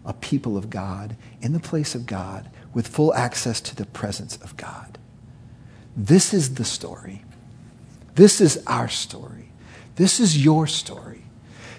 a 0.04 0.12
people 0.12 0.56
of 0.56 0.68
God, 0.68 1.14
in 1.40 1.52
the 1.52 1.60
place 1.60 1.94
of 1.94 2.06
God, 2.06 2.50
with 2.78 2.86
full 2.86 3.12
access 3.14 3.60
to 3.60 3.74
the 3.74 3.86
presence 3.86 4.36
of 4.36 4.56
God. 4.56 4.98
This 5.96 6.32
is 6.32 6.54
the 6.54 6.64
story. 6.64 7.24
This 8.14 8.40
is 8.40 8.62
our 8.68 8.86
story. 8.86 9.48
This 9.96 10.20
is 10.20 10.44
your 10.44 10.68
story. 10.68 11.24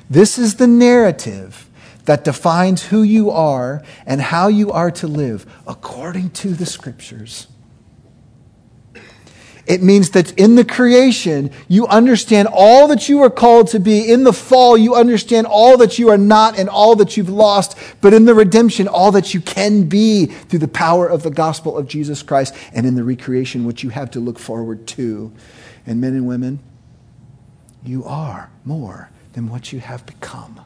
This 0.10 0.38
is 0.38 0.56
the 0.56 0.68
narrative 0.68 1.70
that 2.04 2.26
defines 2.26 2.88
who 2.88 3.02
you 3.02 3.32
are 3.32 3.82
and 4.06 4.20
how 4.20 4.50
you 4.50 4.74
are 4.74 4.91
to 4.91 5.08
live 5.08 5.45
according 5.66 6.32
to 6.32 6.50
the 6.50 6.66
scriptures. 6.66 7.47
It 9.70 9.84
means 9.84 10.09
that 10.09 10.32
in 10.34 10.55
the 10.55 10.65
creation, 10.65 11.51
you 11.67 11.86
understand 11.86 12.47
all 12.51 12.88
that 12.88 13.07
you 13.07 13.22
are 13.22 13.30
called 13.30 13.67
to 13.67 13.80
be. 13.80 14.11
In 14.11 14.24
the 14.24 14.34
fall, 14.34 14.76
you 14.76 14.95
understand 14.95 15.45
all 15.45 15.78
that 15.78 15.99
you 15.99 16.09
are 16.09 16.17
not 16.17 16.57
and 16.57 16.67
all 16.67 16.95
that 16.95 17.15
you've 17.15 17.30
lost. 17.30 17.78
But 18.01 18.11
in 18.15 18.26
the 18.26 18.34
redemption, 18.34 18.88
all 18.88 19.11
that 19.11 19.36
you 19.36 19.41
can 19.41 19.88
be 19.88 20.26
through 20.26 20.57
the 20.57 20.67
power 20.67 21.07
of 21.07 21.22
the 21.22 21.30
gospel 21.30 21.78
of 21.78 21.88
Jesus 21.88 22.24
Christ. 22.24 22.55
And 22.74 22.88
in 22.88 22.95
the 22.95 23.03
recreation, 23.03 23.63
what 23.63 23.84
you 23.84 23.89
have 23.89 24.09
to 24.11 24.20
look 24.20 24.39
forward 24.39 24.88
to. 24.88 25.32
And 25.86 26.01
men 26.01 26.13
and 26.13 26.28
women, 26.28 26.57
you 27.86 28.03
are 28.05 28.49
more 28.65 29.11
than 29.34 29.49
what 29.49 29.72
you 29.72 29.82
have 29.82 30.03
become. 30.07 30.59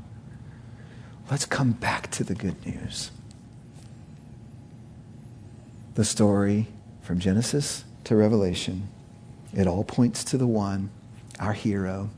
Let's 1.29 1.45
come 1.45 1.73
back 1.73 2.09
to 2.11 2.23
the 2.23 2.35
good 2.35 2.65
news. 2.65 3.11
The 5.95 6.05
story 6.05 6.67
from 7.01 7.19
Genesis 7.19 7.83
to 8.05 8.15
Revelation, 8.15 8.87
it 9.53 9.67
all 9.67 9.83
points 9.83 10.23
to 10.25 10.37
the 10.37 10.47
one, 10.47 10.89
our 11.39 11.53
hero, 11.53 12.09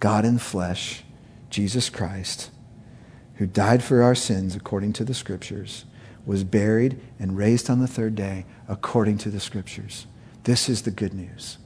God 0.00 0.24
in 0.24 0.38
flesh, 0.38 1.02
Jesus 1.50 1.88
Christ, 1.88 2.50
who 3.36 3.46
died 3.46 3.82
for 3.82 4.02
our 4.02 4.14
sins 4.14 4.54
according 4.54 4.92
to 4.94 5.04
the 5.04 5.14
Scriptures, 5.14 5.84
was 6.24 6.44
buried 6.44 7.00
and 7.18 7.36
raised 7.36 7.70
on 7.70 7.80
the 7.80 7.86
third 7.86 8.14
day 8.14 8.44
according 8.68 9.18
to 9.18 9.30
the 9.30 9.40
Scriptures. 9.40 10.06
This 10.44 10.68
is 10.68 10.82
the 10.82 10.90
good 10.90 11.14
news. 11.14 11.58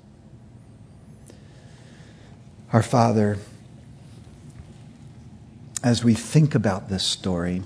Our 2.73 2.83
Father, 2.83 3.39
as 5.83 6.05
we 6.05 6.15
think 6.15 6.55
about 6.55 6.89
this 6.89 7.03
story, 7.03 7.63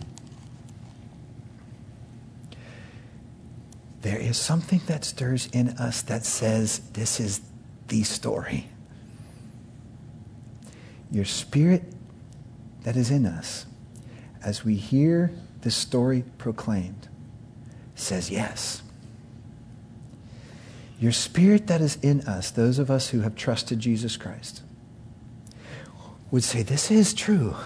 there 4.05 4.19
is 4.19 4.37
something 4.37 4.83
that 4.87 5.03
stirs 5.03 5.49
in 5.55 5.71
us 5.71 6.03
that 6.03 6.27
says 6.27 6.81
this 6.93 7.19
is 7.19 7.41
the 7.89 8.03
story. 8.03 8.69
Your 11.11 11.25
spirit 11.25 11.85
that 12.83 12.97
is 12.97 13.11
in 13.11 13.25
us, 13.25 13.65
as 14.45 14.63
we 14.63 14.75
hear 14.75 15.33
this 15.63 15.75
story 15.75 16.23
proclaimed, 16.37 17.09
says 17.95 18.31
yes. 18.31 18.83
Your 21.01 21.13
spirit 21.13 21.67
that 21.69 21.81
is 21.81 21.97
in 22.03 22.21
us, 22.29 22.51
those 22.51 22.79
of 22.79 22.91
us 22.91 23.09
who 23.09 23.23
have 23.23 23.35
trusted 23.35 23.81
Jesus 23.81 24.19
Christ, 24.19 24.61
would 26.31 26.45
say, 26.45 26.63
This 26.63 26.91
is 26.91 27.15
true. 27.15 27.57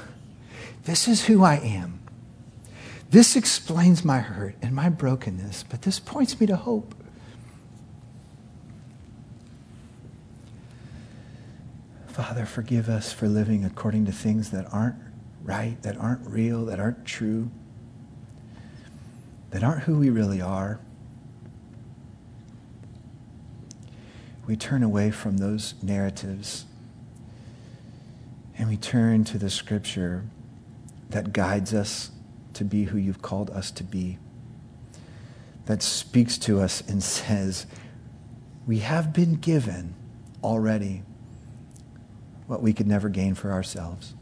This 0.84 1.08
is 1.08 1.24
who 1.24 1.42
I 1.42 1.56
am. 1.56 1.97
This 3.10 3.36
explains 3.36 4.04
my 4.04 4.18
hurt 4.18 4.56
and 4.60 4.74
my 4.74 4.90
brokenness, 4.90 5.64
but 5.68 5.82
this 5.82 5.98
points 5.98 6.38
me 6.38 6.46
to 6.46 6.56
hope. 6.56 6.94
Father, 12.08 12.44
forgive 12.44 12.88
us 12.88 13.12
for 13.12 13.26
living 13.28 13.64
according 13.64 14.04
to 14.06 14.12
things 14.12 14.50
that 14.50 14.66
aren't 14.72 14.96
right, 15.42 15.80
that 15.82 15.96
aren't 15.96 16.26
real, 16.26 16.66
that 16.66 16.78
aren't 16.78 17.06
true, 17.06 17.50
that 19.50 19.64
aren't 19.64 19.84
who 19.84 19.98
we 19.98 20.10
really 20.10 20.42
are. 20.42 20.78
We 24.46 24.56
turn 24.56 24.82
away 24.82 25.10
from 25.10 25.38
those 25.38 25.74
narratives 25.82 26.66
and 28.58 28.68
we 28.68 28.76
turn 28.76 29.24
to 29.24 29.38
the 29.38 29.48
scripture 29.48 30.24
that 31.10 31.32
guides 31.32 31.72
us 31.72 32.10
to 32.58 32.64
be 32.64 32.84
who 32.84 32.98
you've 32.98 33.22
called 33.22 33.50
us 33.50 33.70
to 33.72 33.84
be, 33.84 34.18
that 35.66 35.82
speaks 35.82 36.36
to 36.38 36.60
us 36.60 36.80
and 36.82 37.02
says, 37.02 37.66
we 38.66 38.80
have 38.80 39.12
been 39.12 39.34
given 39.34 39.94
already 40.42 41.02
what 42.46 42.62
we 42.62 42.72
could 42.72 42.86
never 42.86 43.08
gain 43.08 43.34
for 43.34 43.52
ourselves. 43.52 44.14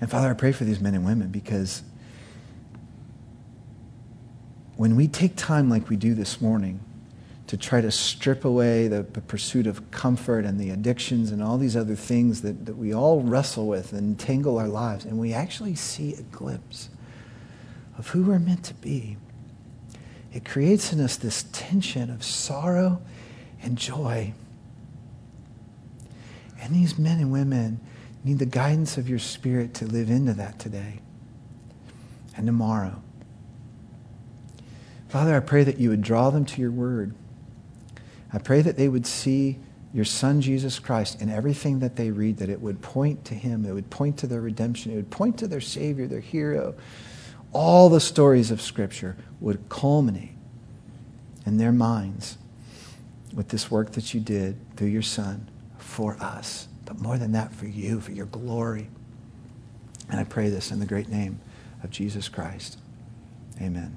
And 0.00 0.10
Father, 0.10 0.30
I 0.30 0.34
pray 0.34 0.52
for 0.52 0.64
these 0.64 0.80
men 0.80 0.94
and 0.94 1.04
women 1.04 1.28
because 1.28 1.82
when 4.76 4.94
we 4.94 5.08
take 5.08 5.34
time 5.34 5.68
like 5.68 5.88
we 5.88 5.96
do 5.96 6.14
this 6.14 6.40
morning 6.40 6.80
to 7.48 7.56
try 7.56 7.80
to 7.80 7.90
strip 7.90 8.44
away 8.44 8.88
the, 8.88 9.02
the, 9.02 9.22
pursuit 9.22 9.66
of 9.66 9.90
comfort 9.90 10.44
and 10.44 10.60
the 10.60 10.68
addictions 10.68 11.32
and 11.32 11.42
all 11.42 11.56
these 11.56 11.76
other 11.76 11.96
things 11.96 12.42
that, 12.42 12.66
that 12.66 12.76
we 12.76 12.94
all 12.94 13.22
wrestle 13.22 13.66
with 13.66 13.92
and 13.92 14.00
entangle 14.00 14.58
our 14.58 14.68
lives, 14.68 15.06
and 15.06 15.18
we 15.18 15.32
actually 15.32 15.74
see 15.74 16.14
a 16.14 16.22
glimpse 16.22 16.90
of 17.96 18.08
who 18.08 18.22
we're 18.22 18.38
meant 18.38 18.64
to 18.64 18.74
be, 18.74 19.16
it 20.32 20.44
creates 20.44 20.92
in 20.92 21.00
us 21.00 21.16
this 21.16 21.46
tension 21.52 22.10
of 22.10 22.22
sorrow 22.22 23.00
and 23.62 23.78
joy. 23.78 24.32
And 26.60 26.74
these 26.74 26.98
men 26.98 27.18
and 27.18 27.32
women 27.32 27.80
need 28.24 28.38
the 28.38 28.46
guidance 28.46 28.98
of 28.98 29.08
your 29.08 29.18
Spirit 29.18 29.72
to 29.74 29.86
live 29.86 30.10
into 30.10 30.34
that 30.34 30.58
today 30.58 31.00
and 32.36 32.46
tomorrow. 32.46 33.02
Father, 35.08 35.34
I 35.34 35.40
pray 35.40 35.64
that 35.64 35.78
you 35.78 35.88
would 35.88 36.02
draw 36.02 36.28
them 36.28 36.44
to 36.44 36.60
your 36.60 36.70
word. 36.70 37.14
I 38.32 38.38
pray 38.38 38.62
that 38.62 38.76
they 38.76 38.88
would 38.88 39.06
see 39.06 39.58
your 39.92 40.04
Son, 40.04 40.40
Jesus 40.40 40.78
Christ, 40.78 41.20
in 41.20 41.30
everything 41.30 41.78
that 41.78 41.96
they 41.96 42.10
read, 42.10 42.38
that 42.38 42.50
it 42.50 42.60
would 42.60 42.82
point 42.82 43.24
to 43.26 43.34
him, 43.34 43.64
it 43.64 43.72
would 43.72 43.90
point 43.90 44.18
to 44.18 44.26
their 44.26 44.40
redemption, 44.40 44.92
it 44.92 44.96
would 44.96 45.10
point 45.10 45.38
to 45.38 45.48
their 45.48 45.60
Savior, 45.60 46.06
their 46.06 46.20
hero. 46.20 46.74
All 47.52 47.88
the 47.88 48.00
stories 48.00 48.50
of 48.50 48.60
Scripture 48.60 49.16
would 49.40 49.68
culminate 49.70 50.36
in 51.46 51.56
their 51.56 51.72
minds 51.72 52.36
with 53.34 53.48
this 53.48 53.70
work 53.70 53.92
that 53.92 54.12
you 54.12 54.20
did 54.20 54.56
through 54.76 54.88
your 54.88 55.02
Son 55.02 55.48
for 55.78 56.16
us, 56.20 56.68
but 56.84 57.00
more 57.00 57.16
than 57.16 57.32
that, 57.32 57.52
for 57.52 57.66
you, 57.66 58.00
for 58.00 58.12
your 58.12 58.26
glory. 58.26 58.88
And 60.10 60.20
I 60.20 60.24
pray 60.24 60.50
this 60.50 60.70
in 60.70 60.80
the 60.80 60.86
great 60.86 61.08
name 61.08 61.40
of 61.82 61.90
Jesus 61.90 62.28
Christ. 62.28 62.78
Amen. 63.60 63.96